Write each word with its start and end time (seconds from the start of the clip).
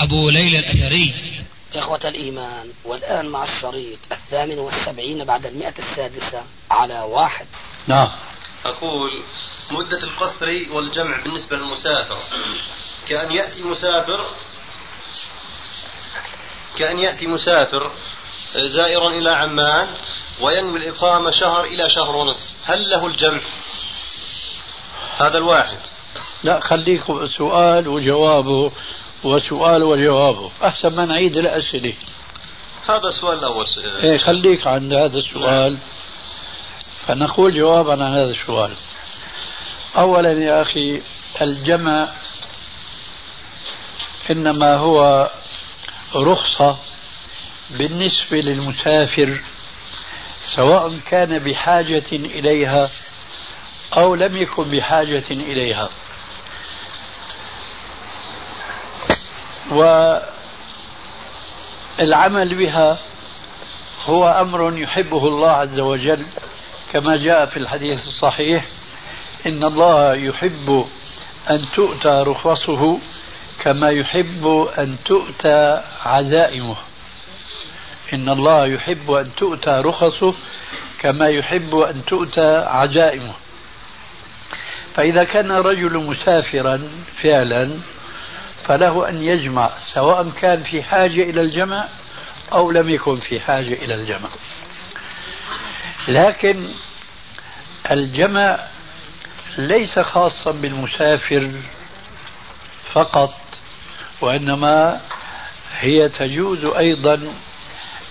أبو 0.00 0.30
ليلى 0.30 0.58
الأثري. 0.58 1.14
إخوة 1.74 2.00
الإيمان 2.04 2.72
والآن 2.84 3.28
مع 3.28 3.42
الشريط 3.42 3.98
الثامن 4.12 4.58
والسبعين 4.58 5.24
بعد 5.24 5.46
المئة 5.46 5.74
السادسة 5.78 6.42
على 6.70 7.00
واحد. 7.00 7.46
نعم. 7.86 8.08
أقول 8.64 9.10
مدة 9.70 10.02
القصر 10.02 10.60
والجمع 10.72 11.20
بالنسبة 11.20 11.56
للمسافر. 11.56 12.18
كأن 13.08 13.32
يأتي 13.32 13.62
مسافر 13.62 14.30
كأن 16.78 16.98
يأتي 16.98 17.26
مسافر 17.26 17.90
زائرا 18.74 19.08
إلى 19.08 19.30
عمان 19.30 19.88
وينوي 20.40 20.78
الإقامة 20.78 21.30
شهر 21.30 21.64
إلى 21.64 21.90
شهر 21.90 22.16
ونصف. 22.16 22.52
هل 22.64 22.90
له 22.90 23.06
الجمع؟ 23.06 23.40
هذا 25.18 25.38
الواحد. 25.38 25.78
لا 26.44 26.60
خليكم 26.60 27.28
سؤال 27.28 27.88
وجوابه. 27.88 28.72
وسؤال 29.24 29.82
وجوابه 29.82 30.50
أحسن 30.64 30.88
ما 30.88 31.04
نعيد 31.06 31.36
الأسئلة 31.36 31.94
هذا 32.88 33.08
السؤال 33.08 33.38
الأول 33.38 33.66
إيه 34.02 34.18
خليك 34.18 34.66
عند 34.66 34.92
هذا 34.92 35.18
السؤال. 35.18 35.72
نعم. 35.72 35.78
فنقول 37.06 37.58
جوابا 37.58 37.92
عن 37.92 38.12
هذا 38.12 38.30
السؤال. 38.30 38.70
أولا 39.96 40.32
يا 40.32 40.62
أخي 40.62 41.00
الجمع 41.42 42.08
إنما 44.30 44.74
هو 44.74 45.30
رخصة 46.14 46.78
بالنسبة 47.70 48.40
للمسافر 48.40 49.40
سواء 50.56 50.98
كان 50.98 51.38
بحاجة 51.38 52.12
إليها 52.12 52.90
أو 53.96 54.14
لم 54.14 54.36
يكن 54.36 54.70
بحاجة 54.70 55.24
إليها. 55.30 55.88
والعمل 61.98 62.54
بها 62.54 62.98
هو 64.06 64.28
أمر 64.40 64.78
يحبه 64.78 65.28
الله 65.28 65.50
عز 65.50 65.80
وجل. 65.80 66.26
كما 66.92 67.16
جاء 67.16 67.46
في 67.46 67.56
الحديث 67.56 68.06
الصحيح 68.06 68.64
إن 69.46 69.64
الله 69.64 70.14
يحب 70.14 70.86
أن 71.50 71.64
تؤتى 71.76 72.24
رخصه 72.26 72.98
كما 73.64 73.90
يحب 73.90 74.68
أن 74.78 74.96
تؤتى 75.04 75.82
عزائمه. 76.04 76.76
إن 78.12 78.28
الله 78.28 78.66
يحب 78.66 79.10
أن 79.10 79.34
تؤتى 79.36 79.70
رخصه 79.70 80.34
كما 80.98 81.28
يحب 81.28 81.76
أن 81.76 82.04
تؤتى 82.06 82.56
عزائمه. 82.56 83.34
فإذا 84.94 85.24
كان 85.24 85.52
رجل 85.52 85.98
مسافرا 85.98 86.90
فعلا 87.22 87.78
فله 88.68 89.08
أن 89.08 89.22
يجمع 89.22 89.70
سواء 89.94 90.30
كان 90.30 90.62
في 90.62 90.82
حاجة 90.82 91.22
إلى 91.22 91.40
الجمع 91.40 91.88
أو 92.52 92.70
لم 92.70 92.88
يكن 92.88 93.16
في 93.16 93.40
حاجة 93.40 93.74
إلى 93.74 93.94
الجمع. 93.94 94.28
لكن 96.08 96.68
الجمع 97.90 98.58
ليس 99.58 99.98
خاصا 99.98 100.50
بالمسافر 100.50 101.50
فقط 102.92 103.34
وإنما 104.20 105.00
هي 105.78 106.08
تجوز 106.08 106.64
أيضا 106.64 107.34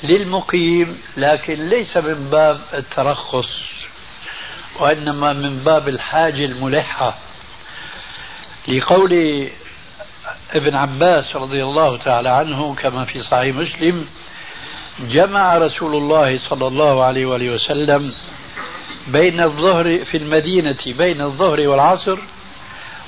للمقيم 0.03 1.01
لكن 1.17 1.69
ليس 1.69 1.97
من 1.97 2.29
باب 2.31 2.61
الترخص 2.73 3.49
وإنما 4.79 5.33
من 5.33 5.59
باب 5.59 5.89
الحاجة 5.89 6.45
الملحة. 6.45 7.17
لقول 8.67 9.49
ابن 10.53 10.75
عباس 10.75 11.35
رضي 11.35 11.63
الله 11.63 11.97
تعالى 11.97 12.29
عنه 12.29 12.75
كما 12.75 13.05
في 13.05 13.21
صحيح 13.21 13.55
مسلم 13.55 14.07
جمع 14.99 15.57
رسول 15.57 15.95
الله 15.95 16.39
صلى 16.39 16.67
الله 16.67 17.03
عليه 17.03 17.25
وآله 17.25 17.55
وسلم 17.55 18.13
بين 19.07 19.41
الظهر 19.41 20.05
في 20.05 20.17
المدينة 20.17 20.77
بين 20.87 21.21
الظهر 21.21 21.67
والعصر 21.67 22.17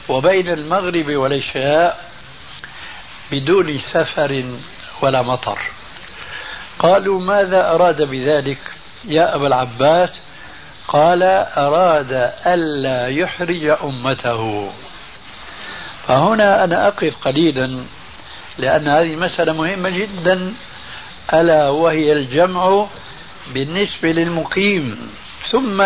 وبين 0.10 0.50
المغرب 0.50 1.16
والعشاء 1.16 2.10
بدون 3.32 3.78
سفر 3.78 4.44
ولا 5.02 5.22
مطر. 5.22 5.60
قالوا 6.80 7.22
ماذا 7.22 7.72
أراد 7.76 8.02
بذلك؟ 8.02 8.58
يا 9.06 9.36
أبا 9.36 9.48
العباس 9.48 10.20
قال 10.88 11.24
أراد 11.58 12.34
ألا 12.48 13.08
يحرج 13.08 13.66
أمته. 13.84 14.72
فهنا 16.10 16.64
أنا 16.64 16.88
أقف 16.88 17.16
قليلا 17.28 17.84
لأن 18.58 18.88
هذه 18.88 19.16
مسألة 19.16 19.54
مهمة 19.54 19.90
جدا 19.90 20.54
ألا 21.34 21.70
وهي 21.70 22.14
الجمع 22.14 22.88
بالنسبة 23.54 24.12
للمقيم. 24.12 25.12
ثم 25.52 25.82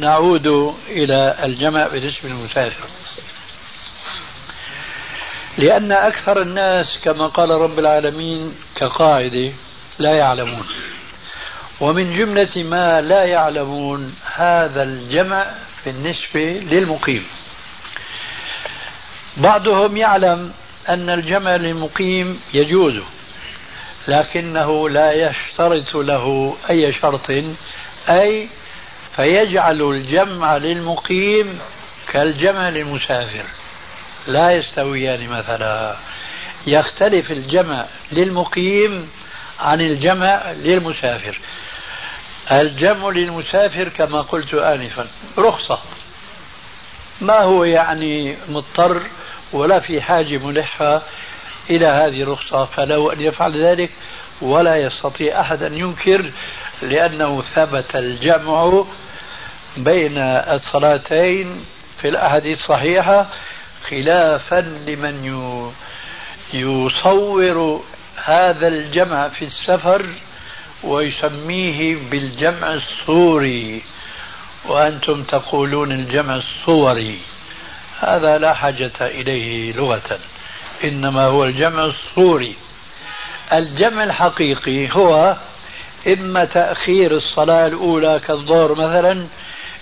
نعود 0.00 0.74
إلى 0.88 1.36
الجمع 1.44 1.86
بالنسبة 1.86 2.28
للمسافر. 2.28 2.86
لأن 5.58 5.92
أكثر 5.92 6.42
الناس 6.42 6.98
كما 7.04 7.26
قال 7.26 7.50
رب 7.50 7.78
العالمين 7.78 8.54
كقاعدة 8.76 9.52
لا 9.98 10.12
يعلمون. 10.12 10.66
ومن 11.80 12.16
جملة 12.16 12.62
ما 12.62 13.00
لا 13.00 13.24
يعلمون 13.24 14.14
هذا 14.34 14.82
الجمع 14.82 15.46
بالنسبة 15.86 16.60
للمقيم. 16.70 17.26
بعضهم 19.38 19.96
يعلم 19.96 20.52
أن 20.88 21.10
الجمع 21.10 21.56
للمقيم 21.56 22.40
يجوز 22.54 23.02
لكنه 24.08 24.88
لا 24.88 25.12
يشترط 25.12 25.96
له 25.96 26.56
أي 26.70 26.92
شرط 26.92 27.30
أي 28.08 28.48
فيجعل 29.16 29.82
الجمع 29.82 30.56
للمقيم 30.56 31.58
كالجمع 32.12 32.68
للمسافر 32.68 33.44
لا 34.26 34.50
يستويان 34.50 35.28
مثلا. 35.28 35.96
يختلف 36.66 37.32
الجمع 37.32 37.84
للمقيم 38.12 39.10
عن 39.60 39.80
الجمع 39.80 40.52
للمسافر. 40.52 41.40
الجمع 42.52 43.08
للمسافر 43.08 43.88
كما 43.88 44.20
قلت 44.20 44.54
آنفا 44.54 45.06
رخصة. 45.38 45.78
ما 47.20 47.40
هو 47.40 47.64
يعني 47.64 48.36
مضطر 48.48 49.02
ولا 49.52 49.80
في 49.80 50.00
حاجة 50.00 50.38
ملحة 50.38 51.02
إلى 51.70 51.86
هذه 51.86 52.22
الرخصة؟ 52.22 52.64
فله 52.64 53.12
أن 53.12 53.20
يفعل 53.20 53.64
ذلك 53.64 53.90
ولا 54.40 54.76
يستطيع 54.76 55.40
أحد 55.40 55.62
أن 55.62 55.76
ينكر 55.76 56.30
لأنه 56.82 57.42
ثبت 57.42 57.96
الجمع 57.96 58.84
بين 59.76 60.18
الصلاتين 60.18 61.64
في 62.00 62.08
الأحاديث 62.08 62.58
الصحيحة 62.58 63.26
خلافا 63.90 64.60
لمن 64.86 65.24
يصور 66.52 67.82
هذا 68.24 68.68
الجمع 68.68 69.28
في 69.28 69.44
السفر 69.44 70.06
ويسميه 70.82 71.96
بالجمع 72.10 72.74
الصوري 72.74 73.82
وأنتم 74.68 75.22
تقولون 75.22 75.92
الجمع 75.92 76.36
الصوري. 76.36 77.18
هذا 78.00 78.38
لا 78.38 78.54
حاجة 78.54 78.92
إليه 79.00 79.72
لغة 79.72 80.18
إنما 80.84 81.24
هو 81.24 81.44
الجمع 81.44 81.84
الصوري. 81.84 82.56
الجمع 83.52 84.04
الحقيقي 84.04 84.92
هو 84.92 85.36
إما 86.06 86.44
تأخير 86.44 87.16
الصلاة 87.16 87.66
الأولى 87.66 88.20
كالظهر 88.26 88.74
مثلا 88.74 89.26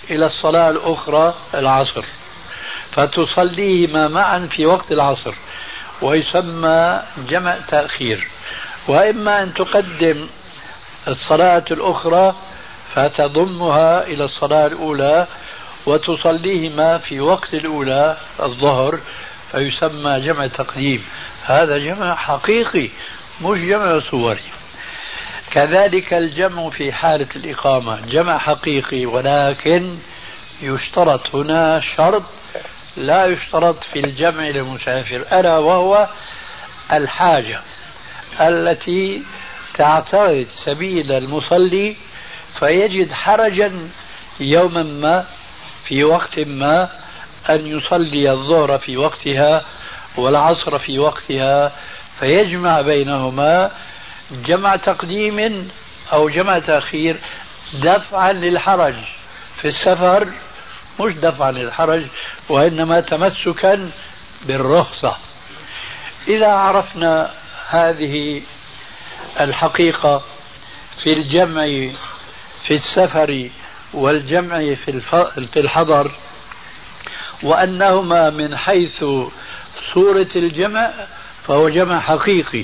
إلى 0.09 0.25
الصلاة 0.25 0.69
الأخرى 0.69 1.33
العصر. 1.53 2.03
فتصليهما 2.91 4.07
معا 4.07 4.47
في 4.51 4.65
وقت 4.65 4.91
العصر 4.91 5.33
ويسمى 6.01 7.01
جمع 7.29 7.57
تأخير. 7.67 8.27
وإما 8.87 9.43
أن 9.43 9.53
تقدم 9.53 10.27
الصلاة 11.07 11.65
الأخرى 11.71 12.35
فتضمها 12.95 14.07
إلى 14.07 14.23
الصلاة 14.23 14.67
الأولى 14.67 15.27
وتصليهما 15.85 16.97
في 16.97 17.19
وقت 17.19 17.53
الأولى 17.53 18.17
الظهر 18.43 18.99
فيسمى 19.51 20.19
جمع 20.19 20.47
تقديم. 20.47 21.05
هذا 21.43 21.77
جمع 21.77 22.15
حقيقي 22.15 22.89
مش 23.41 23.59
جمع 23.59 23.99
صوري. 23.99 24.41
كذلك 25.51 26.13
الجمع 26.13 26.69
في 26.69 26.91
حالة 26.91 27.27
الإقامة 27.35 27.99
جمع 28.05 28.37
حقيقي 28.37 29.05
ولكن 29.05 29.97
يشترط 30.61 31.35
هنا 31.35 31.81
شرط 31.95 32.23
لا 32.97 33.25
يشترط 33.25 33.83
في 33.83 33.99
الجمع 33.99 34.43
للمسافر 34.43 35.25
ألا 35.33 35.57
وهو 35.57 36.07
الحاجة 36.93 37.61
التي 38.39 39.23
تعترض 39.73 40.47
سبيل 40.55 41.11
المصلي 41.11 41.95
فيجد 42.59 43.11
حرجا 43.11 43.89
يوما 44.39 44.83
ما 44.83 45.25
في 45.83 46.03
وقت 46.03 46.39
ما 46.39 46.89
أن 47.49 47.67
يصلي 47.67 48.31
الظهر 48.31 48.77
في 48.77 48.97
وقتها 48.97 49.65
والعصر 50.17 50.79
في 50.79 50.99
وقتها 50.99 51.71
فيجمع 52.19 52.81
بينهما 52.81 53.71
جمع 54.31 54.75
تقديم 54.75 55.69
أو 56.13 56.29
جمع 56.29 56.59
تأخير 56.59 57.19
دفعا 57.73 58.33
للحرج. 58.33 58.95
في 59.55 59.67
السفر 59.67 60.27
مش 60.99 61.13
دفعا 61.13 61.51
للحرج 61.51 62.03
وإنما 62.49 62.99
تمسكا 62.99 63.91
بالرخصة. 64.45 65.17
إذا 66.27 66.47
عرفنا 66.47 67.31
هذه 67.69 68.41
الحقيقة 69.39 70.21
في 71.03 71.13
الجمع 71.13 71.91
في 72.67 72.75
السفر 72.75 73.49
والجمع 73.93 74.73
في 74.73 75.57
الحضر 75.57 76.11
وأنهما 77.43 78.29
من 78.29 78.57
حيث 78.57 79.03
صورة 79.93 80.27
الجمع 80.35 80.91
فهو 81.47 81.69
جمع 81.69 81.99
حقيقي. 81.99 82.63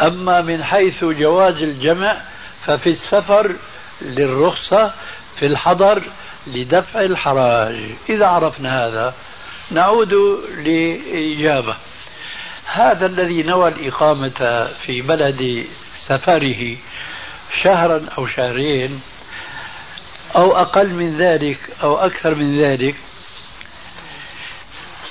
أما 0.00 0.40
من 0.40 0.64
حيث 0.64 1.04
جواز 1.04 1.54
الجمع 1.54 2.16
ففي 2.66 2.90
السفر 2.90 3.56
للرخصة 4.02 4.92
في 5.36 5.46
الحضر 5.46 6.02
لدفع 6.46 7.00
الحراج. 7.00 7.76
إذا 8.08 8.26
عرفنا 8.26 8.86
هذا 8.86 9.14
نعود 9.70 10.14
لإجابة 10.56 11.76
هذا 12.66 13.06
الذي 13.06 13.42
نوى 13.42 13.68
الإقامة 13.68 14.68
في 14.86 15.02
بلد 15.02 15.66
سفره 15.96 16.76
شهرا 17.62 18.06
أو 18.18 18.26
شهرين 18.26 19.00
أو 20.36 20.56
أقل 20.56 20.88
من 20.88 21.18
ذلك 21.18 21.58
أو 21.82 21.96
أكثر 21.96 22.34
من 22.34 22.58
ذلك 22.58 22.94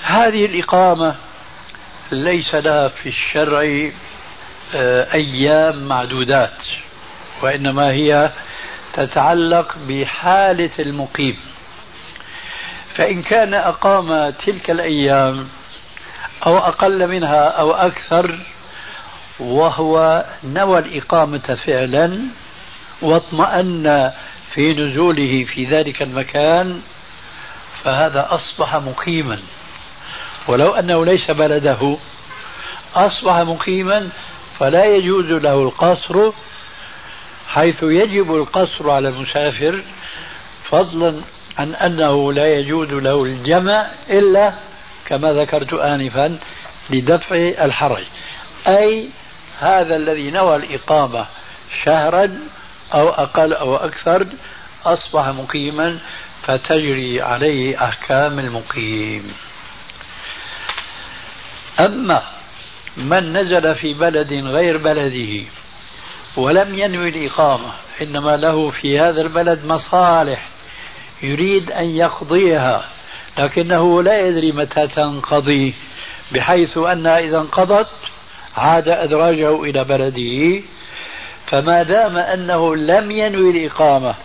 هذه 0.04 0.46
الإقامة 0.46 1.16
ليس 2.12 2.56
لها 2.56 2.88
في 2.88 3.10
الشرع 3.10 3.90
آه، 4.76 5.14
أيام 5.14 5.88
معدودات 5.88 6.58
وإنما 7.42 7.92
هي 7.92 8.32
تتعلق 8.94 9.76
بحالة 9.88 10.70
المقيم. 10.80 11.40
فإن 12.96 13.22
كان 13.22 13.54
أقام 13.54 14.30
تلك 14.30 14.70
الأيام 14.70 15.48
أو 16.46 16.58
أقل 16.58 17.08
منها 17.08 17.48
أو 17.48 17.72
أكثر 17.72 18.40
وهو 19.40 20.26
نوى 20.44 20.80
الإقامة 20.80 21.58
فعلا 21.66 22.20
واطمأن 23.02 24.12
في 24.54 24.74
نزوله 24.74 25.44
في 25.44 25.66
ذلك 25.66 26.02
المكان 26.02 26.82
فهذا 27.84 28.28
أصبح 28.30 28.76
مقيما. 28.76 29.40
ولو 30.48 30.72
أنه 30.72 31.06
ليس 31.06 31.32
بلده 31.32 31.98
أصبح 32.96 33.38
مقيما 33.38 34.10
فلا 34.60 34.86
يجوز 34.96 35.26
له 35.26 35.64
القصر 35.64 36.32
حيث 37.48 37.84
يجب 37.84 38.36
القصر 38.36 38.90
على 38.90 39.10
المسافر 39.10 39.82
فضلا 40.64 41.22
عن 41.60 41.76
أنه 41.76 42.34
لا 42.34 42.54
يجوز 42.54 42.90
له 42.92 43.24
الجمع 43.24 43.88
إلا 44.10 44.54
كما 45.06 45.34
ذكرت 45.34 45.74
آنفا 45.74 46.40
لدفع 46.90 47.36
الحرج. 47.36 48.04
أي 48.68 49.08
هذا 49.60 49.96
الذي 49.96 50.32
نوى 50.32 50.56
الإقامة 50.56 51.26
شهرا 51.84 52.40
أو 52.94 53.10
أقل 53.10 53.54
أو 53.54 53.76
أكثر 53.76 54.28
أصبح 54.86 55.28
مقيما 55.28 56.00
فتجري 56.42 57.22
عليه 57.22 57.86
أحكام 57.86 58.40
المقيم. 58.40 59.34
أما 61.80 62.24
من 62.98 63.38
نزل 63.38 63.76
في 63.76 63.94
بلد 63.94 64.34
غير 64.34 64.78
بلده 64.78 65.44
ولم 66.38 66.76
ينوي 66.76 67.10
الإقامة 67.10 67.72
إنما 68.02 68.38
له 68.38 68.70
في 68.70 69.00
هذا 69.00 69.22
البلد 69.22 69.66
مصالح 69.66 70.48
يريد 71.24 71.72
أن 71.72 71.86
يقضيها 71.86 72.86
لكنه 73.38 74.04
لا 74.04 74.28
يدري 74.28 74.52
متى 74.52 74.88
تنقضي 74.88 75.74
بحيث 76.32 76.78
أنها 76.78 77.20
إذا 77.20 77.38
انقضت 77.38 77.88
عاد 78.58 78.90
أدراجه 78.90 79.64
إلى 79.64 79.84
بلده 79.84 80.62
فما 81.52 81.84
دام 81.84 82.18
أنه 82.18 82.76
لم 82.76 83.12
ينوي 83.12 83.52
الإقامة 83.52 84.16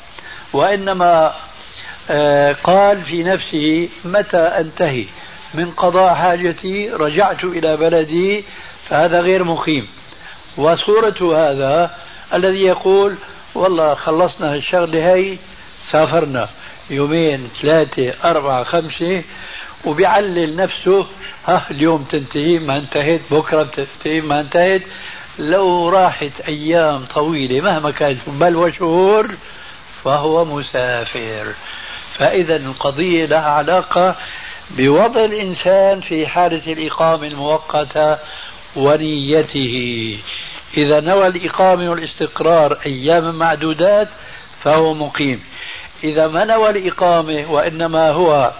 وإنما 0.52 1.34
آه، 2.10 2.56
قال 2.64 3.02
في 3.02 3.22
نفسه 3.22 3.88
متى 4.04 4.38
أنتهي؟ 4.38 5.04
من 5.54 5.70
قضاء 5.70 6.14
حاجتي 6.14 6.90
رجعت 6.90 7.44
إلى 7.44 7.76
بلدي 7.76 8.44
فهذا 8.88 9.20
غير 9.20 9.44
مقيم. 9.44 9.88
وصورة 10.56 11.50
هذا 11.50 11.90
الذي 12.34 12.62
يقول 12.62 13.14
والله 13.54 13.94
خلصنا 13.94 14.54
الشغلة 14.54 15.14
هي 15.14 15.36
سافرنا 15.90 16.48
يومين 16.90 17.48
ثلاثة 17.62 18.14
أربعة 18.24 18.64
خمسة 18.64 19.22
وبيعلل 19.84 20.56
نفسه 20.56 21.06
ها 21.46 21.66
اليوم 21.70 22.02
تنتهي 22.10 22.58
ما 22.58 22.78
انتهت 22.78 23.20
بكرة 23.30 23.62
بتنتهي 23.62 24.20
ما 24.20 24.40
انتهت 24.40 24.82
لو 25.38 25.88
راحت 25.88 26.40
أيام 26.48 27.04
طويلة 27.14 27.60
مهما 27.60 27.90
كانت 27.90 28.20
بل 28.26 28.56
وشهور 28.56 29.34
فهو 30.04 30.44
مسافر. 30.44 31.54
فإذا 32.18 32.56
القضية 32.56 33.24
لها 33.24 33.50
علاقة 33.50 34.14
بوضع 34.70 35.24
الإنسان 35.24 36.00
في 36.00 36.26
حالة 36.26 36.72
الإقامة 36.72 37.26
المؤقتة 37.26 38.18
ونيته. 38.76 40.18
إذا 40.76 41.00
نوى 41.00 41.26
الإقامة 41.26 41.90
والاستقرار 41.90 42.78
أياما 42.86 43.32
معدودات 43.32 44.08
فهو 44.62 44.94
مقيم. 44.94 45.44
إذا 46.04 46.26
ما 46.26 46.44
نوى 46.44 46.70
الإقامة 46.70 47.44
وإنما 47.50 48.10
هو 48.10 48.52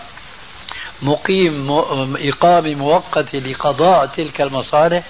مقيم 1.03 1.71
إقامة 2.19 2.75
مؤقتة 2.75 3.38
لقضاء 3.38 4.07
تلك 4.07 4.41
المصالح 4.41 5.03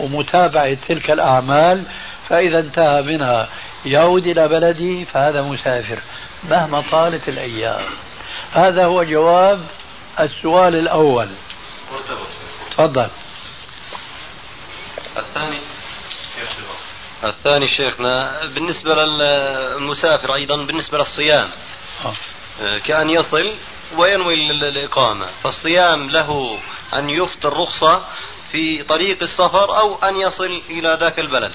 ومتابعة 0.00 0.76
تلك 0.88 1.10
الأعمال 1.10 1.82
فإذا 2.28 2.58
انتهى 2.58 3.02
منها 3.02 3.48
يعود 3.86 4.26
إلى 4.26 4.48
بلده 4.48 5.04
فهذا 5.04 5.42
مسافر 5.42 5.98
مهما 6.50 6.84
طالت 6.90 7.28
الأيام. 7.28 7.82
هذا 8.52 8.84
هو 8.84 9.02
جواب 9.02 9.66
السؤال 10.20 10.74
الأول. 10.74 11.28
تفضل. 12.70 13.08
الثاني. 15.16 15.60
الثاني 17.24 17.68
شيخنا 17.68 18.46
بالنسبة 18.46 18.94
للمسافر 18.94 20.34
أيضا 20.34 20.56
بالنسبة 20.56 20.98
للصيام 20.98 21.50
آه. 22.04 22.14
كأن 22.84 23.10
يصل 23.10 23.50
وينوي 23.96 24.34
الإقامة. 24.50 25.26
فالصيام 25.42 26.10
له 26.10 26.58
أن 26.94 27.10
يفطر 27.10 27.52
رخصة 27.52 28.02
في 28.52 28.82
طريق 28.82 29.22
السفر 29.22 29.78
أو 29.78 29.94
أن 29.94 30.16
يصل 30.16 30.62
إلى 30.70 30.98
ذاك 31.00 31.18
البلد. 31.18 31.52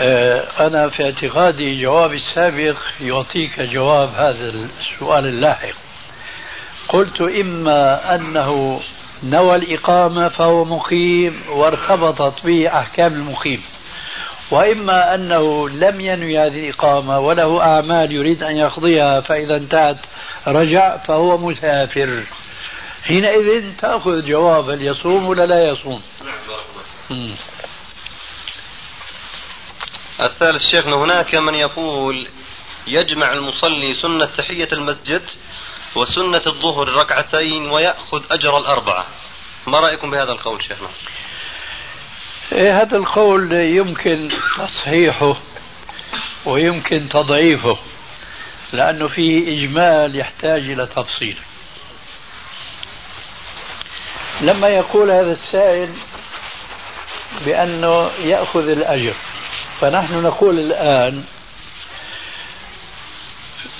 آه، 0.00 0.66
أنا 0.66 0.88
في 0.88 1.04
اعتقادي 1.04 1.82
جوابي 1.82 2.16
السابق 2.16 2.76
يعطيك 3.00 3.60
جواب 3.60 4.14
هذا 4.14 4.68
السؤال 4.80 5.26
اللاحق. 5.26 5.74
قلت 6.88 7.20
إما 7.20 8.14
أنه 8.14 8.80
نوى 9.22 9.56
الإقامة 9.56 10.28
فهو 10.28 10.64
مقيم 10.64 11.42
وارتبطت 11.48 12.46
به 12.46 12.78
أحكام 12.78 13.12
المقيم. 13.12 13.62
وإما 14.50 15.14
أنه 15.14 15.68
لم 15.68 16.00
ينوي 16.00 16.38
هذه 16.38 16.70
الإقامة 16.70 17.18
وله 17.18 17.62
أعمال 17.62 18.12
يريد 18.12 18.42
أن 18.42 18.56
يقضيها 18.56 19.20
فإذا 19.20 19.56
انتهت 19.56 19.98
رجع 20.46 20.96
فهو 20.96 21.38
مسافر. 21.38 22.24
حينئذ 23.04 23.76
تأخذ 23.78 24.26
جواب 24.26 24.70
هل 24.70 24.82
يصوم 24.82 25.26
ولا 25.26 25.46
لا 25.46 25.64
يصوم. 25.64 26.02
نعم 26.24 27.34
الثالث 30.20 30.62
شيخنا 30.70 30.96
هناك 30.96 31.34
من 31.34 31.54
يقول 31.54 32.28
يجمع 32.86 33.32
المصلي 33.32 33.94
سنة 33.94 34.26
تحية 34.26 34.68
المسجد 34.72 35.22
وسنة 35.94 36.42
الظهر 36.46 36.88
ركعتين 36.88 37.70
ويأخذ 37.70 38.22
أجر 38.30 38.58
الأربعة. 38.58 39.06
ما 39.66 39.80
رأيكم 39.80 40.10
بهذا 40.10 40.32
القول 40.32 40.62
شيخنا؟ 40.62 40.88
هذا 42.52 42.96
القول 42.96 43.52
يمكن 43.52 44.30
تصحيحه 44.58 45.36
ويمكن 46.44 47.08
تضعيفه 47.08 47.78
لأنه 48.72 49.08
فيه 49.08 49.58
إجمال 49.58 50.16
يحتاج 50.16 50.62
إلى 50.70 50.86
تفصيل. 50.86 51.36
لما 54.40 54.68
يقول 54.68 55.10
هذا 55.10 55.32
السائل 55.32 55.88
بأنه 57.44 58.10
يأخذ 58.24 58.68
الأجر 58.68 59.14
فنحن 59.80 60.22
نقول 60.22 60.58
الآن 60.58 61.24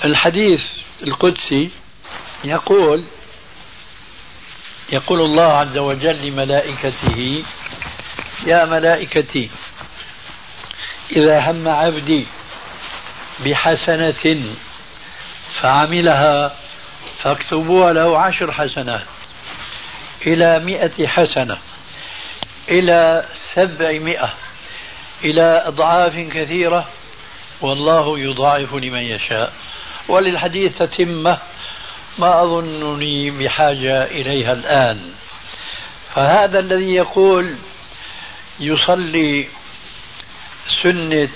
الحديث 0.05 0.65
القدسي 1.03 1.69
يقول 2.43 3.03
يقول 4.91 5.19
الله 5.19 5.53
عز 5.53 5.77
وجل 5.77 6.27
لملائكته 6.27 7.43
يا 8.45 8.65
ملائكتي 8.65 9.49
إذا 11.15 11.51
هم 11.51 11.67
عبدي 11.67 12.25
بحسنة 13.45 14.43
فعملها 15.61 16.55
فاكتبوها 17.23 17.93
له 17.93 18.19
عشر 18.19 18.51
حسنات 18.51 19.05
إلى 20.27 20.59
مئة 20.59 21.07
حسنة 21.07 21.57
إلى 22.69 23.25
سبعمائة 23.53 24.33
إلى 25.23 25.63
أضعاف 25.65 26.15
كثيرة 26.15 26.87
والله 27.61 28.19
يضاعف 28.19 28.73
لمن 28.73 29.01
يشاء. 29.01 29.53
وللحديث 30.07 30.77
تتمة 30.77 31.37
ما 32.17 32.43
أظنني 32.43 33.31
بحاجة 33.31 34.03
إليها 34.03 34.53
الآن. 34.53 35.13
فهذا 36.15 36.59
الذي 36.59 36.93
يقول 36.93 37.55
يصلي 38.61 39.47
سنة 40.83 41.29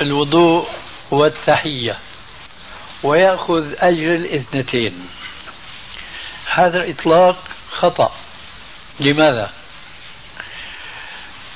الوضوء 0.00 0.68
والتحية 1.10 1.98
ويأخذ 3.02 3.74
أجر 3.78 4.14
الاثنتين 4.14 5.08
هذا 6.50 6.84
الإطلاق 6.84 7.36
خطأ 7.70 8.16
لماذا؟ 9.00 9.52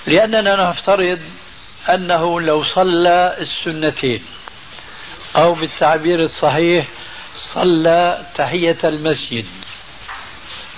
لأننا 0.06 0.70
نفترض 0.70 1.20
أنه 1.88 2.40
لو 2.40 2.64
صلى 2.64 3.36
السنتين 3.40 4.24
أو 5.36 5.54
بالتعبير 5.54 6.20
الصحيح 6.20 6.86
صلى 7.36 8.26
تحية 8.34 8.78
المسجد 8.84 9.46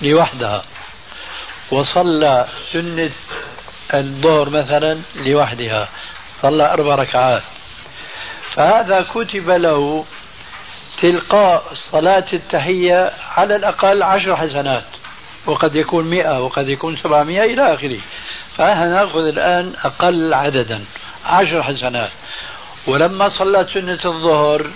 لوحدها 0.01 0.63
وصلى 1.71 2.47
سنة 2.71 3.11
الظهر 3.93 4.49
مثلا 4.49 5.01
لوحدها 5.15 5.89
صلى 6.41 6.73
أربع 6.73 6.95
ركعات. 6.95 7.43
فهذا 8.51 9.01
كتب 9.01 9.49
له 9.49 10.05
تلقاء 11.01 11.63
صلاة 11.91 12.25
التحية 12.33 13.11
على 13.37 13.55
الأقل 13.55 14.03
عشر 14.03 14.35
حسنات 14.35 14.83
وقد 15.45 15.75
يكون 15.75 16.05
مئة 16.05 16.43
وقد 16.43 16.69
يكون 16.69 16.97
سبعمائة 16.97 17.43
إلى 17.53 17.73
آخره. 17.73 17.99
فنأخذ 18.57 19.27
الآن 19.27 19.73
أقل 19.83 20.33
عددا 20.33 20.85
عشر 21.25 21.63
حسنات. 21.63 22.11
ولما 22.87 23.29
صلى 23.29 23.67
سنة 23.73 23.99
الظهر 24.05 24.67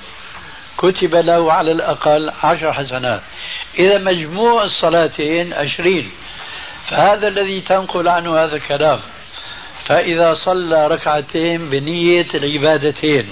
كتب 0.77 1.15
له 1.15 1.53
على 1.53 1.71
الأقل 1.71 2.31
عشر 2.43 2.73
حسنات. 2.73 3.21
إذا 3.79 3.97
مجموع 3.97 4.63
الصلاتين 4.63 5.53
عشرين. 5.53 6.11
فهذا 6.89 7.27
الذي 7.27 7.61
تنقل 7.61 8.07
عنه 8.07 8.43
هذا 8.43 8.55
الكلام. 8.55 8.99
فإذا 9.85 10.33
صلى 10.33 10.87
ركعتين 10.87 11.69
بنية 11.69 12.27
العبادتين 12.33 13.29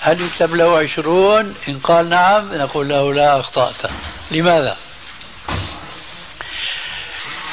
هل 0.00 0.20
يكتب 0.20 0.54
له 0.54 0.78
عشرون؟ 0.78 1.54
إن 1.68 1.78
قال 1.78 2.08
نعم 2.08 2.54
نقول 2.54 2.88
له 2.88 3.14
لا 3.14 3.40
أخطأت. 3.40 3.90
لماذا؟ 4.30 4.76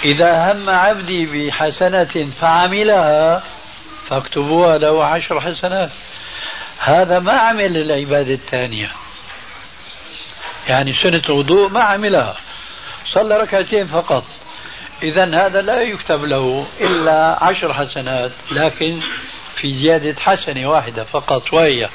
إذا 0.05 0.51
هم 0.51 0.69
عبدي 0.69 1.25
بحسنة 1.25 2.29
فعملها 2.41 3.43
فاكتبوها 4.09 4.77
له 4.77 5.05
عشر 5.05 5.41
حسنات. 5.41 5.89
هذا 6.79 7.19
ما 7.19 7.31
عمل 7.31 7.77
العبادة 7.77 8.33
الثانية. 8.33 8.91
يعني 10.67 10.93
سنة 10.93 11.21
الوضوء 11.29 11.69
ما 11.69 11.83
عملها. 11.83 12.35
صلى 13.13 13.37
ركعتين 13.37 13.87
فقط. 13.87 14.23
إذا 15.03 15.45
هذا 15.45 15.61
لا 15.61 15.81
يكتب 15.81 16.23
له 16.23 16.65
إلا 16.81 17.43
عشر 17.43 17.73
حسنات 17.73 18.31
لكن 18.51 19.01
في 19.55 19.73
زيادة 19.73 20.15
حسنة 20.19 20.69
واحدة 20.69 21.03
فقط 21.03 21.53
وهي 21.53 21.89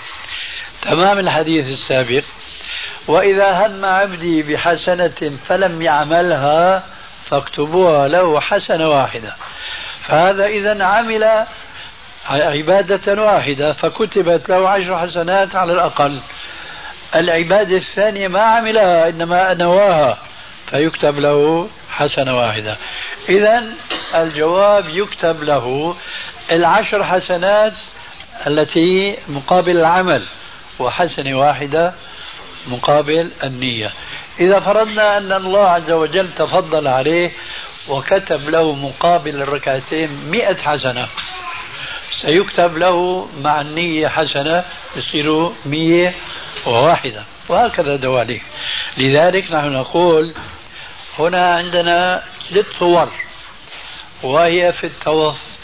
تمام 0.82 1.18
الحديث 1.18 1.66
السابق. 1.66 2.22
وإذا 3.06 3.66
هم 3.66 3.84
عبدي 3.84 4.42
بحسنة 4.42 5.38
فلم 5.48 5.82
يعملها 5.82 6.82
فاكتبوها 7.30 8.08
له 8.08 8.40
حسنة 8.40 8.88
واحدة. 8.88 9.34
فهذا 10.00 10.46
إذا 10.46 10.84
عمل 10.84 11.44
عبادة 12.28 13.22
واحدة 13.22 13.72
فكتبت 13.72 14.48
له 14.48 14.68
عشر 14.68 14.98
حسنات 14.98 15.56
على 15.56 15.72
الأقل. 15.72 16.20
العبادة 17.14 17.76
الثانية 17.76 18.28
ما 18.28 18.40
عملها 18.40 19.08
إنما 19.08 19.54
نواها 19.54 20.18
فيكتب 20.70 21.18
له 21.18 21.68
حسنة 22.02 22.38
واحدة. 22.38 22.76
إذا 23.28 23.64
الجواب 24.14 24.88
يكتب 24.88 25.42
له 25.42 25.96
العشر 26.52 27.04
حسنات 27.04 27.72
التي 28.46 29.16
مقابل 29.28 29.76
العمل 29.76 30.28
وحسنة 30.78 31.38
واحدة 31.38 31.94
مقابل 32.66 33.30
النية. 33.44 33.90
إذا 34.40 34.60
فرضنا 34.60 35.18
أن 35.18 35.32
الله 35.32 35.68
عز 35.68 35.90
وجل 35.90 36.28
تفضل 36.38 36.88
عليه 36.88 37.32
وكتب 37.88 38.48
له 38.48 38.74
مقابل 38.74 39.42
الركعتين 39.42 40.08
مئة 40.30 40.56
حسنة 40.56 41.08
سيكتب 42.20 42.78
له 42.78 43.28
مع 43.42 43.60
النية 43.60 44.08
حسنة 44.08 44.64
يصير 44.96 45.50
مية 45.66 46.14
وواحدة 46.66 47.22
وهكذا 47.48 47.96
دواليك. 47.96 48.42
لذلك 48.96 49.52
نحن 49.52 49.72
نقول 49.72 50.34
هنا 51.18 51.54
عندنا 51.54 52.22
ثلاث 52.48 52.66
صور 52.78 53.12
وهي 54.22 54.72
في 54.72 54.90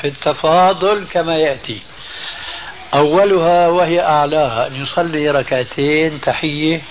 في 0.01 0.09
التفاضل 0.09 1.07
كما 1.11 1.37
يأتي. 1.39 1.81
أولها 2.95 3.69
وهي 3.69 4.01
أعلاها 4.01 4.67
أن 4.67 4.83
يصلي 4.83 5.31
ركعتين 5.31 6.21
تحية 6.21 6.83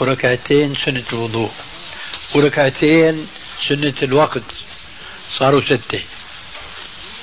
وركعتين 0.00 0.74
سنة 0.84 1.04
الوضوء. 1.12 1.50
وركعتين 2.34 3.28
سنة 3.68 3.94
الوقت 4.02 4.42
صاروا 5.38 5.60
ستة. 5.60 6.04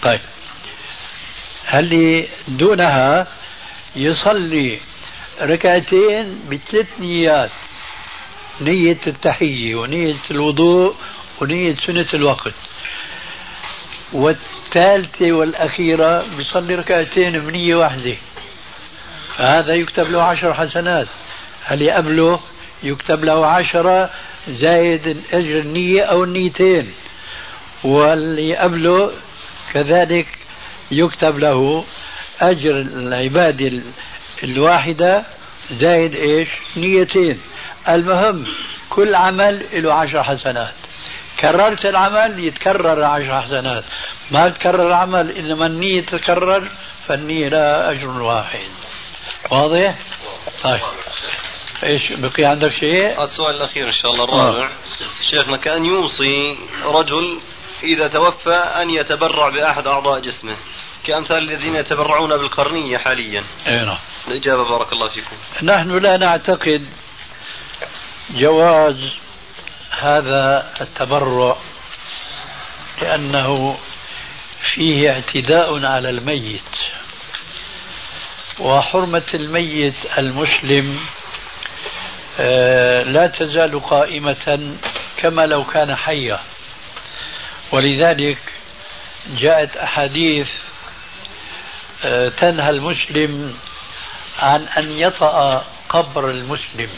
طيب. 0.04 0.22
هل 1.66 2.26
دونها 2.48 3.28
يصلي 3.96 4.80
ركعتين 5.42 6.42
بثلاث 6.52 6.88
نيات 7.00 7.52
نية 8.62 8.98
التحية 9.08 9.76
ونية 9.76 10.16
الوضوء 10.32 10.96
ونية 11.42 11.76
سنة 11.76 12.08
الوقت. 12.14 12.54
والثالثة 14.14 15.32
والأخيرة 15.32 16.26
بيصلي 16.38 16.76
ركعتين 16.76 17.40
بنية 17.40 17.76
واحدة. 17.76 18.16
فهذا 19.38 19.74
يكتب 19.76 20.12
له 20.12 20.24
عشر 20.24 20.54
حسنات. 20.54 21.08
هل 21.64 21.82
يقبله؟ 21.82 22.40
يكتب 22.84 23.26
له 23.26 23.46
عشرة 23.46 24.10
زائد 24.48 25.22
أجر 25.34 25.60
النية 25.60 26.04
أو 26.04 26.24
النيتين. 26.24 26.92
واللي 27.84 28.56
قبله 28.56 29.12
كذلك 29.74 30.28
يكتب 30.92 31.40
له 31.40 31.86
أجر 32.42 32.82
العبادة 32.82 33.84
الواحدة 34.44 35.24
زائد 35.72 36.16
إيش؟ 36.16 36.50
نيتين. 36.78 37.40
المهم 37.90 38.48
كل 38.90 39.16
عمل 39.16 39.66
له 39.74 39.94
عشر 39.94 40.24
حسنات 40.24 40.74
كررت 41.40 41.86
العمل 41.86 42.40
يتكرر 42.40 43.04
عشر 43.04 43.42
حسنات 43.42 43.84
ما 44.32 44.50
تكرر 44.50 44.88
العمل 44.88 45.32
إنما 45.32 45.66
النية 45.66 46.02
تتكرر 46.02 46.68
فالنية 47.08 47.50
لها 47.50 47.92
أجر 47.92 48.08
واحد 48.08 48.70
واضح؟ 49.52 49.96
طيب 50.64 50.82
إيش 51.84 52.12
بقي 52.12 52.46
عندك 52.46 52.72
شيء؟ 52.72 53.24
السؤال 53.24 53.56
الأخير 53.56 53.88
إن 53.88 53.94
شاء 53.94 54.12
الله 54.12 54.24
الرابع 54.24 54.66
آه. 54.66 54.70
شيخنا 55.32 55.58
كأن 55.58 55.86
يوصي 55.86 56.58
رجل 56.86 57.40
إذا 57.84 58.08
توفى 58.08 58.56
أن 58.56 58.90
يتبرع 58.90 59.50
بأحد 59.50 59.88
أعضاء 59.88 60.20
جسمه 60.20 60.56
كأمثال 61.04 61.38
الذين 61.38 61.76
يتبرعون 61.76 62.38
بالقرنية 62.38 62.98
حاليا. 62.98 63.44
أي 63.68 63.86
نعم. 63.86 63.98
الإجابة 64.28 64.64
بارك 64.64 64.94
الله 64.94 65.10
فيكم. 65.10 65.36
نحن 65.64 65.98
لا 65.98 66.18
نعتقد 66.18 66.86
جواز 68.36 68.96
هذا 70.00 70.74
التبرع 70.82 71.58
لأنه 73.02 73.78
فيه 74.74 75.12
اعتداء 75.12 75.86
على 75.86 76.10
الميت 76.10 76.62
وحرمة 78.60 79.24
الميت 79.34 79.96
المسلم 80.18 81.00
آه، 82.40 83.04
لا 83.04 83.28
تزال 83.28 83.84
قائمة 83.84 84.76
كما 85.18 85.46
لو 85.46 85.64
كان 85.64 85.96
حيا. 85.96 86.40
ولذلك 87.72 88.38
جاءت 89.38 89.78
أحاديث 89.78 90.48
آه، 92.04 92.30
تنهى 92.30 92.70
المسلم 92.70 93.58
عن 94.40 94.64
أن 94.78 95.00
يطأ 95.00 95.66
قبر 95.90 96.30
المسلم. 96.30 96.90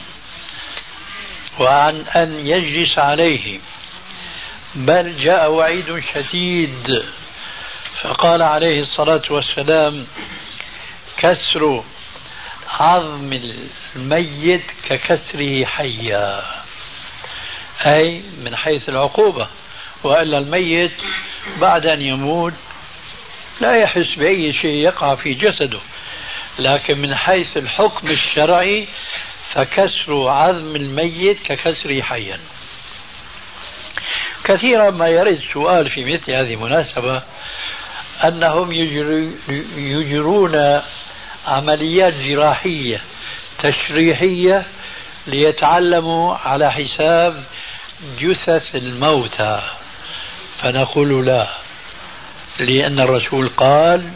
وعن 1.60 2.06
أن 2.16 2.48
يجلس 2.48 2.98
عليه 3.00 3.60
بل 4.76 5.24
جاء 5.24 5.52
وعيد 5.52 6.00
شديد 6.14 7.04
فقال 8.02 8.42
عليه 8.42 8.82
الصلاة 8.82 9.22
والسلام 9.30 10.08
كسر 11.18 11.84
عظم 12.80 13.56
الميت 13.96 14.64
ككسره 14.90 15.66
حيا 15.66 16.44
أي 17.86 18.24
من 18.44 18.56
حيث 18.56 18.90
العقوبة 18.90 19.48
وإلا 20.04 20.38
الميت 20.38 20.92
بعد 21.60 21.86
أن 21.86 22.02
يموت 22.02 22.54
لا 23.62 23.76
يحس 23.76 24.14
بأي 24.18 24.54
شيء 24.54 24.76
يقع 24.76 25.16
في 25.16 25.34
جسده 25.34 25.80
لكن 26.60 26.98
من 26.98 27.16
حيث 27.16 27.58
الحكم 27.58 28.08
الشرعي 28.08 28.88
فكسر 29.54 30.28
عظم 30.28 30.76
الميت 30.76 31.38
ككسره 31.44 32.02
حيا 32.02 32.40
كثيرا 34.44 34.92
ما 34.92 35.08
يرد 35.08 35.42
سؤال 35.54 35.90
في 35.90 36.14
مثل 36.14 36.32
هذه 36.32 36.54
المناسبة 36.54 37.22
أنهم 38.24 38.72
يجرون 39.78 40.82
عمليات 41.48 42.14
جراحية 42.14 43.02
تشريحية 43.60 44.66
ليتعلموا 45.28 46.36
على 46.36 46.72
حساب 46.72 47.44
جثث 48.20 48.76
الموتى. 48.76 49.62
فنقول 50.62 51.26
لا 51.26 51.48
لأن 52.60 53.00
الرسول 53.00 53.50
قال 53.50 54.10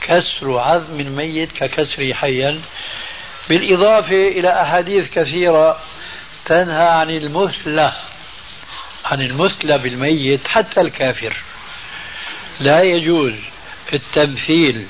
كسر 0.00 0.58
عظم 0.58 1.00
الميت 1.00 1.52
ككسر 1.52 2.14
حيا 2.14 2.60
بالإضافة 3.48 4.28
إلى 4.28 4.62
أحاديث 4.62 5.10
كثيرة 5.10 5.78
تنهى 6.44 6.88
عن 6.88 7.10
المثلة 7.10 7.92
عن 9.04 9.20
المثلة 9.20 9.76
بالميت 9.76 10.48
حتى 10.48 10.80
الكافر. 10.80 11.36
لا 12.60 12.82
يجوز 12.82 13.34
التمثيل 13.92 14.86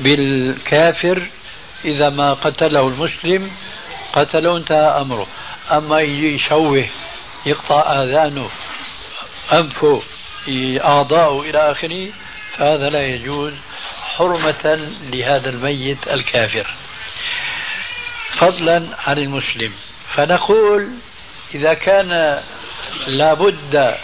بالكافر 0.00 1.26
إذا 1.84 2.10
ما 2.10 2.32
قتله 2.32 2.88
المسلم 2.88 3.50
قتله 4.12 4.56
انتهى 4.56 5.00
أمره. 5.00 5.26
أما 5.70 6.00
يجي 6.00 6.34
يشوه 6.34 6.88
يقطع 7.46 8.02
آذانه 8.02 8.50
أنفه 9.52 10.02
أعضاؤه 10.84 11.50
إلى 11.50 11.70
آخره 11.70 12.08
فهذا 12.56 12.90
لا 12.90 13.06
يجوز 13.06 13.52
حرمة 14.16 14.90
لهذا 15.12 15.50
الميت 15.50 16.08
الكافر. 16.08 16.66
فضلا 18.36 18.86
عن 19.06 19.18
المسلم. 19.18 19.72
فنقول 20.14 20.88
إذا 21.54 21.74
كان 21.74 22.40
لابد 23.06 23.96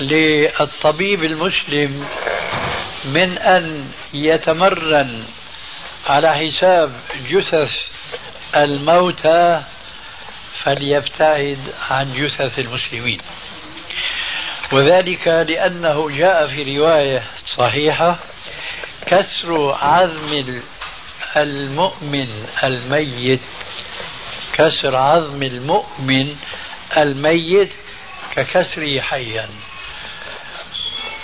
للطبيب 0.00 1.24
المسلم 1.24 2.06
من 3.04 3.38
أن 3.38 3.90
يتمرن 4.14 5.24
على 6.06 6.34
حساب 6.34 6.92
جثث 7.30 7.70
الموتى 8.56 9.62
فليبتعد 10.64 11.58
عن 11.90 12.12
جثث 12.14 12.58
المسلمين. 12.58 13.20
وذلك 14.72 15.28
لأنه 15.28 16.10
جاء 16.10 16.46
في 16.46 16.78
رواية 16.78 17.22
صحيحة 17.58 18.18
كسر 19.06 19.76
عظم 19.82 20.60
المؤمن 21.36 22.46
الميت 22.64 23.40
كسر 24.52 24.96
عظم 24.96 25.42
المؤمن 25.42 26.36
الميت 26.96 27.70
ككسره 28.36 29.00
حيا. 29.00 29.48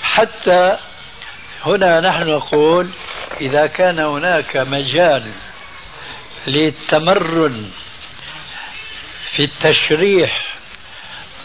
حتى 0.03 0.79
هنا 1.67 2.01
نحن 2.01 2.29
نقول 2.29 2.91
إذا 3.41 3.67
كان 3.67 3.99
هناك 3.99 4.57
مجال 4.57 5.33
للتمرن 6.47 7.71
في 9.31 9.45
التشريح 9.45 10.57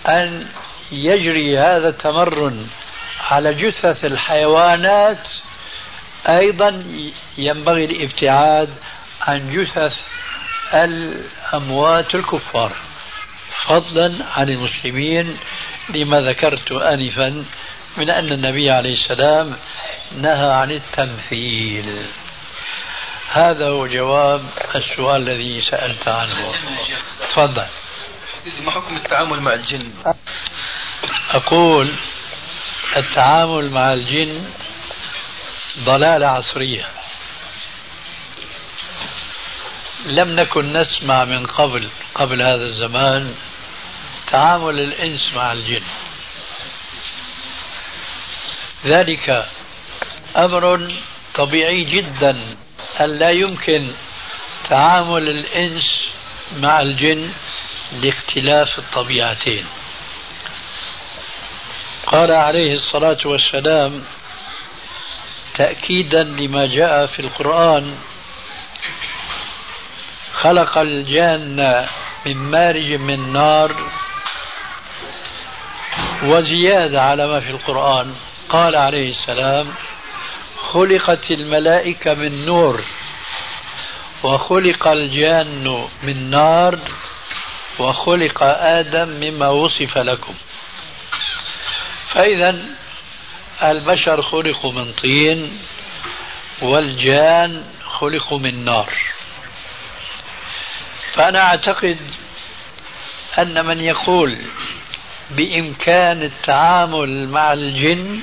أن 0.07 0.47
يجري 0.91 1.57
هذا 1.57 1.89
التمرن 1.89 2.67
على 3.29 3.53
جثث 3.53 4.05
الحيوانات 4.05 5.17
أيضا 6.29 6.83
ينبغي 7.37 7.85
الابتعاد 7.85 8.69
عن 9.21 9.53
جثث 9.53 9.95
الأموات 10.73 12.15
الكفار 12.15 12.71
فضلا 13.65 14.25
عن 14.35 14.49
المسلمين 14.49 15.37
لما 15.89 16.19
ذكرت 16.19 16.71
آنفا 16.71 17.45
من 17.97 18.09
أن 18.09 18.31
النبي 18.31 18.71
عليه 18.71 18.93
السلام 18.93 19.57
نهى 20.21 20.51
عن 20.51 20.71
التمثيل. 20.71 22.05
هذا 23.31 23.67
هو 23.67 23.87
جواب 23.87 24.45
السؤال 24.75 25.21
الذي 25.21 25.61
سألت 25.71 26.07
عنه. 26.07 26.53
تفضل. 27.19 27.65
ما 28.61 28.71
حكم 28.71 28.97
التعامل 28.97 29.39
مع 29.39 29.53
الجن؟ 29.53 29.93
أقول 31.31 31.91
التعامل 32.97 33.69
مع 33.69 33.93
الجن 33.93 34.45
ضلالة 35.79 36.27
عصرية. 36.27 36.85
لم 40.05 40.35
نكن 40.35 40.73
نسمع 40.73 41.25
من 41.25 41.45
قبل 41.45 41.89
قبل 42.15 42.41
هذا 42.41 42.65
الزمان 42.65 43.35
تعامل 44.31 44.79
الإنس 44.79 45.33
مع 45.35 45.51
الجن. 45.51 45.83
ذلك 48.85 49.49
أمر 50.37 50.91
طبيعي 51.35 51.83
جدا 51.83 52.55
أن 53.01 53.17
لا 53.17 53.29
يمكن 53.29 53.91
تعامل 54.69 55.29
الإنس 55.29 56.03
مع 56.57 56.79
الجن 56.79 57.33
لاختلاف 58.01 58.79
الطبيعتين. 58.79 59.65
قال 62.07 62.31
عليه 62.31 62.73
الصلاة 62.73 63.17
والسلام 63.25 64.05
تأكيدا 65.61 66.23
لما 66.23 66.65
جاء 66.65 67.05
في 67.05 67.19
القرآن. 67.19 67.97
خلق 70.33 70.77
الجنة 70.77 71.87
من 72.25 72.37
مارج 72.37 72.93
من 72.93 73.33
نار 73.33 73.75
وزيادة 76.23 77.01
على 77.01 77.27
ما 77.27 77.39
في 77.39 77.49
القرآن. 77.49 78.15
قال 78.49 78.75
عليه 78.75 79.09
السلام 79.09 79.73
خلقت 80.57 81.31
الملائكة 81.31 82.13
من 82.13 82.45
نور 82.45 82.83
وخلق 84.23 84.87
الجان 84.87 85.87
من 86.03 86.29
نار 86.29 86.79
وخلق 87.79 88.43
آدم 88.43 89.07
مما 89.07 89.49
وصف 89.49 89.97
لكم. 89.97 90.33
فإذا 92.07 92.80
البشر 93.63 94.21
خلقوا 94.21 94.71
من 94.71 94.93
طين 94.93 95.59
والجان 96.61 97.63
خلقوا 97.85 98.39
من 98.39 98.65
نار. 98.65 98.93
فأنا 101.13 101.39
أعتقد 101.39 101.97
أن 103.39 103.65
من 103.65 103.79
يقول 103.79 104.41
بإمكان 105.31 106.23
التعامل 106.23 107.29
مع 107.29 107.53
الجن 107.53 108.19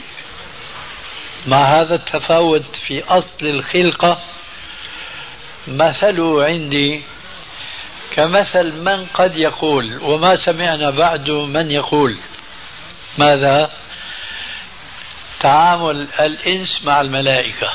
مع 1.46 1.80
هذا 1.80 1.94
التفاوت 1.94 2.76
في 2.86 3.04
أصل 3.04 3.46
الخلقة 3.46 4.18
مثله 5.68 6.44
عندي 6.44 7.02
كمثل 8.10 8.72
من 8.82 9.06
قد 9.06 9.36
يقول 9.36 9.98
وما 10.02 10.36
سمعنا 10.36 10.90
بعد 10.90 11.30
من 11.30 11.70
يقول 11.70 12.16
ماذا؟ 13.18 13.70
تعامل 15.40 16.08
الإنس 16.20 16.84
مع 16.84 17.00
الملائكة. 17.00 17.70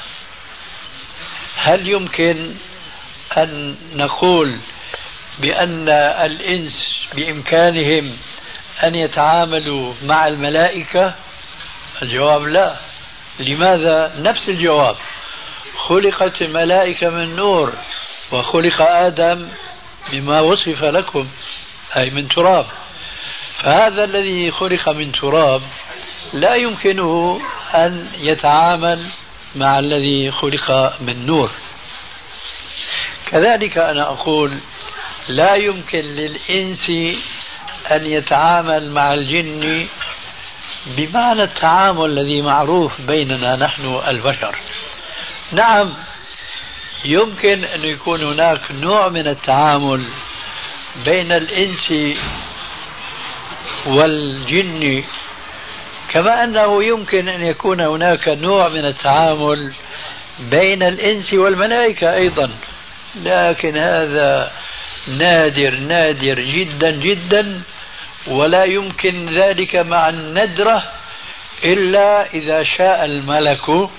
هل 1.56 1.88
يمكن 1.88 2.56
أن 3.38 3.76
نقول 3.96 4.60
بأن 5.40 5.90
الإنس 5.90 6.84
بإمكانهم 7.14 8.18
أن 8.84 8.96
يتعاملوا 8.96 9.94
مع 10.04 10.28
الملائكة؟ 10.28 11.14
الجواب 12.02 12.48
لا. 12.48 12.76
لماذا؟ 13.40 14.14
نفس 14.18 14.50
الجواب. 14.50 14.96
خلقت 15.78 16.42
الملائكة 16.42 17.10
من 17.10 17.36
نور 17.36 17.74
وخلق 18.32 18.82
آدم 18.82 19.48
بما 20.12 20.42
وصف 20.42 20.84
لكم 20.84 21.28
أي 21.98 22.10
من 22.10 22.28
تراب. 22.28 22.66
فهذا 23.64 24.04
الذي 24.04 24.52
خلق 24.52 24.90
من 24.90 25.12
تراب 25.12 25.62
لا 26.34 26.56
يمكنه 26.56 27.42
أن 27.76 28.08
يتعامل 28.20 29.06
مع 29.56 29.80
الذي 29.80 30.32
خلق 30.32 30.94
من 31.02 31.26
نور. 31.26 31.52
كذلك 33.26 33.78
أنا 33.78 34.04
أقول 34.04 34.58
لا 35.28 35.56
يمكن 35.56 36.00
للإنس 36.00 36.90
أن 37.92 38.06
يتعامل 38.06 38.92
مع 38.92 39.14
الجن 39.14 39.88
بمعنى 40.86 41.44
التعامل 41.44 42.06
الذي 42.06 42.42
معروف 42.42 43.02
بيننا 43.02 43.56
نحن 43.56 44.02
البشر. 44.08 44.56
نعم 45.52 45.94
يمكن 47.06 47.64
أن 47.64 47.84
يكون 47.84 48.24
هناك 48.24 48.72
نوع 48.72 49.10
من 49.10 49.28
التعامل 49.28 50.10
بين 51.06 51.32
الإنس 51.32 52.18
والجن 53.86 55.04
كما 56.14 56.44
أنه 56.44 56.84
يمكن 56.84 57.30
أن 57.30 57.42
يكون 57.42 57.82
هناك 57.82 58.28
نوع 58.28 58.70
من 58.70 58.86
التعامل 58.86 59.74
بين 60.40 60.84
الإنس 60.84 61.34
والملائكة 61.34 62.14
أيضا. 62.14 62.50
لكن 63.24 63.78
هذا 63.78 64.52
نادر 65.08 65.76
نادر 65.76 66.40
جدا 66.40 66.92
جدا. 66.92 67.62
ولا 68.28 68.64
يمكن 68.64 69.40
ذلك 69.40 69.76
مع 69.76 70.10
الندرة 70.10 70.84
إلا 71.64 72.34
إذا 72.34 72.64
شاء 72.64 73.06
الملك 73.06 73.90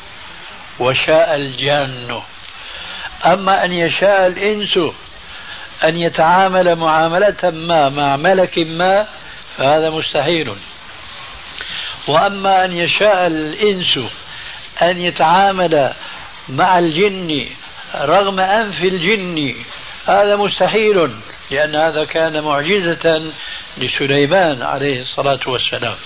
وشاء 0.78 1.36
الجان 1.36 2.20
أما 3.26 3.64
أن 3.64 3.72
يشاء 3.72 4.26
الإنس 4.26 4.78
أن 5.84 5.96
يتعامل 5.96 6.76
معاملة 6.76 7.50
ما 7.50 7.88
مع 7.88 8.16
ملك 8.16 8.58
ما 8.58 9.06
فهذا 9.56 9.90
مستحيل. 9.90 10.54
وأما 12.06 12.64
أن 12.64 12.72
يشاء 12.72 13.26
الإنس 13.26 13.98
أن 14.82 15.00
يتعامل 15.00 15.92
مع 16.48 16.78
الجن 16.78 17.46
رغم 17.94 18.40
أنف 18.40 18.82
الجن 18.82 19.54
هذا 20.06 20.36
مستحيل 20.36 21.10
لأن 21.50 21.76
هذا 21.76 22.04
كان 22.04 22.42
معجزة 22.42 23.32
لسليمان 23.78 24.62
عليه 24.62 25.02
الصلاة 25.02 25.40
والسلام. 25.46 25.96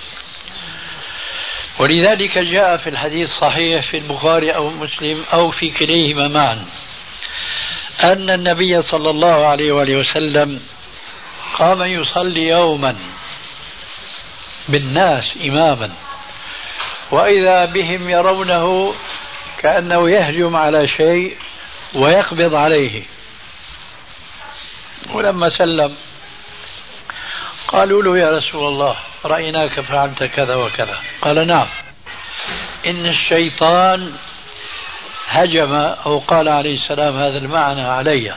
ولذلك 1.79 2.39
جاء 2.39 2.77
في 2.77 2.91
الحديث 2.91 3.29
الصحيح 3.29 3.91
في 3.91 3.99
البخاري 3.99 4.51
أو 4.51 4.71
مسلم 4.71 5.25
أو 5.33 5.51
في 5.51 5.71
كليهما 5.71 6.29
معا 6.29 6.65
أن 8.03 8.31
النبي 8.31 8.83
صلى 8.83 9.11
الله 9.11 9.47
عليه 9.47 9.73
وآله 9.73 9.97
وسلم 9.97 10.61
قام 11.59 11.83
يصلي 11.83 12.49
يوما. 12.49 12.97
بالناس 14.69 15.25
إماما. 15.45 15.91
وإذا 17.11 17.65
بهم 17.65 18.11
يرونه 18.11 18.95
كأنه 19.59 20.11
يهجم 20.11 20.57
على 20.57 20.89
شيء 20.89 21.37
ويقبض 21.95 22.55
عليه. 22.55 23.03
ولما 25.13 25.49
سلم 25.49 25.95
قالوا 27.69 28.03
له 28.03 28.19
يا 28.19 28.31
رسول 28.31 28.69
الله 28.69 28.97
رأيناك 29.25 29.81
فعلت 29.81 30.25
كذا 30.25 30.55
وكذا. 30.55 30.97
قال 31.23 31.47
نعم. 31.47 31.67
إن 32.87 33.07
الشيطان 33.07 34.13
هجم 35.29 35.73
أو 35.75 36.19
قال 36.19 36.49
عليه 36.49 36.77
السلام 36.83 37.17
هذا 37.17 37.39
المعنى 37.39 37.83
علي. 37.83 38.35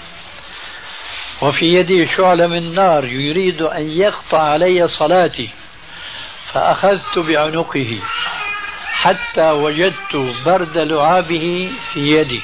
وفي 1.41 1.65
يدي 1.65 2.07
شعلة 2.07 2.47
من 2.47 2.75
نار 2.75 3.05
يريد 3.05 3.61
أن 3.61 3.91
يقطع 3.91 4.39
علي 4.39 4.87
صلاتي. 4.87 5.49
فأخذت 6.53 7.19
بعنقه 7.19 8.01
حتى 8.91 9.49
وجدت 9.51 10.35
برد 10.45 10.77
لعابه 10.77 11.71
في 11.93 11.99
يدي. 11.99 12.41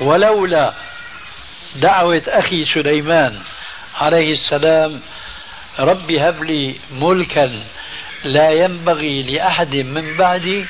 ولولا 0.00 0.74
دعوة 1.76 2.22
أخي 2.28 2.64
سليمان 2.64 3.38
عليه 4.00 4.32
السلام 4.32 5.00
رب 5.78 6.10
هب 6.10 6.42
لي 6.42 6.76
ملكا 6.92 7.62
لا 8.24 8.50
ينبغي 8.50 9.22
لأحد 9.22 9.74
من 9.74 10.16
بعدي 10.16 10.66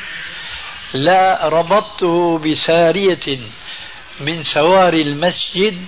لا 0.95 1.49
ربطته 1.49 2.39
بسارية 2.39 3.39
من 4.21 4.45
سواري 4.45 5.03
المسجد 5.03 5.87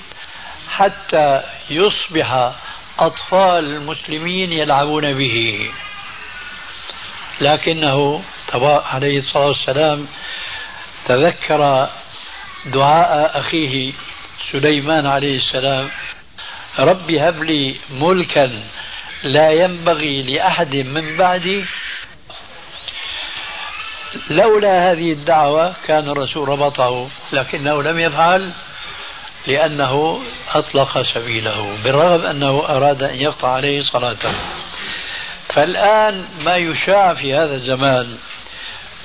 حتى 0.69 1.43
يصبح 1.71 2.53
أطفال 2.99 3.65
المسلمين 3.65 4.53
يلعبون 4.53 5.15
به. 5.15 5.71
لكنه 7.41 8.23
عليه 8.63 9.19
الصلاة 9.19 9.47
والسلام 9.47 10.07
تذكر 11.09 11.89
دعاء 12.67 13.39
أخيه 13.39 13.93
سليمان 14.53 15.07
عليه 15.07 15.39
السلام 15.39 15.91
رب 16.79 17.11
هب 17.11 17.43
لي 17.43 17.77
ملكا 17.91 18.63
لا 19.23 19.51
ينبغي 19.51 20.23
لأحد 20.23 20.77
من 20.77 21.17
بعدي. 21.17 21.65
لولا 24.31 24.93
هذه 24.93 25.13
الدعوة 25.13 25.75
كان 25.87 26.09
الرسول 26.09 26.49
ربطه 26.49 27.09
لكنه 27.33 27.83
لم 27.83 27.99
يفعل 27.99 28.55
لأنه 29.47 30.23
أطلق 30.55 31.03
سبيله 31.15 31.77
بالرغم 31.85 32.27
أنه 32.27 32.65
أراد 32.69 33.03
أن 33.03 33.15
يقطع 33.15 33.49
عليه 33.49 33.83
صلاته. 33.83 34.35
فالآن 35.55 36.25
ما 36.45 36.57
يشاع 36.57 37.15
في 37.15 37.35
هذا 37.35 37.55
الزمان 37.55 38.17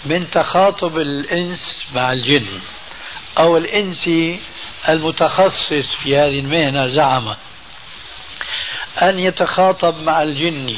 من 0.05 0.29
تخاطب 0.31 0.97
الإنس 0.97 1.77
مع 1.95 2.11
الجن 2.11 2.47
أو 3.37 3.57
الإنس 3.57 4.09
المتخصص 4.89 5.95
في 6.03 6.17
هذه 6.17 6.39
المهنة 6.39 6.87
زعم 6.87 7.33
أن 9.01 9.19
يتخاطب 9.19 10.03
مع 10.03 10.23
الجن 10.23 10.75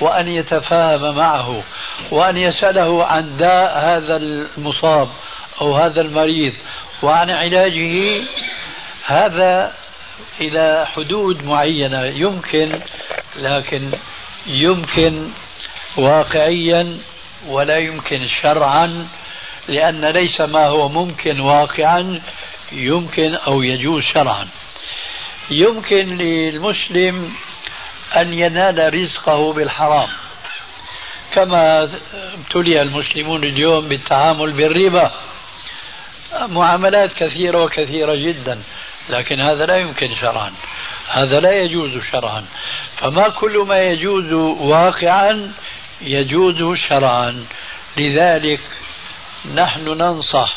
وأن 0.00 0.28
يتفاهم 0.28 1.16
معه 1.16 1.62
وأن 2.10 2.36
يسأله 2.36 3.04
عن 3.04 3.36
داء 3.36 3.78
هذا 3.78 4.16
المصاب 4.16 5.08
أو 5.60 5.76
هذا 5.76 6.00
المريض 6.00 6.54
وعن 7.02 7.30
علاجه. 7.30 8.22
هذا 9.06 9.74
إلى 10.40 10.86
حدود 10.94 11.44
معينة 11.44 12.04
يمكن 12.04 12.80
لكن 13.36 13.90
يمكن 14.46 15.28
واقعيا 15.96 16.98
ولا 17.46 17.78
يمكن 17.78 18.28
شرعا 18.42 19.08
لأن 19.68 20.04
ليس 20.04 20.40
ما 20.40 20.66
هو 20.66 20.88
ممكن 20.88 21.40
واقعا 21.40 22.20
يمكن 22.72 23.34
أو 23.34 23.62
يجوز 23.62 24.04
شرعا. 24.14 24.48
يمكن 25.50 26.16
للمسلم 26.16 27.34
أن 28.16 28.32
ينال 28.32 28.94
رزقه 28.94 29.52
بالحرام. 29.52 30.08
كما 31.32 31.90
ابتلي 32.14 32.82
المسلمون 32.82 33.44
اليوم 33.44 33.88
بالتعامل 33.88 34.52
بالربا. 34.52 35.12
معاملات 36.48 37.12
كثيرة 37.12 37.64
وكثيرة 37.64 38.14
جدا 38.14 38.62
لكن 39.08 39.40
هذا 39.40 39.66
لا 39.66 39.76
يمكن 39.76 40.14
شرعا. 40.14 40.52
هذا 41.10 41.40
لا 41.40 41.52
يجوز 41.62 42.02
شرعا. 42.12 42.44
فما 42.96 43.28
كل 43.28 43.58
ما 43.68 43.78
يجوز 43.78 44.32
واقعا 44.60 45.52
يجوز 46.00 46.78
شرعا. 46.88 47.44
لذلك 47.96 48.60
نحن 49.54 49.84
ننصح 49.88 50.56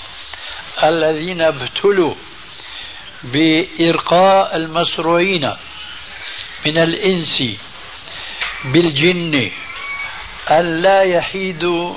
الذين 0.83 1.41
ابتلوا 1.41 2.15
بإرقاء 3.23 4.55
المسروعين 4.55 5.53
من 6.65 6.77
الإنس 6.77 7.59
بالجن 8.65 9.51
أن 10.51 10.81
لا 10.81 11.01
يحيدوا 11.01 11.95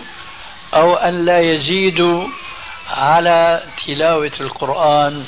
أو 0.74 0.94
أن 0.94 1.24
لا 1.24 1.40
يزيدوا 1.40 2.28
على 2.90 3.62
تلاوة 3.86 4.32
القرآن 4.40 5.26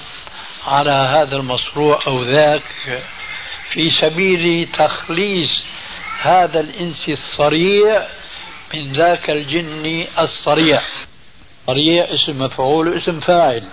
على 0.66 0.92
هذا 0.92 1.36
المصروع 1.36 2.00
أو 2.06 2.22
ذاك. 2.22 3.02
في 3.72 3.90
سبيل 4.00 4.68
تخليص 4.78 5.50
هذا 6.20 6.60
الإنس 6.60 7.08
الصريع 7.08 8.06
من 8.74 8.92
ذاك 8.92 9.30
الجن 9.30 10.06
الصريع. 10.18 10.82
صريع 11.66 12.04
اسم 12.04 12.42
مفعول 12.42 12.88
واسم 12.88 13.20
فاعل. 13.20 13.64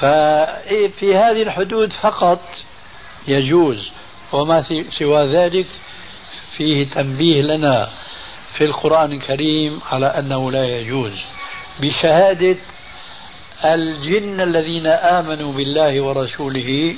ففي 0.00 1.16
هذه 1.16 1.42
الحدود 1.42 1.92
فقط 1.92 2.40
يجوز 3.28 3.88
وما 4.32 4.64
سوى 4.98 5.26
ذلك 5.26 5.66
فيه 6.56 6.86
تنبيه 6.86 7.42
لنا 7.42 7.90
في 8.52 8.64
القرآن 8.64 9.12
الكريم 9.12 9.80
على 9.92 10.06
أنه 10.06 10.50
لا 10.52 10.78
يجوز. 10.78 11.12
بشهادة 11.80 12.56
الجن 13.64 14.40
الذين 14.40 14.86
آمنوا 14.86 15.52
بالله 15.52 16.00
ورسوله 16.00 16.94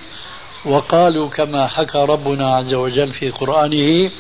وقالوا 0.64 1.28
كما 1.28 1.66
حكى 1.66 1.98
ربنا 1.98 2.56
عز 2.56 2.74
وجل 2.74 3.12
في 3.12 3.30
قرآنه 3.30 4.10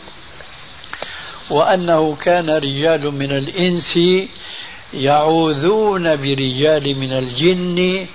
وأنه 1.50 2.16
كان 2.16 2.50
رجال 2.50 3.14
من 3.14 3.32
الإنس 3.32 3.98
يعوذون 4.94 6.16
برجال 6.16 6.98
من 6.98 7.12
الجن 7.12 8.06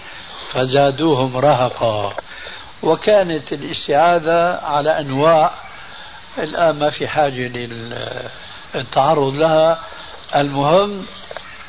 فزادوهم 0.51 1.37
رهقا. 1.37 2.15
وكانت 2.83 3.53
الاستعاذة 3.53 4.59
على 4.65 4.99
أنواع. 4.99 5.51
الآن 6.37 6.79
ما 6.79 6.89
في 6.89 7.07
حاجة 7.07 7.51
للتعرض 8.75 9.35
لها. 9.35 9.79
المهم 10.35 11.05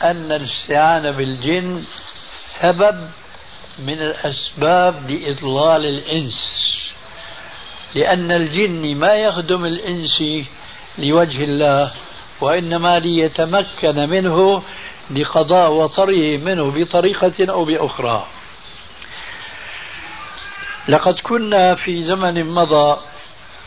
أن 0.03 0.33
الاستعانة 0.33 1.11
بالجن 1.11 1.85
سبب 2.61 3.11
من 3.79 4.01
الأسباب 4.03 5.11
لإضلال 5.11 5.87
الإنس. 5.87 6.67
لأن 7.95 8.33
الجن 8.33 8.97
ما 8.97 9.15
يخدم 9.15 9.65
الإنس 9.65 10.47
لوجه 10.99 11.45
الله 11.45 11.93
وإنما 12.41 12.99
ليتمكن 12.99 14.09
منه 14.09 14.63
لقضاء 15.11 15.71
وطره 15.71 16.37
منه 16.37 16.71
بطريقة 16.71 17.35
أو 17.41 17.65
بأخرى. 17.65 18.27
لقد 20.89 21.19
كنا 21.21 21.75
في 21.75 22.03
زمن 22.03 22.45
مضى 22.45 23.01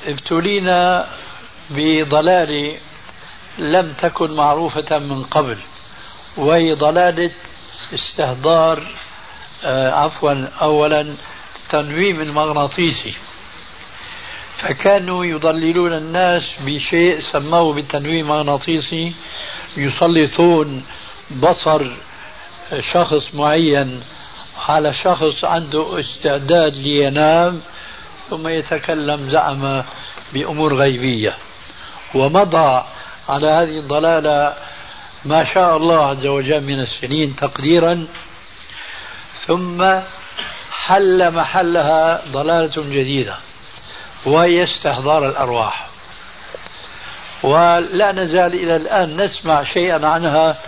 ابتلينا 0.07 1.07
بضلال 1.69 2.75
لم 3.57 3.93
تكن 4.01 4.35
معروفة 4.35 4.99
من 4.99 5.23
قبل 5.23 5.57
وهي 6.37 6.73
ضلالة 6.73 7.31
استهدار 7.93 8.87
عفوا 9.65 10.47
أولا 10.61 11.13
تنويم 11.69 12.21
المغناطيسي 12.21 13.13
فكانوا 14.57 15.25
يضللون 15.25 15.93
الناس 15.93 16.43
بشيء 16.65 17.19
سموه 17.19 17.73
بالتنويم 17.73 18.31
المغناطيسي 18.31 19.13
يسلطون 19.77 20.83
بصر 21.41 21.87
شخص 22.79 23.35
معين 23.35 24.01
على 24.67 24.93
شخص 24.93 25.43
عنده 25.43 25.99
استعداد 25.99 26.75
لينام 26.75 27.61
ثم 28.29 28.47
يتكلم 28.47 29.29
زعم 29.29 29.83
بأمور 30.33 30.75
غيبية. 30.75 31.37
ومضى 32.15 32.83
على 33.29 33.47
هذه 33.47 33.79
الضلالة 33.79 34.53
ما 35.25 35.43
شاء 35.43 35.77
الله 35.77 36.05
عز 36.05 36.25
وجل 36.25 36.63
من 36.63 36.79
السنين 36.79 37.35
تقديرا. 37.35 38.07
ثم 39.49 39.99
حل 40.71 41.31
محلها 41.31 42.21
ضلالة 42.31 42.73
جديدة 42.77 43.35
وهي 44.25 44.63
استحضار 44.63 45.29
الأرواح. 45.29 45.87
ولا 47.43 48.11
نزال 48.11 48.53
إلى 48.53 48.75
الآن 48.75 49.21
نسمع 49.21 49.63
شيئا 49.63 50.07
عنها 50.07 50.59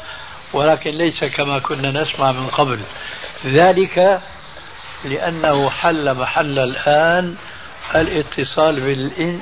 ولكن 0.53 0.91
ليس 0.91 1.23
كما 1.23 1.59
كنا 1.59 2.01
نسمع 2.01 2.31
من 2.31 2.47
قبل. 2.47 2.79
ذلك 3.45 4.21
لأنه 5.05 5.69
حل 5.69 6.13
محل 6.13 6.59
الآن 6.59 7.35
الاتصال 7.95 8.81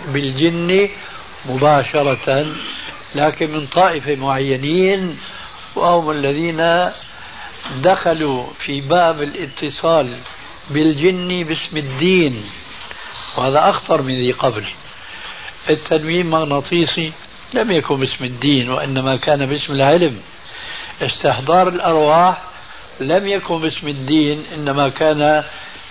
بالجن 0.07 0.89
مباشرة 1.45 2.45
لكن 3.15 3.51
من 3.51 3.67
طائفة 3.67 4.15
معينين 4.15 5.19
وهم 5.75 6.11
الذين 6.11 6.89
دخلوا 7.83 8.45
في 8.59 8.81
باب 8.81 9.23
الاتصال 9.23 10.17
بالجن 10.69 11.43
باسم 11.43 11.77
الدين. 11.77 12.43
وهذا 13.37 13.69
أخطر 13.69 14.01
من 14.01 14.13
ذي 14.13 14.31
قبل. 14.31 14.65
التنويم 15.69 16.29
مغناطيسي 16.29 17.13
لم 17.53 17.71
يكن 17.71 17.99
باسم 17.99 18.25
الدين 18.25 18.69
وإنما 18.69 19.15
كان 19.15 19.45
باسم 19.45 19.73
العلم. 19.73 20.21
استحضار 21.01 21.67
الأرواح 21.67 22.41
لم 22.99 23.27
يكن 23.27 23.61
باسم 23.61 23.87
الدين 23.87 24.43
إنما 24.55 24.89
كان 24.89 25.43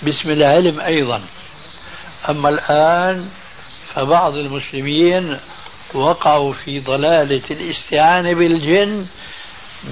باسم 0.03 0.31
العلم 0.31 0.81
أيضا. 0.81 1.23
أما 2.29 2.49
الآن 2.49 3.29
فبعض 3.95 4.35
المسلمين 4.35 5.39
وقعوا 5.95 6.53
في 6.53 6.81
ضلالة 6.81 7.43
الاستعانة 7.51 8.33
بالجن 8.33 9.07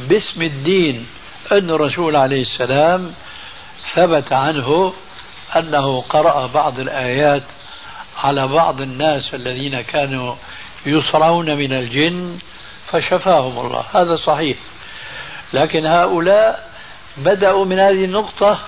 باسم 0.09 0.43
الدين. 0.43 1.07
أن 1.53 1.71
الرسول 1.71 2.17
عليه 2.17 2.43
السلام 2.43 3.15
ثبت 3.95 4.33
عنه 4.33 4.93
أنه 5.57 6.01
قرأ 6.01 6.47
بعض 6.47 6.81
الآيات 6.81 7.43
على 8.19 8.47
بعض 8.47 8.81
الناس 8.81 9.35
الذين 9.35 9.81
كانوا 9.81 10.35
يصرعون 10.87 11.57
من 11.57 11.73
الجن 11.73 12.39
فشفاهم 12.87 13.67
الله. 13.67 13.85
هذا 13.95 14.17
صحيح. 14.17 14.57
لكن 15.53 15.87
هؤلاء 15.87 16.71
بدأوا 17.17 17.65
من 17.65 17.79
هذه 17.79 18.05
النقطة 18.05 18.59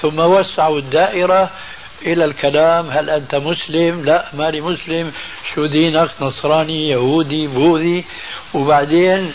ثم 0.00 0.18
وسعوا 0.18 0.78
الدائرة 0.78 1.50
إلى 2.02 2.24
الكلام 2.24 2.90
هل 2.90 3.10
أنت 3.10 3.34
مسلم؟ 3.34 4.04
لا 4.04 4.26
ماني 4.34 4.60
مسلم. 4.60 5.12
شو 5.54 5.66
دينك؟ 5.66 6.10
نصراني 6.20 6.88
يهودي 6.88 7.46
بوذي. 7.46 8.04
وبعدين 8.54 9.32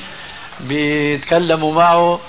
بيتكلموا 0.59 1.73
معه 1.73 2.19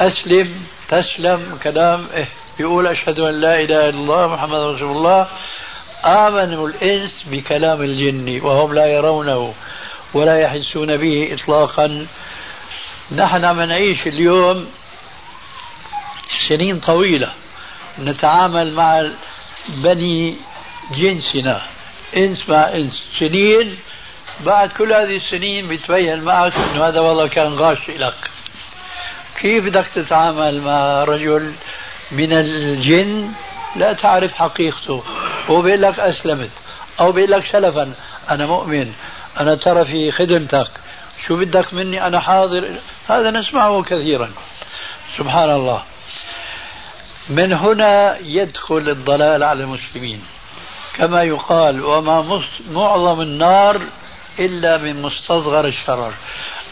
أسلم 0.00 0.66
تسلم 0.88 1.58
كلام 1.62 2.06
إيه 2.14 2.28
يقول 2.60 2.86
أشهد 2.86 3.20
أن 3.20 3.40
لا 3.40 3.54
إله 3.60 3.88
إلا 3.88 3.88
الله 3.88 4.26
محمد 4.34 4.60
رسول 4.60 4.96
الله. 4.96 5.28
آمنوا 6.04 6.68
الإنس 6.68 7.12
بكلام 7.26 7.82
الجن 7.82 8.40
وهم 8.40 8.74
لا 8.74 8.86
يرونه 8.86 9.54
ولا 10.14 10.40
يحسون 10.40 10.96
به 10.96 11.36
إطلاقا. 11.40 12.06
نحن 13.16 13.44
عم 13.44 13.60
نعيش 13.60 14.06
اليوم 14.06 14.66
سنين 16.48 16.80
طويلة 16.80 17.32
نتعامل 17.98 18.72
مع 18.72 19.06
بني 19.68 20.36
جنسنا 20.96 21.62
إنس 22.16 22.48
مع 22.48 22.68
إنس. 22.74 23.04
سنين 23.18 23.76
بعد 24.40 24.68
كل 24.72 24.92
هذه 24.92 25.16
السنين 25.16 25.68
بيتبين 25.68 26.20
معك 26.20 26.56
إنه 26.56 26.88
هذا 26.88 27.00
والله 27.00 27.26
كان 27.28 27.54
غاش 27.54 27.90
لك 27.90 28.30
كيف 29.40 29.64
بدك 29.64 29.86
تتعامل 29.94 30.60
مع 30.60 31.04
رجل 31.04 31.52
من 32.12 32.32
الجن؟ 32.32 33.32
لا 33.76 33.92
تعرف 33.92 34.34
حقيقته. 34.34 35.04
هو 35.50 35.62
بيقول 35.62 35.82
لك 35.82 35.98
أسلمت. 36.00 36.50
أو 37.00 37.12
بيقول 37.12 37.30
لك 37.30 37.46
سلفا 37.52 37.92
أنا 38.30 38.46
مؤمن. 38.46 38.92
أنا 39.40 39.54
ترى 39.54 39.84
في 39.84 40.12
خدمتك. 40.12 40.70
شو 41.26 41.36
بدك 41.36 41.74
مني؟ 41.74 42.06
أنا 42.06 42.20
حاضر. 42.20 42.68
هذا 43.08 43.30
نسمعه 43.30 43.82
كثيرا. 43.82 44.30
سبحان 45.18 45.50
الله. 45.50 45.82
من 47.28 47.52
هنا 47.52 48.18
يدخل 48.18 48.88
الضلال 48.88 49.42
على 49.42 49.64
المسلمين. 49.64 50.22
كما 50.94 51.22
يقال 51.22 51.84
وما 51.84 52.42
معظم 52.70 53.20
النار 53.20 53.80
إلا 54.38 54.76
من 54.76 55.02
مستصغر 55.02 55.66
الشرر. 55.66 56.12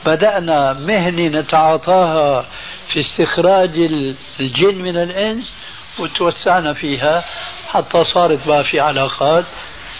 بدأنا 0.08 0.72
مهنة 0.72 1.40
نتعاطاها 1.40 2.46
في 2.92 3.00
استخراج 3.00 3.78
الجن 4.40 4.74
من 4.74 4.96
الإنس 4.96 5.44
وتوسعنا 5.98 6.72
فيها 6.72 7.24
حتى 7.68 8.04
صارت 8.04 8.46
بقى 8.46 8.64
في 8.64 8.80
علاقات. 8.80 9.44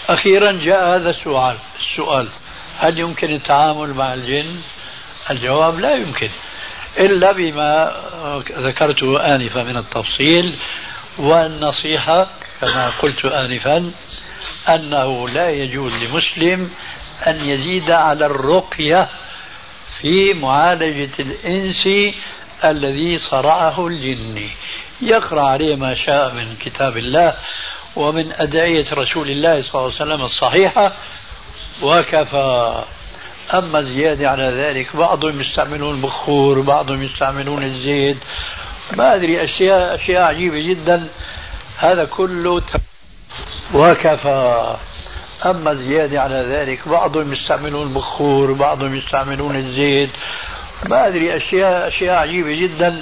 أخيرا 0.09 0.51
جاء 0.51 0.95
هذا 0.95 1.09
السؤال. 1.09 1.55
السؤال 1.79 2.27
هل 2.79 2.99
يمكن 2.99 3.33
التعامل 3.33 3.93
مع 3.93 4.13
الجن؟ 4.13 4.55
الجواب 5.31 5.79
لا 5.79 5.95
يمكن 5.95 6.29
إلا 6.99 7.31
بما 7.31 7.91
ذكرته 8.51 9.35
آنفا 9.35 9.63
من 9.63 9.77
التفصيل. 9.77 10.55
والنصيحة 11.17 12.27
كما 12.61 12.89
قلت 13.01 13.25
آنفا 13.25 13.91
أنه 14.69 15.29
لا 15.29 15.49
يجوز 15.49 15.93
لمسلم 15.93 16.71
أن 17.27 17.45
يزيد 17.49 17.91
على 17.91 18.25
الرقية 18.25 19.09
في 20.01 20.33
معالجة 20.33 21.09
الإنس 21.19 22.13
الذي 22.63 23.19
صرعه 23.31 23.87
الجن. 23.87 24.49
يقرأ 25.01 25.41
عليه 25.41 25.75
ما 25.75 25.95
شاء 25.95 26.33
من 26.33 26.55
كتاب 26.59 26.97
الله 26.97 27.33
ومن 27.95 28.31
أدعية 28.31 28.85
رسول 28.93 29.27
الله 29.27 29.63
صلى 29.63 29.81
الله 29.81 29.93
عليه 29.99 30.13
وسلم 30.13 30.21
الصحيحة 30.21 30.93
وكفى. 31.81 32.83
أما 33.53 33.81
زيادة 33.81 34.29
على 34.29 34.43
ذلك 34.43 34.95
بعضهم 34.95 35.41
يستعملون 35.41 35.95
البخور 35.95 36.61
بعضهم 36.61 37.03
يستعملون 37.03 37.63
الزيت. 37.63 38.17
ما 38.93 39.15
أدري 39.15 39.43
أشياء 39.43 39.95
أشياء 39.95 40.21
عجيبة 40.21 40.59
جدا. 40.69 41.07
هذا 41.77 42.05
كله 42.05 42.61
وكفى. 43.73 44.75
أما 45.45 45.73
زيادة 45.73 46.21
على 46.21 46.35
ذلك 46.49 46.87
بعضهم 46.87 47.33
يستعملون 47.33 47.87
البخور 47.87 48.53
بعضهم 48.53 48.95
يستعملون 48.95 49.55
الزيت. 49.55 50.09
ما 50.89 51.07
أدري 51.07 51.35
أشياء 51.37 51.87
أشياء 51.87 52.15
عجيبة 52.15 52.55
جدا. 52.61 53.01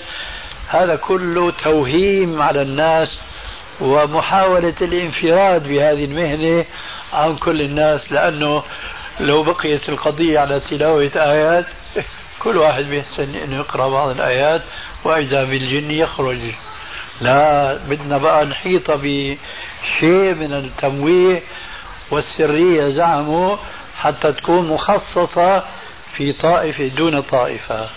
هذا 0.68 0.96
كله 0.96 1.52
توهيم 1.64 2.42
على 2.42 2.62
الناس 2.62 3.10
ومحاولة 3.82 4.74
الانفراد 4.82 5.68
بهذه 5.68 6.06
المهنة 6.06 6.66
عن 7.14 7.36
كل 7.36 7.62
الناس 7.62 8.12
لأنه 8.12 8.64
لو 9.20 9.44
بقيت 9.44 9.90
القضية 9.90 10.40
على 10.40 10.60
تلاوة 10.60 11.12
آيات 11.16 11.66
كل 12.40 12.58
واحد 12.58 12.84
بيحسن 12.84 13.36
إنه 13.36 13.56
يقرأ 13.56 13.90
بعض 13.90 14.10
الآيات 14.10 14.62
وإذا 15.04 15.44
بالجن 15.44 15.92
يخرج. 15.92 16.38
لا 17.22 17.74
بدنا 17.90 18.18
بقى 18.18 18.46
نحيط 18.46 18.92
بشيء 18.92 20.34
من 20.34 20.54
التمويه 20.54 21.42
والسرية 22.12 22.90
زعموا 22.90 23.58
حتى 23.96 24.32
تكون 24.32 24.70
مخصصة 24.70 25.64
في 26.14 26.34
طائفة 26.34 26.88
دون 26.88 27.22
طائفة. 27.22 27.90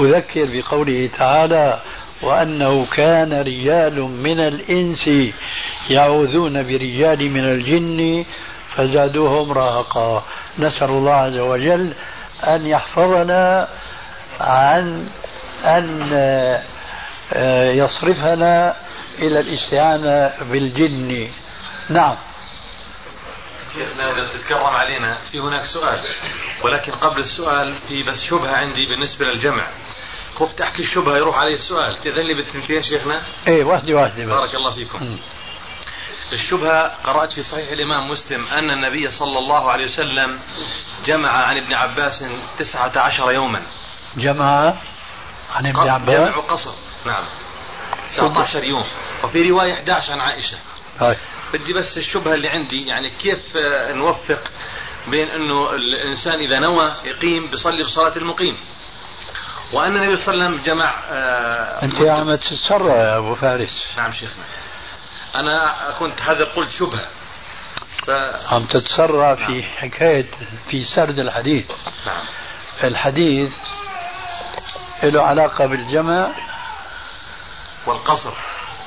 أذكر 0.00 0.48
بقوله 0.52 1.10
تعالى 1.18 1.80
وأنه 2.22 2.86
كان 2.86 3.32
رجال 3.32 4.00
من 4.00 4.40
الإنس 4.40 5.10
يعوذون 5.90 6.62
برجال 6.62 7.30
من 7.30 7.44
الجن 7.44 8.24
فزادوهم 8.68 9.52
رهقا 9.52 10.24
نسأل 10.58 10.90
الله 10.90 11.12
عز 11.12 11.36
وجل 11.38 11.92
أن 12.44 12.66
يحفظنا 12.66 13.68
عن 14.40 15.08
أن 15.64 16.12
آه، 17.32 17.70
يصرفنا 17.70 18.74
إلى 19.18 19.40
الاستعانة 19.40 20.32
بالجن. 20.50 21.28
نعم. 21.90 22.14
شيخنا 23.74 24.12
إذا 24.12 24.24
بتتكرم 24.24 24.76
علينا 24.76 25.18
في 25.32 25.38
هناك 25.40 25.64
سؤال 25.64 26.00
ولكن 26.62 26.92
قبل 26.92 27.20
السؤال 27.20 27.74
في 27.88 28.02
بس 28.02 28.22
شبهة 28.22 28.56
عندي 28.56 28.86
بالنسبة 28.86 29.26
للجمع. 29.26 29.66
خفت 30.34 30.60
أحكي 30.60 30.82
الشبهة 30.82 31.16
يروح 31.16 31.38
علي 31.38 31.54
السؤال 31.54 32.00
تأذن 32.00 32.26
لي 32.26 32.34
بالثنتين 32.34 32.82
شيخنا؟ 32.82 33.22
إيه 33.48 33.64
واحدة 33.64 33.94
واحدة 33.94 34.26
بارك 34.26 34.54
الله 34.54 34.74
فيكم. 34.74 35.04
م. 35.04 35.18
الشبهة 36.32 36.96
قرأت 37.04 37.32
في 37.32 37.42
صحيح 37.42 37.70
الإمام 37.70 38.10
مسلم 38.10 38.46
أن 38.48 38.70
النبي 38.70 39.10
صلى 39.10 39.38
الله 39.38 39.70
عليه 39.70 39.84
وسلم 39.84 40.38
جمع 41.06 41.30
عن 41.30 41.56
ابن 41.56 41.74
عباس 41.74 42.24
تسعة 42.58 42.92
عشر 42.96 43.32
يوما. 43.32 43.62
جمع 44.16 44.74
عن 45.56 45.66
ابن 45.66 45.88
عباس؟ 45.88 46.28
جمع 46.28 46.40
قصر. 46.40 46.74
نعم. 47.06 47.24
19 48.08 48.64
يوم. 48.64 48.84
وفي 49.24 49.50
رواية 49.50 49.72
11 49.72 50.12
عن 50.12 50.20
عائشة. 50.20 50.58
هاي. 51.00 51.16
بدي 51.52 51.72
بس 51.72 51.98
الشبهة 51.98 52.34
اللي 52.34 52.48
عندي 52.48 52.86
يعني 52.86 53.10
كيف 53.10 53.56
آه، 53.56 53.92
نوفق 53.92 54.40
بين 55.06 55.28
إنه 55.28 55.70
الإنسان 55.74 56.38
إذا 56.38 56.58
نوى 56.58 56.92
يقيم 57.04 57.46
بيصلي 57.46 57.84
بصلاة 57.84 58.16
المقيم. 58.16 58.56
وأن 59.72 59.96
النبي 59.96 60.16
صلى 60.16 60.34
الله 60.34 60.44
عليه 60.44 60.54
وسلم 60.54 60.66
جمع 60.66 60.94
آه 61.10 61.82
أنت 61.82 62.00
عم 62.00 62.34
تتسرع 62.34 62.96
يا 62.96 63.16
أبو 63.16 63.34
فارس؟ 63.34 63.84
نعم 63.96 64.12
شيخنا 64.12 64.44
أنا 65.34 65.74
كنت 65.98 66.22
هذا 66.22 66.44
قلت 66.44 66.70
شبهة. 66.70 67.08
ف... 68.06 68.10
عم 68.46 68.64
تتسرع 68.64 69.34
نعم. 69.34 69.46
في 69.46 69.62
حكاية 69.62 70.26
في 70.68 70.84
سرد 70.84 71.18
الحديث. 71.18 71.64
نعم. 72.06 72.24
الحديث 72.84 73.52
له 75.02 75.22
علاقة 75.22 75.66
بالجمع 75.66 76.28
والقصر. 77.86 78.34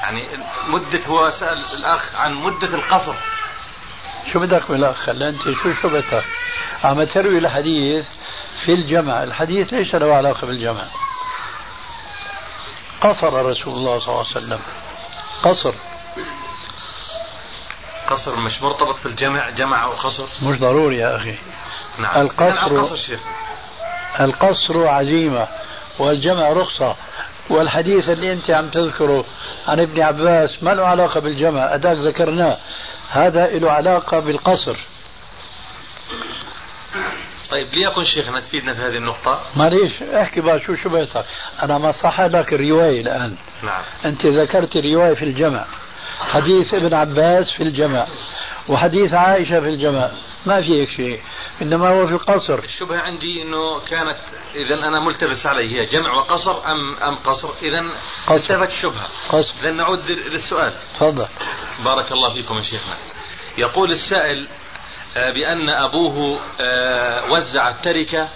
يعني 0.02 0.24
مدة 0.68 1.06
هو 1.08 1.30
سأل 1.30 1.66
الأخ 1.74 2.16
عن 2.16 2.34
مدة 2.34 2.68
القصر. 2.68 3.16
شو 4.34 4.40
بدك 4.40 4.72
من 4.72 4.78
الأخ؟ 4.78 5.10
أنت 5.10 5.44
شو 5.44 5.74
شو 5.82 5.90
بدك؟ 5.90 6.24
عم 6.84 7.04
تروي 7.04 7.38
الحديث 7.38 8.06
في 8.66 8.74
الجمع. 8.74 9.24
الحديث 9.24 9.74
ليس 9.74 9.96
له 9.96 10.16
علاقة 10.16 10.48
بالجمع. 10.48 10.84
قصر 13.02 13.46
رسول 13.46 13.74
الله 13.74 14.00
صلى 14.00 14.08
الله 14.08 14.20
عليه 14.20 14.30
وسلم. 14.30 14.60
قصر. 15.44 15.74
قصر 18.08 18.36
مش 18.36 18.62
مرتبط 18.62 18.96
في 18.96 19.06
الجمع 19.06 19.50
جمع 19.50 19.84
أو 19.84 19.92
قصر؟ 19.92 20.28
مش 20.42 20.60
ضروري 20.60 20.98
يا 20.98 21.16
أخي. 21.16 21.36
نعم. 21.98 22.22
القصر 22.22 22.68
القصر. 22.68 23.18
القصر 24.20 24.88
عزيمة 24.88 25.48
والجمع 26.00 26.50
رخصة. 26.50 26.96
والحديث 27.50 28.10
اللي 28.10 28.34
أنت 28.34 28.50
عم 28.50 28.70
تذكره 28.70 29.26
عن 29.68 29.80
ابن 29.80 30.02
عباس 30.02 30.64
ما 30.64 30.74
له 30.74 30.86
علاقة 30.86 31.20
بالجمع 31.20 31.76
أداك 31.76 31.98
ذكرناه. 31.98 32.58
هذا 33.10 33.48
له 33.48 33.72
علاقة 33.72 34.20
بالقصر. 34.20 34.78
طيب 37.52 37.68
ليكن 37.74 38.04
شيخنا 38.16 38.40
تفيدنا 38.40 38.74
في 38.74 38.82
هذه 38.82 38.98
النقطة؟ 38.98 39.42
معليش 39.56 40.04
احكي 40.04 40.42
بقى 40.42 40.60
شو 40.60 40.76
شبهتك 40.76 41.26
أنا 41.64 41.78
ما 41.78 41.92
صح 41.92 42.22
لك 42.22 42.54
الرواية 42.54 43.02
الآن. 43.02 43.36
نعم. 43.64 43.82
أنت 44.06 44.26
ذكرت 44.26 44.76
الرواية 44.76 45.14
في 45.14 45.26
الجمع. 45.26 45.66
حديث 46.20 46.74
ابن 46.74 46.94
عباس 46.94 47.52
في 47.52 47.64
الجمع. 47.64 48.08
وحديث 48.72 49.14
عائشة 49.14 49.60
في 49.60 49.68
الجمع 49.68 50.12
ما 50.46 50.62
في 50.62 50.82
هيك 50.82 50.92
شيء. 50.92 51.22
إنما 51.62 51.90
هو 51.90 52.08
في 52.08 52.14
القصر 52.14 52.60
الشبهة 52.60 53.02
عندي 53.02 53.42
إنه 53.42 53.80
كانت 53.80 54.18
اذا 54.56 54.76
أنا 54.76 55.00
ملتبس 55.00 55.46
علي. 55.46 55.80
هي 55.80 55.86
جمع 55.86 56.14
وقصر 56.14 56.72
ام 56.72 56.96
أم 56.96 57.16
قصر؟ 57.16 57.50
اذا 57.62 57.86
التفت 58.32 58.70
الشبهه 58.70 59.08
قصر. 59.30 59.54
اذا 59.62 59.72
نعود 59.72 60.12
للسؤال. 60.12 60.74
تفضل. 60.96 61.28
بارك 61.86 62.12
الله 62.12 62.34
فيكم 62.34 62.58
يا 62.58 62.64
شيخنا. 62.64 62.98
يقول 63.58 63.92
السائل 63.92 64.48
آه، 65.18 65.32
بأن 65.32 65.70
أبوه 65.70 66.40
آه، 66.62 67.32
وزع 67.32 67.70
التركة 67.70 68.30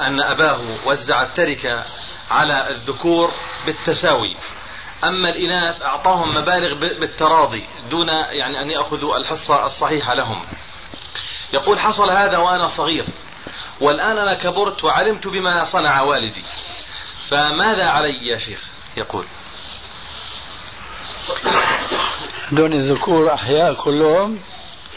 أن 0.00 0.20
أباه 0.20 0.60
وزع 0.86 1.22
التركة 1.22 1.84
على 2.30 2.70
الذكور 2.70 3.32
بالتساوي. 3.66 4.36
أما 5.04 5.28
الإناث 5.28 5.82
أعطاهم 5.82 6.30
مبالغ 6.30 6.74
بالتراضي 6.74 7.66
دون 7.90 8.08
يعني 8.08 8.62
أن 8.62 8.70
يأخذوا 8.70 9.16
الحصة 9.16 9.66
الصحيحة 9.66 10.14
لهم. 10.14 10.42
يقول 11.52 11.78
حصل 11.78 12.10
هذا 12.10 12.38
وأنا 12.38 12.68
صغير 12.68 13.06
والآن 13.80 14.18
أنا 14.18 14.34
كبرت 14.34 14.84
وعلمت 14.84 15.26
بما 15.26 15.64
صنع 15.64 16.02
والدي. 16.02 16.44
فماذا 17.30 17.84
علي 17.84 18.26
يا 18.26 18.38
شيخ؟ 18.38 18.60
يقول. 18.96 19.24
دون 22.52 22.72
الذكور 22.72 23.34
أحياء 23.34 23.74
كلهم؟ 23.74 24.40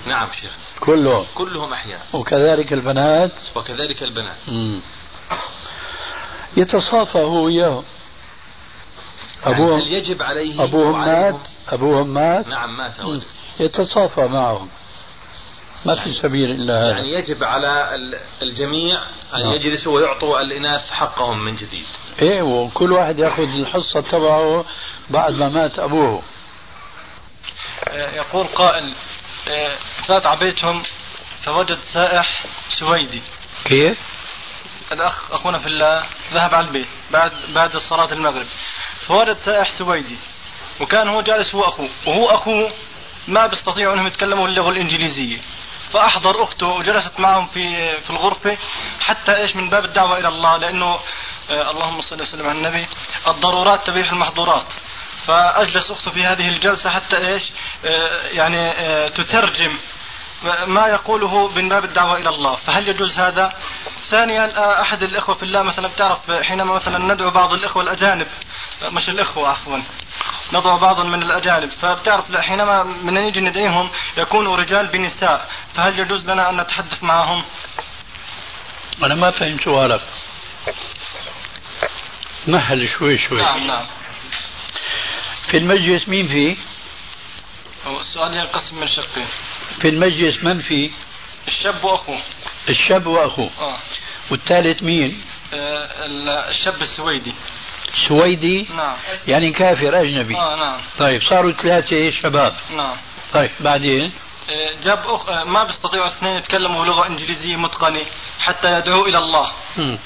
نعم 0.05 0.27
شيخ. 0.41 0.51
كلهم. 0.79 1.25
كلهم 1.35 1.73
أحياء. 1.73 2.01
وكذلك 2.13 2.73
البنات؟ 2.73 3.31
وكذلك 3.55 4.03
البنات. 4.03 4.37
مم. 4.47 4.81
يتصافى 6.57 7.17
هو 7.17 7.43
وياهم 7.43 7.83
أبوهم 9.43 9.79
هل 9.79 9.93
يجب 9.93 10.23
عليه 10.23 10.63
أبوهم 10.63 11.05
مات 11.05 11.35
أبوهم 11.69 12.07
مات. 12.13 12.47
نعم 12.47 12.77
مات 12.77 12.93
يتصافى 13.59 14.21
معهم. 14.21 14.69
ما 15.85 15.95
في 15.95 16.13
سبيل 16.13 16.51
إلا 16.51 16.79
هذا. 16.79 16.89
يعني 16.89 17.13
يجب 17.13 17.43
على 17.43 17.95
الجميع 18.41 19.01
أن 19.35 19.39
نعم. 19.43 19.53
يجلسوا 19.53 19.95
ويعطوا 19.95 20.41
الإناث 20.41 20.91
حقهم 20.91 21.39
من 21.45 21.55
جديد. 21.55 21.85
إيه 22.21 22.41
وكل 22.41 22.91
واحد 22.91 23.19
يأخذ 23.19 23.43
الحصة 23.43 24.01
تبعه 24.01 24.65
بعد 25.09 25.33
ما 25.33 25.49
مات 25.49 25.79
أبوه. 25.79 26.21
آه، 27.87 28.11
يقول 28.11 28.47
قائل 28.47 28.93
آه، 29.47 29.77
فات 30.07 30.25
عبيتهم 30.25 30.83
فوجد 31.45 31.79
سائح 31.93 32.45
سويدي. 32.69 33.21
كيف؟ 33.65 33.97
الأخ 34.91 35.31
أخونا 35.31 35.59
في 35.59 35.67
الله 35.67 36.03
ذهب 36.33 36.53
على 36.53 36.67
البيت 36.67 36.87
بعد 37.11 37.31
بعد 37.53 37.77
صلاة 37.77 38.13
المغرب. 38.13 38.45
فوجد 39.09 39.37
سائح 39.37 39.69
سويدي. 39.69 40.15
وكان 40.81 41.09
هو 41.09 41.21
جالس 41.21 41.55
هو 41.55 41.63
أخوه. 41.63 41.89
وهو 42.05 42.25
أخوه 42.29 42.71
ما 43.27 43.47
بيستطيعوا 43.47 43.93
أنهم 43.93 44.07
يتكلموا 44.07 44.47
اللغة 44.47 44.69
الإنجليزية. 44.69 45.37
فأحضر 45.93 46.43
أخته 46.43 46.67
وجلست 46.67 47.19
معهم 47.19 47.45
في 47.45 47.91
في 47.97 48.09
الغرفة 48.09 48.57
حتى 48.99 49.37
إيش 49.37 49.55
من 49.55 49.69
باب 49.69 49.85
الدعوة 49.85 50.17
إلى 50.17 50.27
الله 50.27 50.57
لأنه 50.57 50.99
آه 51.49 51.71
اللهم 51.71 52.01
صل 52.01 52.21
وسلم 52.21 52.47
على 52.49 52.57
النبي 52.57 52.87
الضرورات 53.27 53.87
تبيح 53.87 54.11
المحظورات. 54.11 54.65
فأجلس 55.27 55.91
أخته 55.91 56.11
في 56.11 56.25
هذه 56.25 56.47
الجلسة 56.47 56.89
حتى 56.89 57.27
إيش 57.27 57.43
آه 57.85 58.27
يعني 58.27 58.71
آه 58.71 59.07
تترجم 59.07 59.77
ما 60.67 60.87
يقوله 60.87 61.47
من 61.47 61.69
باب 61.69 61.85
الدعوة 61.85 62.17
إلى 62.17 62.29
الله. 62.29 62.55
فهل 62.55 62.89
يجوز 62.89 63.19
هذا؟ 63.19 63.53
ثانيا 64.09 64.57
آه، 64.57 64.81
أحد 64.81 65.03
الإخوة 65.03 65.35
في 65.35 65.43
الله 65.43 65.61
مثلا 65.61 65.87
بتعرف 65.87 66.31
حينما 66.31 66.75
مثلا 66.75 67.13
ندعو 67.13 67.29
بعض 67.31 67.53
الإخوة 67.53 67.83
الأجانب 67.83 68.27
مش 68.83 69.09
الإخوة 69.09 69.49
عفوا. 69.49 69.79
نضع 70.53 70.77
بعضا 70.77 71.03
من 71.03 71.23
الأجانب. 71.23 71.71
فبتعرف 71.71 72.35
حينما 72.35 72.83
من 72.83 73.13
نيجي 73.13 73.41
ندعيهم 73.41 73.89
يكونوا 74.17 74.57
رجال 74.57 74.87
بنساء. 74.87 75.51
فهل 75.75 75.99
يجوز 75.99 76.29
لنا 76.29 76.49
أن 76.49 76.61
نتحدث 76.61 77.03
معهم؟ 77.03 77.43
أنا 79.03 79.15
ما 79.15 79.31
فهمت 79.31 79.65
سؤالك. 79.65 80.01
مهل 82.47 82.89
شوي 82.89 83.17
شوي. 83.17 83.41
نعم 83.41 83.67
نعم. 83.67 83.85
في 85.51 85.57
المجلس 85.57 86.07
مين 86.07 86.27
فيه؟ 86.27 86.55
السؤال 87.99 88.37
ينقسم 88.37 88.79
من 88.79 88.87
شقين 88.87 89.27
في 89.81 89.87
المجلس 89.87 90.43
من 90.43 90.59
في؟ 90.59 90.91
الشاب 91.47 91.83
وأخوه. 91.83 92.19
الشاب 92.69 93.07
وأخوه. 93.07 93.49
آه. 93.59 93.77
والثالث 94.31 94.83
مين؟ 94.83 95.21
آه، 95.53 95.87
الشاب 96.49 96.81
السويدي. 96.81 97.33
سويدي؟ 98.07 98.67
نعم. 98.75 98.95
يعني 99.27 99.51
كافر 99.51 100.01
أجنبي. 100.01 100.35
آه 100.35 100.55
نعم. 100.55 100.77
طيب 100.99 101.21
صاروا 101.23 101.51
ثلاثة 101.51 102.11
شباب؟ 102.11 102.53
نعم. 102.75 102.95
طيب 103.33 103.49
بعدين؟ 103.59 104.11
آه، 104.49 104.83
جاب 104.83 104.99
أخ... 105.07 105.29
آه، 105.29 105.43
ما 105.43 105.63
بيستطيعوا 105.63 106.05
الاثنين 106.05 106.35
يتكلموا 106.35 106.85
لغة 106.85 107.07
إنجليزية 107.07 107.55
متقنة 107.55 108.01
حتى 108.39 108.67
يدعوا 108.67 109.07
إلى 109.07 109.17
الله. 109.17 109.51
مم. 109.77 109.99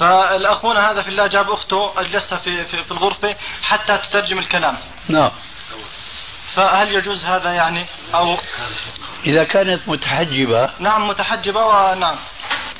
فالأخونا 0.00 0.90
هذا 0.90 1.02
في 1.02 1.08
الله 1.08 1.26
جاب 1.26 1.50
أخته 1.50 1.92
أجلسها 1.96 2.38
في 2.38 2.64
في, 2.64 2.84
في 2.84 2.90
الغرفة 2.90 3.36
حتى 3.62 3.98
تترجم 3.98 4.38
الكلام. 4.38 4.78
نعم. 5.08 5.30
فهل 6.54 6.94
يجوز 6.94 7.24
هذا 7.24 7.52
يعني؟ 7.52 7.86
أو 8.14 8.36
إذا 9.26 9.44
كانت 9.44 9.88
متحجبة 9.88 10.70
نعم 10.78 11.08
متحجبة 11.08 11.66
ونعم 11.66 12.18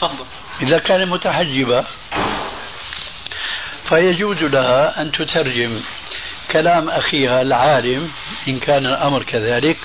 تفضل. 0.00 0.24
إذا 0.60 0.78
كانت 0.78 1.08
متحجبة 1.08 1.84
فيجوز 3.92 4.42
لها 4.42 5.02
أن 5.02 5.12
تترجم 5.12 5.80
كلام 6.50 6.88
أخيها 6.88 7.42
العالم 7.42 8.10
إن 8.48 8.58
كان 8.58 8.86
الأمر 8.86 9.22
كذلك 9.22 9.76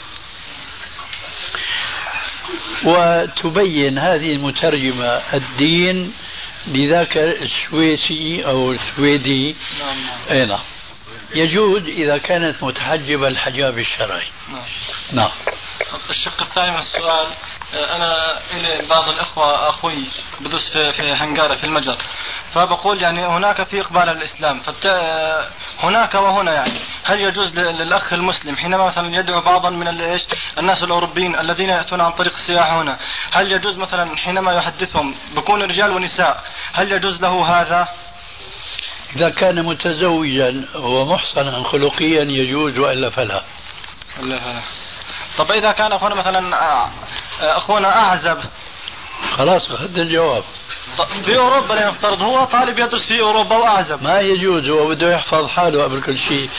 وتبين 2.84 3.98
هذه 3.98 4.32
المترجمة 4.32 5.22
الدين 5.34 6.14
لذاك 6.68 7.18
السويسي 7.18 8.46
أو 8.46 8.72
السويدي. 8.72 9.56
نعم. 10.30 10.48
نعم. 10.48 10.60
يجوز 11.36 11.84
إذا 11.84 12.18
كانت 12.18 12.64
متحجبة 12.64 13.28
الحجاب 13.28 13.80
الشرعي. 13.80 14.28
نعم. 14.50 14.62
نعم. 15.12 15.32
الشق 16.10 16.42
الثاني 16.42 16.72
من 16.72 16.80
السؤال 16.80 17.28
أنا 17.74 18.40
إلي 18.54 18.88
بعض 18.90 19.10
الإخوة 19.10 19.70
أخوي 19.70 20.08
بدرس 20.40 20.70
في 20.70 20.92
في 20.92 21.14
هنغارة 21.14 21.54
في 21.56 21.64
المجر. 21.64 21.98
فبقول 22.54 23.02
يعني 23.02 23.26
هناك 23.26 23.64
في 23.64 23.82
إقبال 23.82 24.10
الإسلام. 24.10 24.60
فبت... 24.60 24.86
آه، 24.86 25.48
هناك 25.80 26.16
وهنا 26.16 26.54
يعني. 26.54 26.80
هل 27.04 27.22
يجوز 27.22 27.60
للأخ 27.60 28.14
المسلم 28.14 28.56
حينما 28.56 28.86
مثلا 28.86 29.16
يدعو 29.20 29.42
بعضا 29.42 29.70
من 29.70 29.88
ال- 29.88 30.02
إيش؟ 30.02 30.22
الناس 30.58 30.84
الأوروبيين 30.84 31.40
الذين 31.40 31.70
يأتون 31.70 32.02
عن 32.02 32.12
طريق 32.12 32.34
السياحة 32.34 32.82
هنا 32.82 32.98
هل 33.32 33.52
يجوز 33.52 33.78
مثلا 33.78 34.18
حينما 34.18 34.52
يحدثهم 34.54 35.16
بكون 35.36 35.64
رجال 35.64 35.92
ونساء 35.92 36.44
هل 36.74 36.92
يجوز 36.92 37.22
له 37.22 37.62
هذا؟ 37.62 37.88
إذا 39.16 39.30
كان 39.30 39.64
متزوجا 39.64 40.66
ومحصنا 40.76 41.64
خلقيا 41.64 42.22
يجوز 42.24 42.78
وإلا 42.78 43.10
فلا؟ 43.10 43.44
ولا 44.20 44.62
طب 45.38 45.52
إذا 45.52 45.72
كان 45.72 45.92
اخونا 45.94 46.16
مثلا 46.16 46.56
آه، 46.58 46.86
آه، 46.86 46.92
أخونا 47.40 47.96
أعزب. 47.96 48.38
خلاص 49.38 49.72
أخذت 49.72 49.98
الجواب. 49.98 50.44
في 51.26 51.38
أوروبا 51.38 51.74
لنفترض 51.74 52.22
هو 52.22 52.44
طالب 52.44 52.80
يدرس 52.80 53.08
في 53.08 53.22
أوروبا 53.22 53.56
وأعزب. 53.56 54.04
ما 54.04 54.20
يجوز 54.20 54.70
هو 54.70 54.88
بده 54.88 55.14
يحفظ 55.14 55.48
حاله 55.48 55.84
قبل 55.84 56.02
كل 56.02 56.18
شيء. 56.18 56.50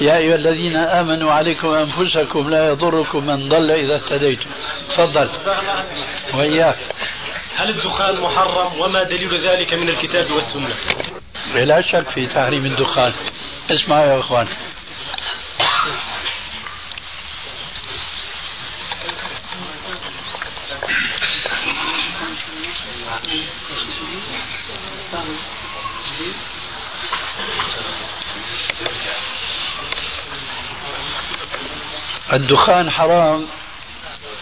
يا 0.00 0.16
أيها 0.16 0.34
الذين 0.34 0.76
آمنوا 0.76 1.32
عليكم 1.32 1.68
أنفسكم 1.68 2.50
لا 2.50 2.68
يضركم 2.68 3.26
من 3.26 3.48
ضل 3.48 3.70
إذا 3.70 3.94
اهتديتم. 3.94 4.50
تفضل. 4.90 5.30
وإياك. 6.34 6.78
هل 7.56 7.68
الدخان 7.68 8.20
محرم؟ 8.22 8.80
وما 8.80 9.02
دليل 9.02 9.46
ذلك 9.46 9.74
من 9.74 9.88
الكتاب 9.88 10.30
والسنة؟ 10.30 10.74
لا 11.54 11.82
شك 11.82 12.10
في 12.10 12.26
تحريم 12.26 12.66
الدخان. 12.66 13.12
اسمعوا 13.70 14.06
يا 14.06 14.20
إخوان. 14.20 14.46
الدخان 32.32 32.90
حرام 32.90 33.46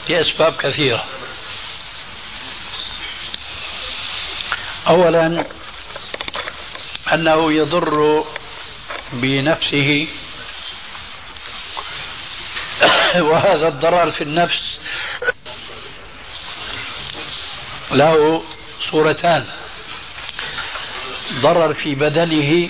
لأسباب 0.09 0.57
كثيرة. 0.57 1.05
أولا 4.89 5.45
أنه 7.13 7.53
يضر 7.53 8.25
بنفسه 9.13 10.09
وهذا 13.17 13.69
الضرر 13.69 14.13
في 14.13 14.21
النفس 14.25 14.63
له 17.91 18.45
صورتان. 18.91 19.47
ضرر 21.33 21.75
في 21.75 21.95
بدنه 21.95 22.69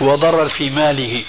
وضرر 0.00 0.48
في 0.48 0.70
ماله. 0.70 1.24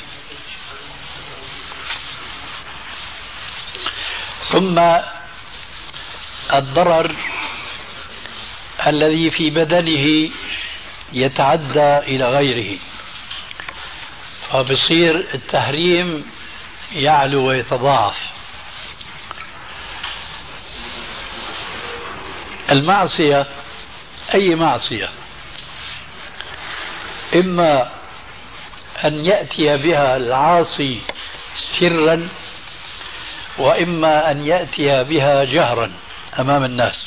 ثم 4.52 4.80
الضرر 6.54 7.16
الذي 8.88 9.30
في 9.30 9.50
بدنه 9.50 10.30
يتعدى 11.14 11.98
إلى 11.98 12.26
غيره. 12.26 12.80
فبصير 14.50 15.28
التحريم 15.34 16.32
يعلو 16.96 17.48
ويتضاعف. 17.48 18.18
المعصية 22.72 23.46
أي 24.34 24.56
معصية؟ 24.56 25.10
إما 27.36 27.90
أن 29.06 29.26
يأتي 29.26 29.78
بها 29.78 30.18
العاصي 30.18 31.02
سرا 31.80 32.30
وإما 33.58 34.32
أن 34.32 34.46
يأتي 34.46 35.04
بها 35.04 35.44
جهرا 35.44 35.92
أمام 36.40 36.64
الناس. 36.64 37.06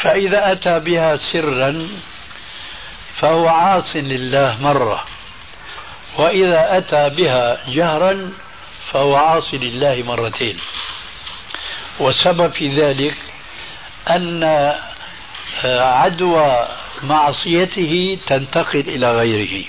فإذا 0.00 0.52
أتى 0.52 0.80
بها 0.80 1.16
سرا 1.32 1.88
فهو 3.16 3.48
عاص 3.48 3.96
لله 3.96 4.62
مرة. 4.62 5.04
وإذا 6.16 6.78
أتى 6.78 7.08
بها 7.08 7.58
جهرا 7.68 8.32
فهو 8.92 9.16
عاص 9.16 9.54
لله 9.54 10.02
مرتين. 10.02 10.58
والسبب 11.98 12.52
في 12.52 12.80
ذلك 12.80 13.16
أن 14.10 14.44
عدوى 15.64 16.68
معصيته 17.04 18.18
تنتقل 18.26 18.80
إلى 18.80 19.16
غيره 19.16 19.64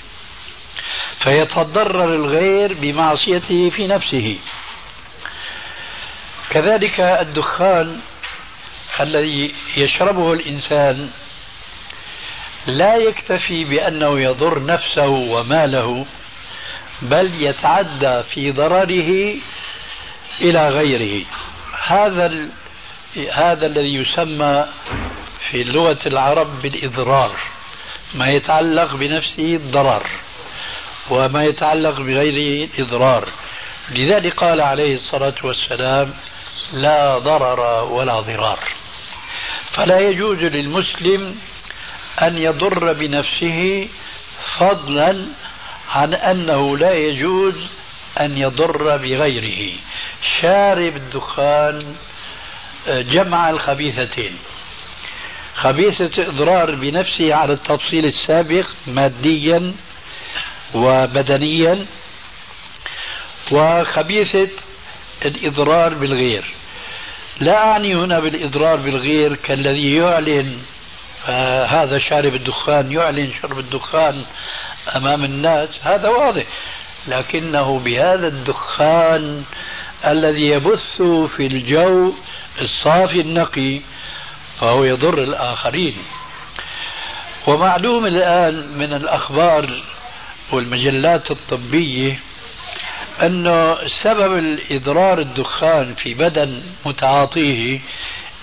فيتضرر 1.18 2.14
الغير 2.14 2.74
بمعصيته 2.74 3.70
في 3.70 3.86
نفسه 3.86 4.38
كذلك 6.50 7.00
الدخان 7.00 8.00
الذي 9.00 9.54
يشربه 9.76 10.32
الإنسان 10.32 11.10
لا 12.66 12.96
يكتفي 12.96 13.64
بأنه 13.64 14.20
يضر 14.20 14.64
نفسه 14.64 15.08
وماله 15.08 16.06
بل 17.02 17.42
يتعدى 17.42 18.22
في 18.22 18.50
ضرره 18.50 19.34
إلى 20.40 20.68
غيره 20.68 21.24
هذا. 21.86 22.48
هذا 23.32 23.66
الذي 23.66 23.94
يسمى 23.94 24.66
في 25.50 25.64
لغة 25.64 25.98
العرب 26.06 26.62
بالإضرار 26.62 27.36
ما 28.14 28.28
يتعلق 28.28 28.94
بنفسه 28.94 29.56
الضرر 29.56 30.06
وما 31.10 31.44
يتعلق 31.44 32.00
بغيره 32.00 32.68
الإضرار 32.74 33.28
لذلك 33.90 34.34
قال 34.34 34.60
عليه 34.60 34.94
الصلاة 34.94 35.34
والسلام 35.44 36.14
لا 36.72 37.18
ضرر 37.18 37.84
ولا 37.84 38.20
ضرار 38.20 38.58
فلا 39.72 39.98
يجوز 39.98 40.38
للمسلم 40.38 41.38
أن 42.22 42.38
يضر 42.38 42.92
بنفسه 42.92 43.88
فضلا 44.58 45.26
عن 45.90 46.14
أنه 46.14 46.78
لا 46.78 46.92
يجوز 46.92 47.54
أن 48.20 48.36
يضر 48.36 48.96
بغيره. 48.96 49.72
شارب 50.40 50.96
الدخان 50.96 51.94
جمع 52.86 53.50
الخبيثتين. 53.50 54.38
خبيثة 55.54 56.28
إضرار 56.28 56.74
بنفسه 56.74 57.34
على 57.34 57.52
التفصيل 57.52 58.04
السابق 58.04 58.66
ماديا 58.86 59.72
وبدنيا 60.74 61.86
وخبيثة 63.52 64.48
الإضرار 65.26 65.94
بالغير. 65.94 66.54
لا 67.40 67.56
أعني 67.56 67.94
هنا 67.94 68.20
بالإضرار 68.20 68.76
بالغير 68.76 69.36
كالذي 69.36 69.96
يعلن 69.96 70.58
آه 71.28 71.64
هذا 71.64 71.98
شارب 71.98 72.34
الدخان 72.34 72.92
يعلن 72.92 73.32
شرب 73.42 73.58
الدخان 73.58 74.24
أمام 74.96 75.24
الناس. 75.24 75.68
هذا 75.82 76.08
واضح. 76.08 76.44
لكنه 77.08 77.78
بهذا 77.78 78.26
الدخان 78.26 79.44
الذي 80.06 80.46
يبث 80.46 81.02
في 81.36 81.46
الجو 81.46 82.12
الصافي 82.60 83.20
النقي 83.20 83.80
فهو 84.60 84.84
يضر 84.84 85.18
الآخرين. 85.18 85.96
ومعلوم 87.46 88.06
الآن 88.06 88.54
من 88.78 88.92
الأخبار 88.92 89.82
والمجلات 90.52 91.30
الطبية 91.30 92.20
أنه 93.22 93.76
سبب 94.02 94.38
الإضرار 94.38 95.18
الدخان 95.18 95.94
في 95.94 96.14
بدن 96.14 96.62
متعاطيه 96.86 97.80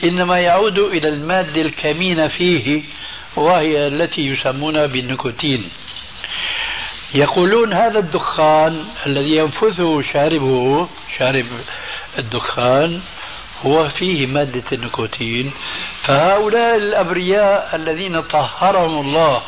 إنما 0.04 0.40
يعود 0.40 0.80
إلى 0.80 1.10
المادة 1.10 1.62
الكمينة 1.62 2.28
فيه 2.28 2.84
وهي 3.36 3.88
التي 3.88 4.22
يسمونها 4.22 4.86
بالنيكوتين. 4.86 5.70
يقولون 7.14 7.74
هذا 7.74 8.00
الدخان 8.00 8.86
الذي 9.06 9.36
ينفثه 9.36 10.02
شاربه 10.02 10.88
شارب 11.18 11.46
الدخان 12.20 13.02
هو 13.66 13.90
فيه 13.90 14.28
مادة 14.28 14.64
النيكوتين 14.72 15.52
فهؤلاء 16.04 16.76
الأبرياء 16.76 17.76
الذين 17.76 18.22
طهرهم 18.22 19.08
الله 19.08 19.42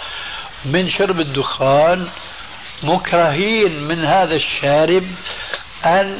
من 0.65 0.91
شرب 0.91 1.19
الدخان 1.19 2.07
مكرهين 2.83 3.83
من 3.83 4.05
هذا 4.05 4.35
الشارب 4.35 5.03
أن 5.85 6.19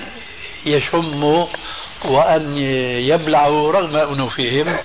يشموا 0.66 1.46
وأن 2.06 2.58
يبلعوا 3.08 3.72
رغم 3.72 3.96
أنوفهم 3.96 4.78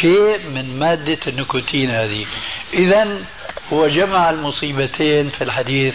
شيء 0.00 0.38
من 0.54 0.78
مادة 0.78 1.18
النيكوتين 1.26 1.90
هذه. 1.90 2.26
إذا 2.74 3.18
هو 3.72 3.88
جمع 3.88 4.30
المصيبتين 4.30 5.30
في 5.30 5.44
الحديث 5.44 5.94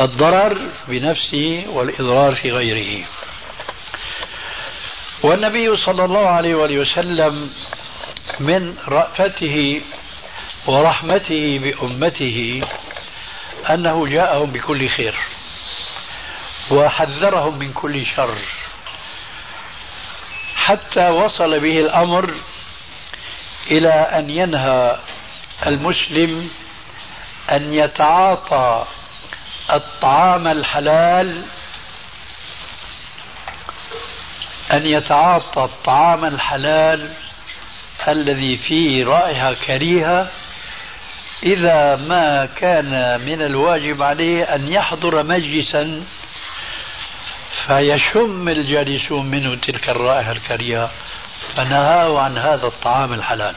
الضرر 0.00 0.58
بنفسه 0.88 1.64
والإضرار 1.68 2.34
في 2.34 2.52
غيره. 2.52 3.04
والنبي 5.22 5.76
صلى 5.76 6.04
الله 6.04 6.26
عليه 6.28 6.54
وآله 6.54 6.78
وسلم 6.80 7.50
من 8.40 8.76
رأفته 8.88 9.80
ورحمته 10.66 11.58
بأمته 11.58 12.62
أنه 13.70 14.06
جاءهم 14.06 14.50
بكل 14.50 14.88
خير 14.88 15.14
وحذرهم 16.70 17.58
من 17.58 17.72
كل 17.72 18.06
شر 18.06 18.38
حتى 20.56 21.08
وصل 21.08 21.60
به 21.60 21.78
الأمر 21.80 22.34
إلى 23.70 23.90
أن 23.92 24.30
ينهى 24.30 24.98
المسلم 25.66 26.50
أن 27.52 27.74
يتعاطى 27.74 28.84
الطعام 29.72 30.48
الحلال 30.48 31.44
أن 34.72 34.86
يتعاطى 34.86 35.64
الطعام 35.64 36.24
الحلال 36.24 37.10
الذي 38.08 38.56
فيه 38.56 39.04
رائحة 39.04 39.54
كريهة 39.66 40.30
إذا 41.42 41.96
ما 41.96 42.48
كان 42.56 43.20
من 43.20 43.42
الواجب 43.42 44.02
عليه 44.02 44.44
أن 44.54 44.68
يحضر 44.68 45.22
مجلسا 45.22 46.02
فيشم 47.66 48.48
الجالسون 48.48 49.26
منه 49.26 49.56
تلك 49.56 49.88
الرائحة 49.88 50.32
الكريهة 50.32 50.90
فنهاه 51.56 52.20
عن 52.20 52.38
هذا 52.38 52.66
الطعام 52.66 53.12
الحلال. 53.12 53.54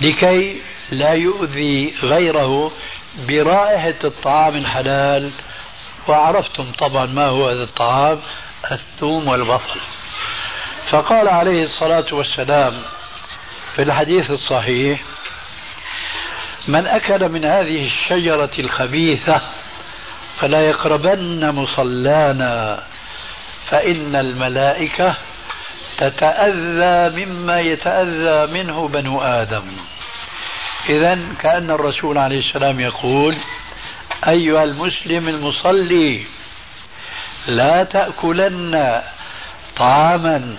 لكي 0.00 0.60
لا 0.90 1.12
يؤذي 1.12 1.94
غيره 2.02 2.72
برائحة 3.28 3.94
الطعام 4.04 4.56
الحلال. 4.56 5.30
وعرفتم 6.08 6.72
طبعا 6.78 7.06
ما 7.06 7.26
هو 7.26 7.48
هذا 7.48 7.62
الطعام. 7.62 8.20
الثوم 8.72 9.28
والبصل. 9.28 9.80
فقال 10.90 11.28
عليه 11.28 11.62
الصلاة 11.62 12.14
والسلام 12.14 12.82
في 13.76 13.82
الحديث 13.82 14.30
الصحيح 14.30 15.00
من 16.68 16.86
أكل 16.86 17.28
من 17.28 17.44
هذه 17.44 17.86
الشجرة 17.86 18.50
الخبيثة 18.58 19.40
فلا 20.40 20.60
يقربن 20.60 21.50
مصلانا 21.50 22.82
فإن 23.70 24.16
الملائكة 24.16 25.14
تتأذى 25.98 27.24
مما 27.24 27.60
يتأذى 27.60 28.52
منه 28.52 28.88
بنو 28.88 29.22
آدم. 29.22 29.64
إذا 30.88 31.26
كأن 31.42 31.70
الرسول 31.70 32.18
عليه 32.18 32.38
السلام 32.38 32.80
يقول 32.80 33.36
أيها 34.28 34.64
المسلم 34.64 35.28
المصلي 35.28 36.26
لا 37.46 37.84
تأكلن 37.84 39.02
طعاما 39.76 40.56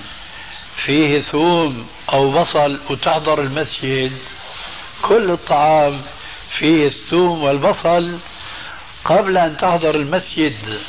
فيه 0.85 1.21
ثوم 1.21 1.87
أو 2.13 2.31
بصل 2.31 2.79
وتحضر 2.89 3.41
المسجد. 3.41 4.11
كل 5.01 5.31
الطعام 5.31 6.01
فيه 6.57 6.87
الثوم 6.87 7.43
والبصل 7.43 8.17
قبل 9.05 9.37
أن 9.37 9.57
تحضر 9.57 9.95
المسجد. 9.95 10.79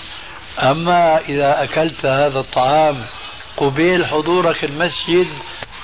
أما 0.59 1.21
إذا 1.29 1.63
أكلت 1.63 2.07
هذا 2.07 2.41
الطعام 2.41 3.05
قبيل 3.57 4.07
حضورك 4.07 4.65
المسجد 4.65 5.29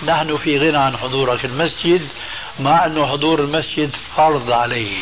نحن 0.02 0.36
في 0.36 0.58
غنى 0.58 0.78
عن 0.78 0.96
حضورك 0.96 1.44
المسجد 1.44 2.08
مع 2.60 2.86
أنه 2.86 3.06
حضور 3.06 3.40
المسجد 3.40 3.90
فرض 4.16 4.50
عليه. 4.50 4.98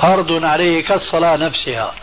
فرض 0.00 0.44
عليه 0.44 0.84
كالصلاة 0.84 1.36
نفسها. 1.36 1.94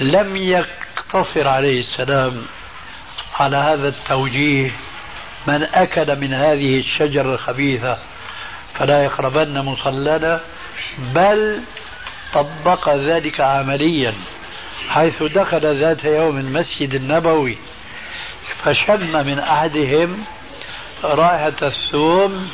لم 0.00 0.36
يقتصر 0.36 1.48
عليه 1.48 1.80
السلام 1.80 2.42
على 3.40 3.56
هذا 3.56 3.88
التوجيه 3.88 4.70
من 5.46 5.62
أكل 5.62 6.20
من 6.20 6.32
هذه 6.32 6.78
الشجرة 6.80 7.34
الخبيثة. 7.34 7.98
فلا 8.74 9.04
يقربن 9.04 9.58
مصلنا 9.58 10.40
بل 10.98 11.60
طبق 12.34 12.88
ذلك 12.88 13.40
عمليا 13.40 14.14
حيث 14.88 15.22
دخل 15.22 15.80
ذات 15.80 16.04
يوم 16.04 16.38
المسجد 16.38 16.94
النبوي 16.94 17.58
فشم 18.64 19.26
من 19.26 19.38
أحدهم 19.38 20.24
رائحة 21.04 21.52
الثوم 21.62 22.50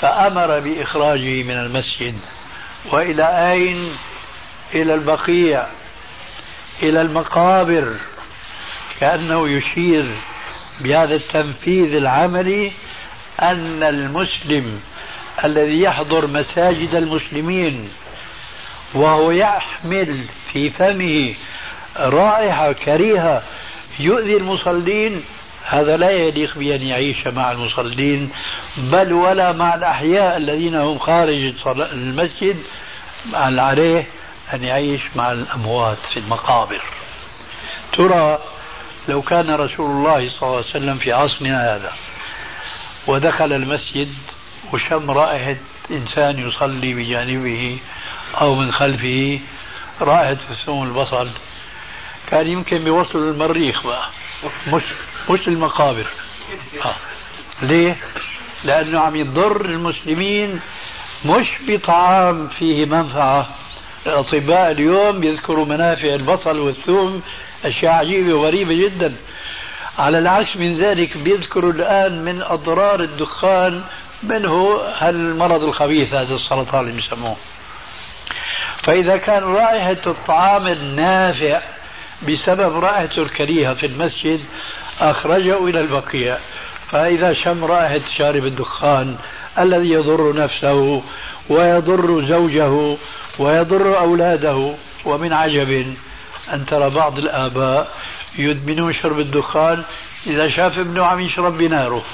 فأمر 0.00 0.60
بإخراجه 0.60 1.42
من 1.42 1.56
المسجد. 1.56 2.14
وإلى 2.92 3.52
أين؟ 3.52 3.96
إلى 4.74 4.94
البقيع. 4.94 5.66
إلى 6.82 7.00
المقابر 7.00 7.94
كأنه 9.00 9.48
يشير 9.48 10.06
بهذا 10.80 11.14
التنفيذ 11.14 11.94
العملي 11.94 12.72
أن 13.42 13.82
المسلم 13.82 14.80
الذي 15.44 15.80
يحضر 15.82 16.26
مساجد 16.26 16.94
المسلمين 16.94 17.88
وهو 18.94 19.30
يحمل 19.30 20.24
في 20.52 20.70
فمه 20.70 21.34
رائحة 21.96 22.72
كريهة 22.72 23.42
يؤذي 24.00 24.36
المصلين 24.36 25.22
هذا 25.64 25.96
لا 25.96 26.10
يليق 26.10 26.58
بأن 26.58 26.82
يعيش 26.82 27.26
مع 27.26 27.52
المصلين 27.52 28.30
بل 28.76 29.12
ولا 29.12 29.52
مع 29.52 29.74
الأحياء 29.74 30.36
الذين 30.36 30.74
هم 30.74 30.98
خارج 30.98 31.52
المسجد 31.92 32.56
عليه 33.34 34.06
أن 34.54 34.64
يعيش 34.64 35.02
مع 35.16 35.32
الأموات 35.32 35.98
في 36.12 36.18
المقابر 36.20 36.82
ترى 37.92 38.38
لو 39.08 39.22
كان 39.22 39.54
رسول 39.54 39.90
الله 39.90 40.28
صلى 40.30 40.42
الله 40.42 40.56
عليه 40.56 40.66
وسلم 40.70 40.98
في 40.98 41.12
عصرنا 41.12 41.74
هذا 41.76 41.92
ودخل 43.06 43.52
المسجد 43.52 44.14
وشم 44.72 45.10
رائحة 45.10 45.56
إنسان 45.90 46.48
يصلي 46.48 46.94
بجانبه 46.94 47.78
أو 48.40 48.54
من 48.54 48.72
خلفه 48.72 49.40
رائحة 50.00 50.36
الثوم 50.50 50.86
البصل 50.86 51.30
كان 52.30 52.46
يمكن 52.46 52.84
بيوصل 52.84 53.18
المريخ 53.18 53.86
بقى 53.86 54.08
مش 54.66 54.82
مش 55.30 55.48
المقابر 55.48 56.06
آه. 56.84 56.96
ليه؟ 57.62 57.96
لأنه 58.64 59.00
عم 59.00 59.16
يضر 59.16 59.64
المسلمين 59.64 60.60
مش 61.24 61.48
بطعام 61.68 62.48
فيه 62.48 62.86
منفعة 62.86 63.48
الأطباء 64.06 64.70
اليوم 64.70 65.22
يذكروا 65.24 65.66
منافع 65.66 66.14
البصل 66.14 66.58
والثوم. 66.58 67.22
أشياء 67.64 67.92
عجيبة 67.92 68.34
وغريبة 68.34 68.74
جدا. 68.74 69.14
على 69.98 70.18
العكس 70.18 70.56
من 70.56 70.78
ذلك 70.78 71.16
بيذكروا 71.16 71.72
الآن 71.72 72.24
من 72.24 72.42
أضرار 72.42 73.00
الدخان 73.00 73.82
منه 74.22 74.80
هالمرض 74.98 75.62
الخبيث 75.62 76.08
هذا 76.08 76.34
السرطان 76.34 76.80
اللي 76.80 76.92
بيسموه 76.92 77.36
فإذا 78.82 79.16
كان 79.16 79.42
رائحة 79.42 79.96
الطعام 80.06 80.66
النافع 80.66 81.60
بسبب 82.28 82.84
رائحته 82.84 83.22
الكريهة 83.22 83.74
في 83.74 83.86
المسجد 83.86 84.40
أخرجه 85.00 85.68
إلى 85.68 85.80
البقيع. 85.80 86.38
فإذا 86.90 87.32
شم 87.32 87.64
رائحة 87.64 88.00
شارب 88.18 88.44
الدخان 88.44 89.16
الذي 89.58 89.90
يضر 89.90 90.36
نفسه 90.36 91.02
ويضر 91.48 92.26
زوجه 92.28 92.96
ويضر 93.40 93.98
أولاده 93.98 94.74
ومن 95.04 95.32
عجب 95.32 95.94
أن 96.52 96.66
ترى 96.66 96.90
بعض 96.90 97.18
الآباء 97.18 97.88
يدمنون 98.38 98.92
شرب 98.92 99.20
الدخان 99.20 99.82
إذا 100.26 100.50
شاف 100.50 100.78
ابنه 100.78 101.04
عم 101.04 101.20
يشرب 101.20 101.58
بناره. 101.58 102.04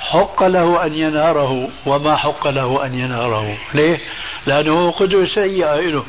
حق 0.00 0.42
له 0.42 0.86
أن 0.86 0.94
يناره 0.94 1.68
وما 1.86 2.16
حق 2.16 2.46
له 2.46 2.86
أن 2.86 2.94
يناره. 2.94 3.56
ليه؟ 3.74 4.00
لأنه 4.46 4.90
قدوة 4.90 5.28
سيئة 5.34 5.74
له 5.74 6.04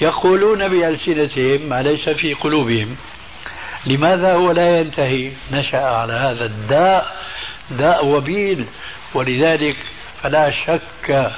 يقولون 0.00 0.68
بألسنتهم 0.68 1.68
ما 1.68 1.82
ليس 1.82 2.08
في 2.08 2.34
قلوبهم. 2.34 2.96
لماذا 3.86 4.34
هو 4.34 4.52
لا 4.52 4.78
ينتهي؟ 4.78 5.30
نشأ 5.52 5.84
على 5.84 6.12
هذا 6.12 6.44
الداء 6.44 7.16
داء 7.70 8.06
وبيل. 8.06 8.66
ولذلك 9.14 9.76
فلا 10.22 10.50
شك 10.66 11.32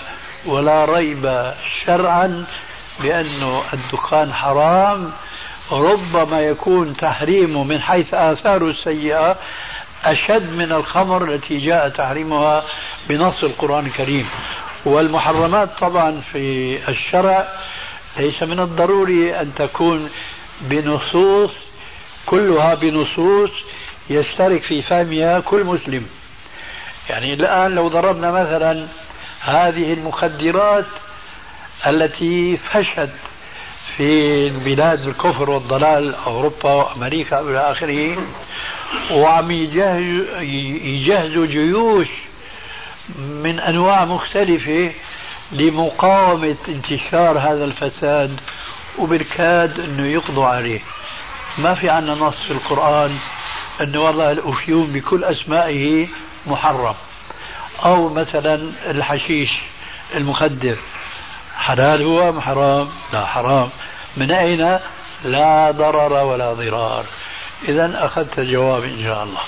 ولا 0.46 0.84
ريب 0.84 1.52
شرعا 1.84 2.44
بأن 3.00 3.62
الدخان 3.72 4.32
حرام 4.32 5.12
ربما 5.72 6.40
يكون 6.40 6.96
تحريمه 6.96 7.64
من 7.64 7.82
حيث 7.82 8.14
آثاره 8.14 8.70
السيئة 8.70 9.36
أشد 10.04 10.52
من 10.52 10.72
الخمر 10.72 11.24
التي 11.24 11.58
جاء 11.58 11.88
تحريمها 11.88 12.64
بنص 13.08 13.42
القرآن 13.42 13.86
الكريم. 13.86 14.28
والمحرمات 14.84 15.68
طبعا 15.80 16.20
في 16.32 16.78
الشرع 16.88 17.48
ليس 18.16 18.42
من 18.42 18.60
الضروري 18.60 19.40
أن 19.40 19.54
تكون 19.54 20.10
بنصوص 20.60 21.50
كلها 22.26 22.74
بنصوص 22.74 23.50
يشترك 24.10 24.62
في 24.62 24.82
فهمها 24.82 25.40
كل 25.40 25.64
مسلم. 25.64 26.06
يعني 27.10 27.34
الآن 27.34 27.74
لو 27.74 27.88
ضربنا 27.88 28.30
مثلا 28.30 28.86
هذه 29.46 29.92
المخدرات 29.92 30.84
التي 31.86 32.56
فشت 32.56 33.10
في 33.96 34.48
بلاد 34.50 35.08
الكفر 35.08 35.50
والضلال 35.50 36.14
أوروبا 36.14 36.72
وأمريكا 36.72 37.40
إلى 37.40 37.58
آخره 37.72 38.16
وعم 39.10 39.50
يجهزوا 40.84 41.46
جيوش 41.46 42.08
من 43.18 43.58
أنواع 43.60 44.04
مختلفة 44.04 44.90
لمقاومة 45.52 46.56
انتشار 46.68 47.38
هذا 47.38 47.64
الفساد 47.64 48.40
وبالكاد 48.98 49.80
أنه 49.80 50.06
يقضوا 50.06 50.46
عليه. 50.46 50.80
ما 51.58 51.74
في 51.74 51.90
عنا 51.90 52.14
نص 52.14 52.42
في 52.42 52.50
القرآن 52.50 53.18
أنه 53.80 54.00
والله 54.00 54.32
الأفيون 54.32 54.86
بكل 54.86 55.24
أسمائه 55.24 56.08
محرم. 56.46 56.94
أو 57.84 58.08
مثلا 58.08 58.72
الحشيش 58.86 59.50
المخدر. 60.14 60.76
حلال 61.56 62.02
هو 62.02 62.28
أم 62.28 62.40
حرام؟ 62.40 62.90
لا 63.12 63.26
حرام. 63.26 63.70
من 64.16 64.30
أين؟ 64.30 64.78
لا 65.24 65.70
ضرر 65.70 66.12
ولا 66.12 66.52
ضرار. 66.52 67.06
إذا 67.68 68.04
أخذت 68.04 68.38
الجواب 68.38 68.84
إن 68.84 69.02
شاء 69.04 69.24
الله. 69.24 69.42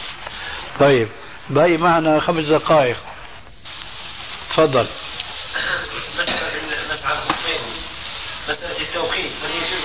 طيب 0.80 1.08
باقي 1.50 1.76
معنا 1.76 2.20
خمس 2.20 2.44
دقائق. 2.44 2.96
تفضل. 4.50 4.88
مسألة 8.48 8.80
التوقيت 8.80 9.32
هل 9.44 9.50
يجوز 9.50 9.82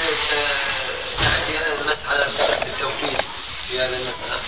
مسألة 1.88 2.66
التوقيت 2.66 3.22
في 3.68 3.80
هذه 3.80 3.96
المسألة؟ 3.96 4.42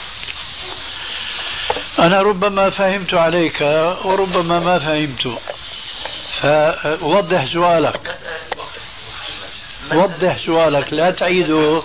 أنا 1.99 2.21
ربما 2.21 2.69
فهمت 2.69 3.13
عليك 3.13 3.61
وربما 4.05 4.59
ما 4.59 4.79
فهمت. 4.79 5.39
فوضح 6.99 7.53
سؤالك. 7.53 8.17
وضح 9.91 10.45
سؤالك 10.45 10.93
لا 10.93 11.11
تعيده 11.11 11.83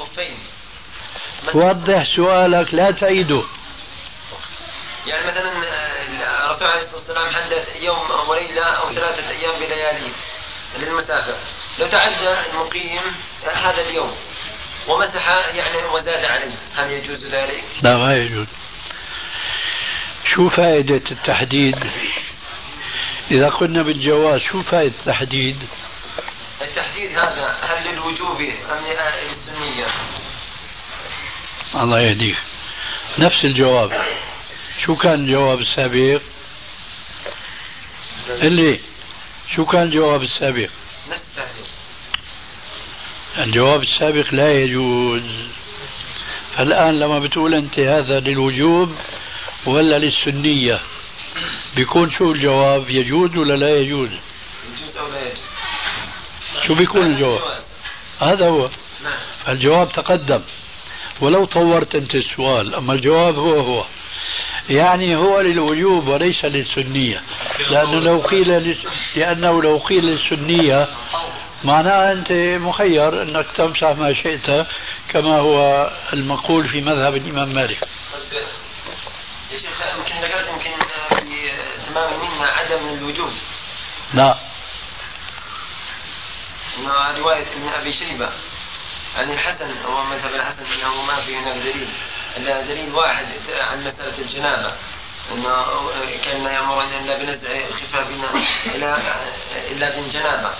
وضح 1.54 2.02
سؤالك 2.16 2.74
لا 2.74 2.90
تعيده 2.90 3.42
يعني 5.06 5.26
مثلا 5.26 5.52
الرسول 6.44 6.68
عليه 6.68 6.80
الصلاة 6.80 6.96
والسلام 6.96 7.26
حدث 7.34 7.76
يوم 7.76 8.28
وليله 8.28 8.64
أو 8.64 8.90
ثلاثة 8.90 9.30
أيام 9.30 9.60
بلياليه 9.60 10.12
للمسافر. 10.78 11.36
لو 11.78 11.86
تعدى 11.86 12.50
المقيم 12.50 13.02
هذا 13.54 13.80
اليوم 13.80 14.16
ومسح 14.88 15.28
يعني 15.54 15.84
وزاد 15.84 16.24
عليه 16.24 16.54
هل 16.74 16.90
يجوز 16.90 17.24
ذلك؟ 17.24 17.64
لا 17.82 17.96
ما 17.96 18.14
يجوز. 18.16 18.46
شو 20.34 20.48
فائدة 20.48 21.10
التحديد؟ 21.10 21.76
إذا 23.30 23.48
قلنا 23.48 23.82
بالجواز 23.82 24.40
شو 24.40 24.62
فائدة 24.62 24.94
التحديد؟ 25.00 25.56
التحديد 26.62 27.10
هذا 27.10 27.56
هل 27.62 27.92
للوجوب 27.92 28.40
أم 28.40 28.84
للسنية؟ 29.28 29.86
الله 31.74 32.00
يهديك 32.00 32.36
نفس 33.18 33.44
الجواب 33.44 34.06
شو 34.78 34.96
كان 34.96 35.14
الجواب 35.14 35.60
السابق؟ 35.60 36.20
اللي 38.28 38.80
شو 39.54 39.66
كان 39.66 39.82
الجواب 39.82 40.22
السابق؟ 40.22 40.70
الجواب 43.38 43.82
السابق 43.82 44.34
لا 44.34 44.52
يجوز 44.52 45.22
فالآن 46.56 47.00
لما 47.00 47.18
بتقول 47.18 47.54
أنت 47.54 47.78
هذا 47.78 48.20
للوجوب 48.20 48.96
ولا 49.66 49.98
للسنية. 49.98 50.80
بيكون 51.76 52.10
شو 52.10 52.32
الجواب؟ 52.32 52.90
يجوز 52.90 53.36
ولا 53.36 53.54
لا 53.54 53.76
يجوز؟ 53.78 54.10
يجوز 54.10 54.96
أو 54.96 55.08
لا 55.08 55.20
يجوز؟ 55.20 56.66
شو 56.66 56.74
بيكون 56.74 57.06
الجواب؟ 57.06 57.40
هذا 58.20 58.48
هو. 58.48 58.68
الجواب 59.48 59.92
تقدم. 59.92 60.40
ولو 61.20 61.44
طورت 61.44 61.94
أنت 61.94 62.14
السؤال 62.14 62.74
أما 62.74 62.92
الجواب 62.92 63.38
هو 63.38 63.60
هو. 63.60 63.84
يعني 64.70 65.16
هو 65.16 65.40
للوجوب 65.40 66.08
وليس 66.08 66.44
للسنية. 66.44 67.22
لأنه 67.70 68.00
لو 68.00 68.18
قيل 68.20 68.76
لأنه 69.16 69.62
لو 69.62 69.76
قيل 69.76 70.04
للسنية 70.04 70.88
معناها 71.64 72.12
أنت 72.12 72.32
مخير 72.62 73.22
أنك 73.22 73.46
تمسح 73.56 73.88
ما 73.88 74.12
شئت 74.12 74.66
كما 75.08 75.38
هو 75.38 75.90
المقول 76.12 76.68
في 76.68 76.80
مذهب 76.80 77.16
الإمام 77.16 77.54
مالك. 77.54 77.88
يا 79.50 79.58
شيخ 79.58 79.80
يمكن 79.96 80.24
ذكرت 80.24 80.48
يمكن 80.48 80.70
في 81.08 81.52
تمام 81.86 82.12
المنة 82.14 82.44
عدم 82.44 82.88
الوجوب 82.88 83.32
لا. 84.14 84.38
رواية 87.18 87.52
ابن 87.52 87.68
أبي 87.68 87.92
شيبة 87.92 88.30
عن 89.16 89.32
الحسن 89.32 89.82
هو 89.86 90.04
مذهب 90.04 90.34
الحسن 90.34 90.66
أنه 90.66 91.02
ما 91.02 91.22
في 91.22 91.36
هناك 91.36 91.56
دليل. 91.56 91.88
إلا 92.36 92.62
دليل 92.62 92.94
واحد 92.94 93.26
عن 93.60 93.84
مسألة 93.84 94.18
الجنابة 94.18 94.72
أنه 95.32 95.64
كان 96.24 96.44
يأمر 96.44 96.82
إلا 96.82 97.18
بنزع 97.18 97.48
خفافنا 97.70 98.30
إلا 98.66 98.96
إلا 99.72 99.96
بالجنابة. 99.96 100.54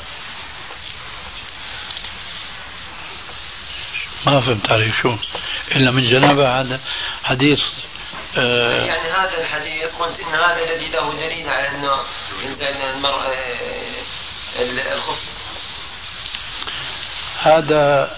ما 4.27 4.41
فهمت 4.41 4.71
عليك 4.73 4.95
شو؟ 5.03 5.17
إلا 5.77 5.91
من 5.91 6.11
جنابة 6.11 6.61
هذا 6.61 6.81
حديث 7.25 7.59
آه. 8.37 8.87
يعني 8.87 9.09
هذا 9.09 9.41
الحديث 9.41 9.85
قلت 9.99 10.21
إن 10.21 10.35
هذا 10.35 10.65
الذي 10.65 10.89
له 10.89 11.15
دليل 11.15 11.49
على 11.49 11.69
انه 11.69 12.05
ينزل 12.45 12.65
المرء 12.65 13.35
آه، 14.57 14.95
الخف 14.95 15.41
هذا 17.41 18.17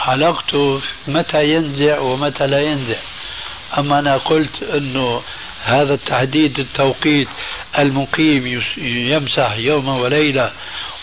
علاقته 0.00 0.82
متى 1.06 1.54
ينزع 1.54 1.98
ومتى 1.98 2.46
لا 2.46 2.58
ينزع. 2.58 2.98
أما 3.78 3.98
أنا 3.98 4.16
قلت 4.16 4.62
انه 4.62 5.22
هذا 5.64 5.94
التحديد 5.94 6.58
التوقيت 6.58 7.28
المقيم 7.78 8.62
يمسح 8.76 9.56
يوما 9.56 9.92
وليلة 9.92 10.52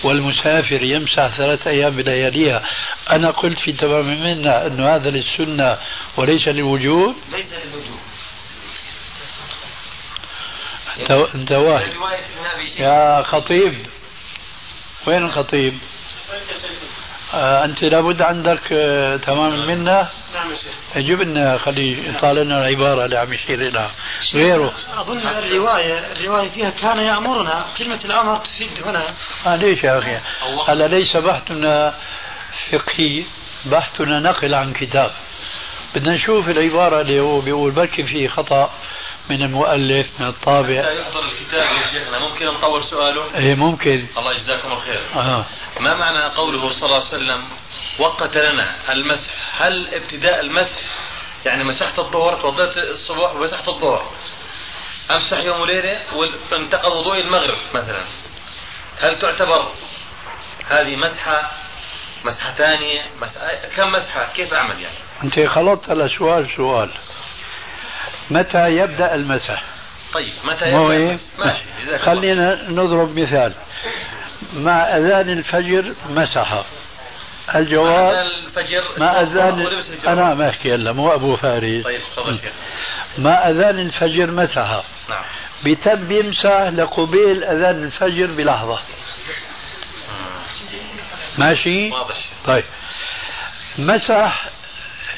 والمسافر 0.04 0.84
يمسح 0.84 1.38
ثلاثة 1.38 1.72
أيام 1.72 1.96
بلياليها. 1.96 2.64
أنا 3.12 3.32
قلت 3.32 3.60
في 3.60 3.72
تمام 3.72 4.06
منا 4.06 4.68
أنه 4.68 4.96
هذا 4.96 5.10
للسنة 5.10 5.78
وليس 6.18 6.48
للوجوب 6.48 7.16
ليس 7.32 7.46
للوجوب 7.66 8.00
انت 11.00 11.12
انت 11.12 11.52
واحد 11.52 11.92
يا 12.78 13.22
خطيب. 13.22 13.88
وين 15.08 15.26
الخطيب؟ 15.26 15.78
آه 17.34 17.66
أنت 17.66 17.84
لابد 17.84 18.22
عندك 18.22 18.62
آه 18.72 19.18
تمام 19.18 19.54
المنة. 19.54 20.10
نعم 20.34 20.52
يا 20.96 21.02
جيب 21.02 21.22
لنا 21.22 21.58
خلي 21.58 22.10
يطالع 22.10 22.42
لنا 22.42 22.58
العبارة 22.58 23.06
اللي 23.06 23.20
عم 23.20 23.34
يشير 23.34 23.72
لها 23.72 23.92
غيره. 24.34 24.74
أظن 24.98 25.18
الرواية 25.18 26.12
الرواية 26.12 26.50
فيها 26.50 26.70
كان 26.70 26.98
يأمرنا. 26.98 27.66
كلمة 27.78 28.00
الأمر 28.06 28.38
تفيد 28.38 28.84
هنا. 28.86 29.14
آه 29.46 29.56
ليش 29.56 29.84
يا 29.84 30.00
أخي؟ 30.00 30.18
هلا 30.68 30.88
ليس 30.88 31.18
بحثنا 31.18 31.96
فقهي 32.72 33.24
بحثنا 33.66 34.20
نقل 34.20 34.56
عن 34.56 34.74
كتاب. 34.74 35.12
بدنا 35.96 36.16
نشوف 36.16 36.50
العبارة 36.50 37.02
اللي 37.02 37.20
هو 37.20 37.40
بيقول 37.40 37.72
بركي 37.72 38.04
في 38.04 38.28
خطأ. 38.28 38.74
من 39.30 39.42
المؤلف 39.44 40.22
من 40.22 40.28
الطابع. 40.28 40.82
حتى 40.82 41.00
يحضر 41.00 41.26
الكتاب 41.26 41.76
يا 41.78 41.92
شيخنا. 41.94 42.20
ممكن 42.20 42.46
نطور 42.46 42.84
سؤاله؟ 42.84 43.36
إيه 43.36 43.56
ممكن. 43.56 44.08
الله 44.18 44.32
يجزاكم 44.32 44.72
الخير. 44.72 45.02
آه. 45.16 45.46
ما 45.80 45.96
معنى 45.96 46.36
قوله 46.36 46.70
صلى 46.70 46.86
الله 46.86 46.96
عليه 46.96 47.08
وسلم 47.08 47.44
وقت 48.00 48.38
لنا 48.38 48.76
المسح؟ 48.94 49.62
هل 49.62 49.96
ابتداء 49.96 50.40
المسح 50.40 50.82
يعني 51.46 51.64
مسحت 51.64 52.00
الظهر 52.00 52.42
توضيت 52.42 52.78
الصبح 52.78 53.36
ومسحت 53.36 53.68
الظهر. 53.68 54.12
أمسح 55.12 55.46
يوم 55.46 55.62
وليلة 55.62 56.02
وانتقض 56.52 56.92
وضوء 56.92 57.20
المغرب 57.20 57.58
مثلا. 57.74 58.06
هل 59.00 59.20
تعتبر 59.22 59.68
هذه 60.68 60.96
مسحة 60.96 61.52
مسحة 62.26 62.52
ثانية 62.52 63.02
مسحة 63.22 63.56
كم 63.76 63.92
مسحة؟ 63.92 64.34
كيف 64.34 64.54
أعمل 64.54 64.82
يعني؟ 64.82 64.98
أنت 65.24 65.40
خلطت 65.40 65.92
الاسؤال 65.92 66.50
سؤال. 66.56 66.90
متى 68.30 68.76
يبدأ 68.78 69.16
المسح؟ 69.16 69.64
طيب 70.14 70.34
متى 70.44 70.66
يبدأ؟ 70.70 70.96
المسح؟ 70.96 71.24
ماشي 71.40 71.64
الله 71.86 71.98
خلينا 71.98 72.70
نضرب 72.70 73.20
مثال. 73.20 73.54
مع 74.54 74.82
أذان 74.98 75.30
الفجر 75.30 75.94
مسح. 76.10 76.64
الجواب 77.56 78.14
أذان 78.14 78.46
الفجر 78.46 78.84
مع 78.98 79.14
توضأ 79.14 79.22
اذان. 79.22 79.68
أنا 80.08 80.34
ما 80.34 80.50
أحكي 80.50 80.76
هلا 80.76 80.92
مو 80.92 81.14
أبو 81.14 81.36
فارس. 81.36 81.84
طيب 81.84 82.02
تفضل 82.16 82.40
مع 83.18 83.50
أذان 83.50 83.80
الفجر 83.80 84.32
مسح. 84.32 84.84
نعم. 85.10 85.24
بتم 85.66 86.12
يمسح 86.12 86.62
لقبيل 86.62 87.44
أذان 87.44 87.84
الفجر 87.84 88.26
بلحظة. 88.26 88.80
ماشي؟ 91.38 91.90
واضح 91.92 92.16
طيب. 92.46 92.64
مسح 93.78 94.46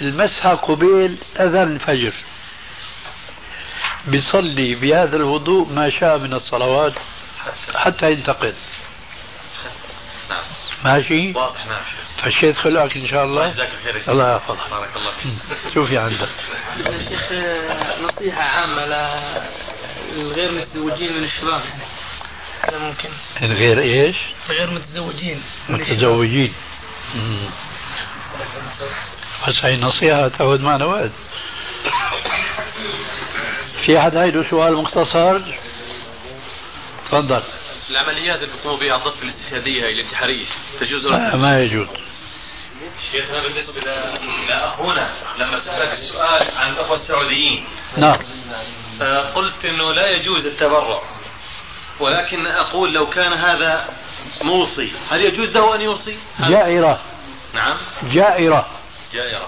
المسحة 0.01 0.55
قبيل 0.55 1.17
أذان 1.39 1.75
الفجر. 1.75 2.13
بيصلي 4.07 4.75
بهذا 4.75 5.15
الوضوء 5.15 5.69
ما 5.69 5.89
شاء 5.89 6.17
من 6.17 6.33
الصلوات 6.33 6.93
حتى 7.75 8.11
ينتقل. 8.11 8.53
نعم 10.29 10.43
ماشي؟ 10.85 11.31
واضح 11.31 11.65
نعم. 11.65 11.81
فشيت 12.17 12.57
خلقك 12.57 12.97
إن 12.97 13.07
شاء 13.07 13.23
الله. 13.23 13.47
يا 13.47 13.53
شيخ. 13.53 14.09
الله 14.09 14.35
يحفظك. 14.35 14.69
بارك 14.69 14.95
الله 14.95 15.11
فيك. 15.11 15.73
شوفي 15.73 15.97
عندك. 15.97 16.29
يا 16.77 17.09
شيخ 17.09 17.31
آه، 17.31 18.01
نصيحة 18.01 18.41
عامة 18.41 18.85
للغير 20.15 20.51
متزوجين 20.51 21.17
من 21.17 21.23
الشباب. 21.23 21.61
هذا 22.61 22.77
ممكن. 22.77 23.09
من 23.41 23.53
غير 23.53 23.79
إيش؟ 23.79 24.17
غير 24.49 24.69
متزوجين. 24.69 25.43
متزوجين. 25.69 26.53
بس 29.47 29.55
هي 29.61 29.77
نصيحة 29.77 30.27
تاخذ 30.27 30.61
معنا 30.61 30.85
وقت. 30.85 31.11
في 33.87 33.99
حد 33.99 34.15
هيدو 34.15 34.43
سؤال 34.43 34.75
مختصر؟ 34.75 35.39
تفضل. 37.05 37.41
العمليات 37.89 38.43
اللي 38.43 38.53
بيقوموا 38.55 38.79
بها 38.79 38.95
الضبط 38.95 39.23
الاستشهادية 39.23 39.83
هي 39.83 39.93
الانتحاريه 39.93 40.45
تجوز 40.79 41.05
لا 41.05 41.35
ما 41.35 41.61
يجوز. 41.61 41.87
شيخنا 43.11 43.43
بالنسبة 43.43 43.81
لاخونا 44.47 45.11
لما 45.39 45.57
سألك 45.57 45.91
السؤال 45.91 46.57
عن 46.57 46.73
الأخوة 46.73 46.95
السعوديين. 46.95 47.65
نعم. 47.97 48.19
قلت 49.35 49.65
إنه 49.65 49.93
لا 49.93 50.09
يجوز 50.09 50.45
التبرع. 50.45 50.99
ولكن 51.99 52.47
أقول 52.47 52.93
لو 52.93 53.09
كان 53.09 53.33
هذا 53.33 53.89
موصي 54.41 54.91
هل 55.09 55.21
يجوز 55.21 55.49
له 55.49 55.75
أن 55.75 55.81
يوصي؟ 55.81 56.17
جائرة. 56.39 57.01
نعم. 57.53 57.79
جائرة. 58.03 58.67
جائرة. 59.13 59.47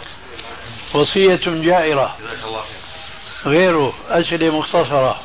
وصية 0.95 1.41
جائرة. 1.45 2.15
جزاك 2.19 2.43
الله 2.43 2.61
خير. 2.61 2.78
غيره 3.45 3.93
أسئلة 4.09 4.59
مختصرة. 4.59 5.19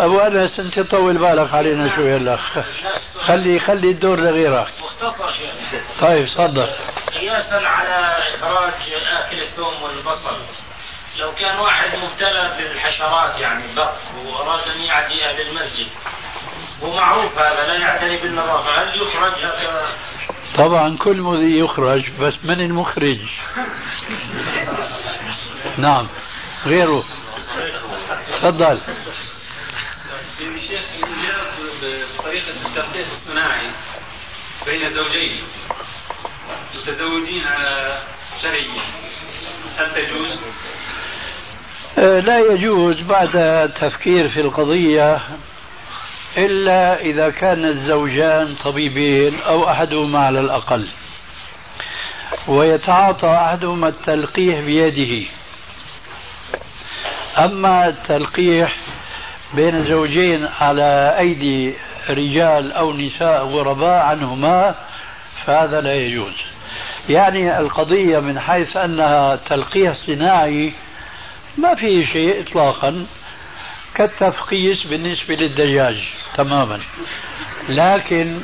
أبو 0.00 0.18
أنس 0.18 0.60
أنت 0.60 0.80
طول 0.80 1.18
بالك 1.18 1.54
علينا 1.54 1.96
شوي 1.96 2.16
هلا. 2.16 2.38
خلي 3.20 3.60
خلي 3.60 3.90
الدور 3.90 4.20
لغيرك. 4.20 4.68
مختصر 4.82 5.32
شيخ. 5.32 5.82
طيب 6.00 6.26
تفضل. 6.26 6.68
قياسا 7.12 7.66
على 7.66 8.16
إخراج 8.34 8.72
اكل 9.18 9.42
الثوم 9.42 9.82
والبصل. 9.82 10.36
لو 11.18 11.32
كان 11.34 11.58
واحد 11.58 11.98
مبتلى 11.98 12.56
بالحشرات 12.58 13.38
يعني 13.38 13.64
البط 13.70 13.92
وأراد 14.26 14.68
أن 14.68 14.80
يعدي 14.80 15.24
أهل 15.24 15.40
المسجد 15.40 15.88
ومعروف 16.82 17.38
هذا 17.38 17.66
لا 17.66 17.74
يعتني 17.74 18.16
بالنظافه 18.16 18.82
هل 18.82 19.02
يخرج 19.02 19.32
هذا؟ 19.32 19.92
طبعا 20.58 20.96
كل 20.96 21.16
مذي 21.16 21.58
يخرج 21.58 22.10
بس 22.20 22.34
من 22.44 22.60
المخرج؟ 22.60 23.18
نعم. 25.78 26.08
غيره. 26.66 27.04
تفضل. 28.42 28.80
الشيخ 30.40 30.86
بطريقة 32.18 32.66
التلقيح 32.66 33.08
الصناعي 33.10 33.70
بين 34.66 34.94
زوجين 34.94 35.42
متزوجين 36.74 37.44
على 37.46 38.02
شرعي 38.42 38.80
هل 39.78 39.94
تجوز؟ 39.94 40.38
آه، 41.98 42.20
لا 42.20 42.38
يجوز 42.38 43.00
بعد 43.00 43.36
التفكير 43.36 44.28
في 44.28 44.40
القضية 44.40 45.20
إلا 46.36 47.00
إذا 47.00 47.30
كان 47.30 47.64
الزوجان 47.64 48.56
طبيبين 48.64 49.40
أو 49.40 49.70
أحدهما 49.70 50.18
على 50.18 50.40
الأقل. 50.40 50.88
ويتعاطى 52.48 53.28
أحدهما 53.28 53.88
التلقيح 53.88 54.60
بيده. 54.60 55.28
أما 57.38 57.88
التلقيح 57.88 58.76
بين 59.54 59.84
زوجين 59.84 60.48
على 60.60 61.14
أيدي 61.18 61.74
رجال 62.10 62.72
أو 62.72 62.92
نساء 62.92 63.44
غرباء 63.44 64.04
عنهما 64.04 64.74
فهذا 65.46 65.80
لا 65.80 65.94
يجوز. 65.94 66.34
يعني 67.08 67.58
القضية 67.58 68.18
من 68.18 68.40
حيث 68.40 68.76
أنها 68.76 69.36
تلقيح 69.36 69.94
صناعي 69.94 70.72
ما 71.58 71.74
فيه 71.74 72.06
شيء 72.06 72.42
إطلاقا 72.42 73.06
كالتفقيس 73.94 74.86
بالنسبة 74.86 75.34
للدجاج 75.34 75.96
تماما. 76.36 76.80
لكن 77.68 78.40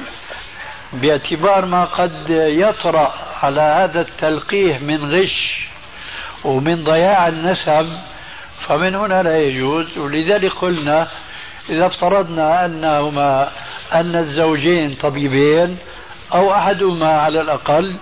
باعتبار 0.93 1.67
ما 1.67 1.85
قد 1.85 2.31
يطرأ 2.31 3.15
على 3.43 3.61
هذا 3.61 4.01
التلقيح 4.01 4.81
من 4.81 5.13
غش 5.13 5.69
ومن 6.45 6.85
ضياع 6.85 7.29
النسب 7.29 7.99
فمن 8.69 8.95
هنا 8.95 9.23
لا 9.23 9.39
يجوز 9.39 9.99
ولذلك 9.99 10.53
قلنا 10.53 11.09
إذا 11.69 11.87
افترضنا 11.87 12.65
أنهما 12.65 13.51
أن 13.93 14.17
الزوجين 14.17 14.95
طبيبين 14.95 15.79
أو 16.35 16.55
أحدهما 16.55 17.21
على 17.21 17.41
الأقل 17.41 17.99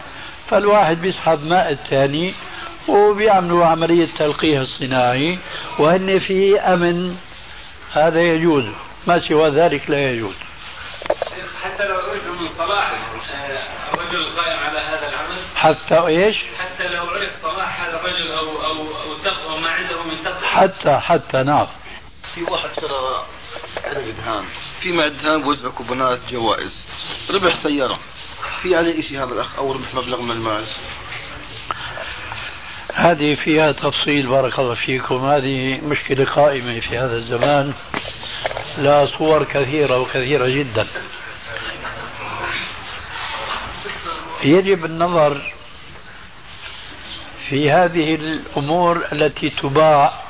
فالواحد 0.50 1.00
بيسحب 1.00 1.44
ماء 1.44 1.72
الثاني 1.72 2.34
وبيعملوا 2.88 3.66
عملية 3.66 4.08
تلقيح 4.18 4.60
الصناعي 4.60 5.38
وهن 5.78 6.18
في 6.18 6.60
أمن. 6.60 7.16
هذا 7.92 8.20
يجوز 8.20 8.64
ما 9.06 9.28
سوى 9.28 9.50
ذلك 9.50 9.90
لا 9.90 9.98
يجوز. 9.98 10.34
حتى 11.62 11.88
لو 11.88 11.94
عرف 11.94 12.40
من 12.40 12.48
صلاح 12.48 12.92
الرجل 13.94 14.16
القائم 14.16 14.58
على 14.58 14.78
هذا 14.78 15.08
العمل. 15.08 15.44
حتى 15.54 16.06
إيش؟ 16.06 16.36
حتى 16.58 16.88
لو 16.88 17.02
عرف 17.02 17.32
صلاح 17.42 17.80
هذا 17.80 18.00
الرجل 18.00 18.32
أو 18.38 18.55
حتى 20.56 20.98
حتى 20.98 21.42
نعم 21.42 21.66
في 22.34 22.42
واحد 22.42 22.68
شرى 22.80 23.24
علب 23.84 24.16
دهان 24.16 24.44
في 24.80 24.92
مع 24.92 25.04
الدهان 25.04 25.42
بوزع 25.42 25.68
كوبونات 25.68 26.18
جوائز. 26.30 26.84
ربح 27.30 27.54
سيارة. 27.54 27.98
في 28.62 28.76
عليه 28.76 29.02
شيء 29.02 29.18
هذا 29.18 29.34
الأخ؟ 29.34 29.58
أو 29.58 29.72
ربح 29.72 29.94
مبلغ 29.94 30.20
من 30.20 30.30
المال. 30.30 30.66
هذه 32.94 33.34
فيها 33.34 33.72
تفصيل 33.72 34.26
بارك 34.26 34.58
الله 34.58 34.74
فيكم. 34.74 35.24
هذه 35.24 35.80
مشكلة 35.80 36.24
قائمة 36.24 36.80
في 36.80 36.98
هذا 36.98 37.16
الزمان. 37.16 37.74
لها 38.78 39.06
صور 39.18 39.44
كثيرة 39.44 39.98
وكثيرة 39.98 40.48
جدا. 40.48 40.86
يجب 44.44 44.84
النظر 44.84 45.52
في 47.48 47.70
هذه 47.70 48.14
الأمور 48.14 49.06
التي 49.12 49.50
تباع 49.50 50.25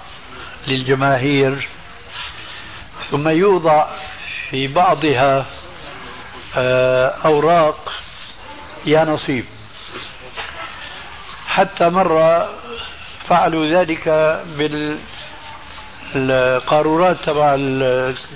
للجماهير 0.66 1.68
ثم 3.10 3.28
يوضع 3.28 3.86
في 4.50 4.68
بعضها 4.68 5.46
آه، 6.56 7.14
أوراق 7.24 7.92
يا 8.86 9.04
نصيب. 9.04 9.44
حتى 11.46 11.88
مرة 11.88 12.50
فعلوا 13.28 13.66
ذلك 13.66 14.08
بالقارورات 16.14 17.16
تبع 17.24 17.54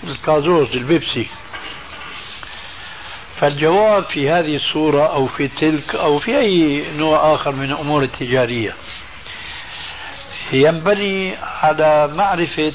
الكازوز 0.04 0.72
البيبسي. 0.72 1.26
فالجواب 3.36 4.04
في 4.04 4.30
هذه 4.30 4.56
الصورة 4.56 5.06
أو 5.06 5.26
في 5.26 5.48
تلك 5.48 5.94
أو 5.94 6.18
في 6.18 6.38
أي 6.38 6.84
نوع 6.96 7.34
آخر 7.34 7.52
من 7.52 7.64
الأمور 7.64 8.02
التجارية 8.02 8.74
ينبني 10.52 11.34
على 11.62 12.10
معرفة 12.14 12.72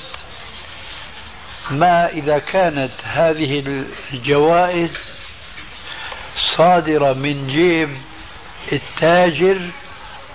ما 1.72 2.10
إذا 2.10 2.40
كانت 2.40 2.92
هذه 3.04 3.84
الجوائز 4.14 4.92
صادرة 6.58 7.14
من 7.14 7.48
جيب 7.48 7.90
التاجر 8.72 9.58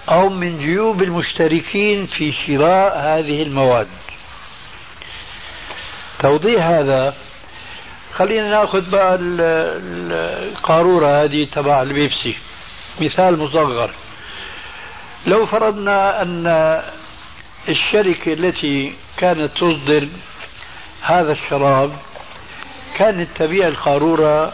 أو 0.08 0.28
من 0.28 0.58
جيوب 0.58 1.02
المشتركين 1.02 2.06
في 2.06 2.32
شراء 2.32 2.98
هذه 2.98 3.42
المواد. 3.42 3.88
توضيح 6.18 6.64
هذا 6.64 7.14
خلينا 8.12 8.50
نأخذ 8.50 8.90
بقى 8.90 9.18
القارورة 9.20 11.24
هذه 11.24 11.44
تبع 11.52 11.82
البيبسي. 11.82 12.36
مثال 13.00 13.38
مصغر. 13.38 13.90
لو 15.26 15.46
فرضنا 15.46 16.22
أن 16.22 16.46
الشركة 17.68 18.32
التي 18.32 18.94
كانت 19.16 19.50
تصدر 19.52 20.08
هذا 21.02 21.32
الشراب 21.32 21.92
كانت 22.96 23.28
تبيع 23.36 23.68
القارورة 23.68 24.52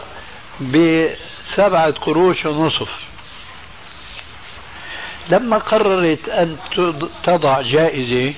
بسبعة 0.61 1.91
قروش 1.91 2.45
ونصف. 2.45 2.91
لما 5.29 5.57
قررت 5.57 6.29
أن 6.29 6.57
تضع 7.23 7.61
جائزة 7.61 8.33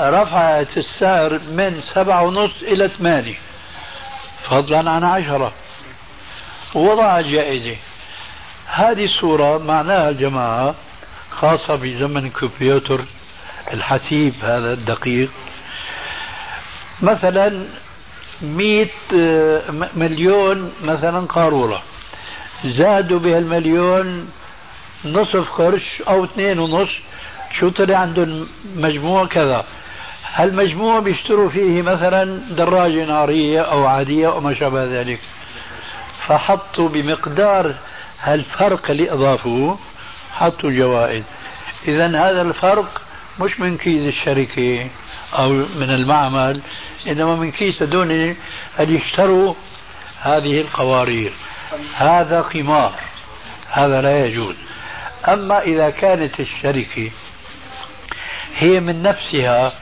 رفعت 0.00 0.78
السعر 0.78 1.32
من 1.32 1.82
سبعة 1.94 2.22
ونص 2.22 2.62
إلى 2.62 2.88
ثمانية 2.88 3.38
فضلا 4.50 4.90
عن 4.90 5.04
عشرة. 5.04 5.52
ووضعت 6.74 7.24
جائزة. 7.24 7.76
هذه 8.66 9.04
الصورة 9.04 9.58
معناها 9.58 10.12
جماعة 10.12 10.74
خاصة 11.30 11.74
بزمن 11.74 12.26
الكمبيوتر. 12.26 13.04
الحسيب 13.72 14.34
هذا 14.42 14.72
الدقيق. 14.72 15.30
مثلا 17.02 17.66
مئة 18.42 18.88
آه، 19.16 19.62
مليون 19.96 20.72
مثلا 20.84 21.26
قارورة. 21.26 21.82
زادوا 22.64 23.18
بهالمليون 23.18 24.28
نصف 25.04 25.52
قرش 25.52 26.02
أو 26.08 26.24
اثنين 26.24 26.58
ونص 26.58 26.90
شو 27.58 27.68
طلع 27.68 27.96
عندهم؟ 27.96 28.46
مجموع 28.76 29.26
كذا. 29.26 29.64
هالمجموع 30.34 31.00
بيشتروا 31.00 31.48
فيه 31.48 31.82
مثلا 31.82 32.40
دراجة 32.50 33.04
نارية 33.04 33.60
أو 33.60 33.86
عادية 33.86 34.28
أو 34.28 34.40
ما 34.40 34.54
شابه 34.54 34.84
ذلك؟ 34.84 35.20
فحطوا 36.26 36.88
بمقدار 36.88 37.74
هالفرق 38.20 38.90
اللي 38.90 39.12
أضافوه 39.12 39.78
حطوا 40.32 40.70
جوائز. 40.70 41.24
إذا 41.88 42.06
هذا 42.06 42.42
الفرق 42.42 43.03
مش 43.40 43.60
من 43.60 43.76
كيس 43.76 44.14
الشركة 44.14 44.86
أو 45.32 45.48
من 45.52 45.90
المعمل 45.90 46.60
إنما 47.06 47.36
من 47.36 47.50
كيس 47.50 47.82
هذول 47.82 48.36
اللي 48.80 48.96
اشتروا 48.96 49.54
هذه 50.20 50.60
القوارير. 50.60 51.32
هذا 51.94 52.40
قمار. 52.40 52.92
هذا 53.70 54.02
لا 54.02 54.26
يجوز. 54.26 54.56
أما 55.28 55.62
إذا 55.62 55.90
كانت 55.90 56.40
الشركة 56.40 57.10
هي 58.56 58.80
من 58.80 59.02
نفسها 59.02 59.72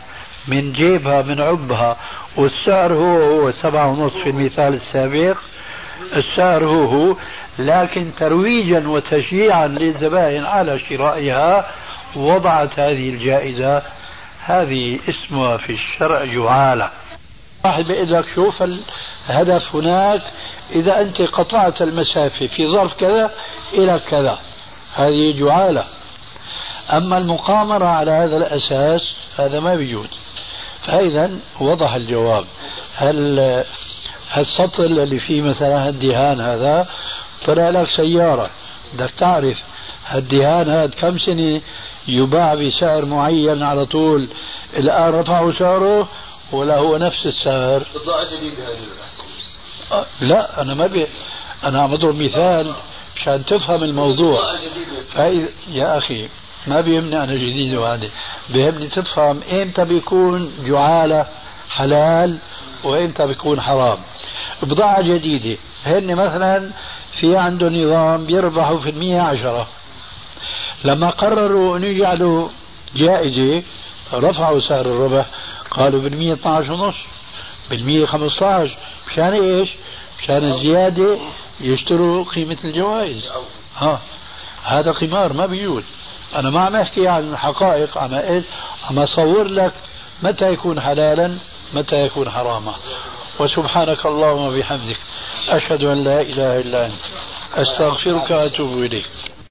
من 0.49 0.73
جيبها 0.73 1.23
من 1.23 1.41
عبها 1.41 1.97
والسعر 2.37 2.93
هو 2.93 3.23
هو 3.23 3.53
سبعة 3.53 3.87
ونصف 3.89 4.23
في 4.23 4.31
المثال 4.31 4.75
السابق 4.75 5.37
السعر 6.17 6.65
هو 6.65 6.85
هو 6.85 7.17
لكن 7.59 8.11
ترويجا 8.19 8.89
وتشجيعا 8.89 9.67
للزبائن 9.67 10.45
على 10.45 10.79
شرائها 10.79 11.71
وضعت 12.17 12.79
هذه 12.79 13.11
الجائزة 13.11 13.83
هذه 14.45 14.99
اسمها 15.09 15.57
في 15.57 15.73
الشرع 15.73 16.25
جعالة. 16.25 16.91
واحد 17.65 17.85
بيقول 17.85 18.13
لك 18.13 18.25
شوف 18.35 18.63
الهدف 18.63 19.77
هناك 19.77 20.23
إذا 20.71 21.01
أنت 21.01 21.23
قطعت 21.23 21.83
المسافة 21.83 22.47
في 22.47 22.67
ظرف 22.67 22.95
كذا 22.95 23.31
إلى 23.73 24.01
كذا. 24.11 24.39
هذه 24.95 25.39
جعالة. 25.39 25.85
أما 26.93 27.19
المقامرة 27.19 27.87
على 27.87 28.11
هذا 28.11 28.37
الأساس 28.37 29.01
هذا 29.39 29.61
ما 29.61 29.75
بيجوز. 29.75 30.09
فإذا 30.87 31.31
وضح 31.61 31.95
الجواب. 31.95 32.45
هل 32.97 33.65
هالسطل 34.33 34.85
اللي 34.85 35.19
فيه 35.19 35.43
مثلا 35.43 35.89
هالدهان 35.89 36.41
هذا 36.41 36.87
طلع 37.45 37.69
لك 37.69 37.89
سيارة 37.97 38.51
بدك 38.95 39.11
تعرف 39.11 39.59
هالدهان 40.07 40.71
هذا 40.71 40.87
كم 40.87 41.19
سنة 41.19 41.61
يباع 42.09 42.55
بسعر 42.55 43.05
معين 43.05 43.63
على 43.63 43.87
طول. 43.87 44.29
الآن 44.77 45.15
رفعوا 45.15 45.53
سعره 45.53 46.09
ولا 46.53 46.77
هو 46.77 46.97
نفس 46.97 47.27
السعر. 47.27 47.87
بضاعة 47.95 48.37
جديدة 48.37 48.65
هذه 48.65 48.79
أه 49.93 50.07
لا 50.21 50.63
أنا 50.63 50.75
ما 50.75 50.87
بي 50.87 51.07
أنا 51.65 51.83
عم 51.83 51.95
أضرب 51.95 52.23
مثال 52.23 52.75
مشان 53.17 53.45
تفهم 53.45 53.83
الموضوع. 53.83 54.39
فإذا 55.15 55.49
يا 55.69 55.99
أخي 55.99 56.29
ما 56.67 56.81
بيهمني 56.81 57.25
أنا 57.25 57.35
جديد 57.35 57.75
وهذا 57.75 58.09
بيهمني 58.51 58.89
تفهم 58.89 59.41
إمتى 59.53 59.85
بيكون 59.85 60.53
جعالة 60.65 61.27
حلال 61.71 62.39
وإمتى 62.85 63.27
بيكون 63.27 63.61
حرام. 63.61 63.99
بضاعة 64.63 65.03
جديدة. 65.03 65.59
هن 65.87 66.15
مثلا 66.15 66.71
في 67.21 67.37
عنده 67.37 67.69
نظام 67.69 68.25
بيربحوا 68.27 68.79
في 68.79 68.91
المية 68.91 69.21
عشرة. 69.21 69.69
لما 70.85 71.11
قرروا 71.11 71.77
أن 71.77 71.85
يجعلوا 71.85 72.49
جائزة 72.97 73.63
رفعوا 74.13 74.61
سعر 74.61 74.87
الربح 74.87 75.27
قالوا 75.71 76.01
بالمية 76.01 76.33
12 76.33 76.73
ونص 76.73 76.95
بالمية 77.71 78.07
15 78.07 78.77
مشان 79.11 79.33
إيش؟ 79.33 79.71
مشان 80.23 80.45
الزيادة 80.45 81.19
يشتروا 81.61 82.25
قيمة 82.25 82.57
الجوائز. 82.65 83.25
ها 83.77 84.01
هذا 84.65 84.93
قمار 84.93 85.33
ما 85.33 85.47
بيجوز. 85.47 85.85
أنا 86.35 86.51
ما 86.51 86.61
عم 86.61 86.77
أحكي 86.77 87.09
عن 87.09 87.33
الحقائق 87.33 87.99
عم 87.99 88.15
إيش 88.15 88.45
عم 88.91 88.99
أصور 88.99 89.45
لك 89.45 89.73
متى 90.23 90.53
يكون 90.53 90.81
حلالا 90.81 91.39
متى 91.75 91.97
يكون 91.97 92.31
حراما. 92.31 92.75
وسبحانك 93.41 94.07
اللهم 94.07 94.47
وبحمدك 94.47 94.99
أشهد 95.49 95.83
أن 95.83 96.05
لا 96.05 96.21
إله 96.21 96.61
إلا 96.61 96.87
أنت 96.87 97.03
أستغفرك 97.55 98.31
وأتوب 98.31 98.73
إليك. 98.73 99.11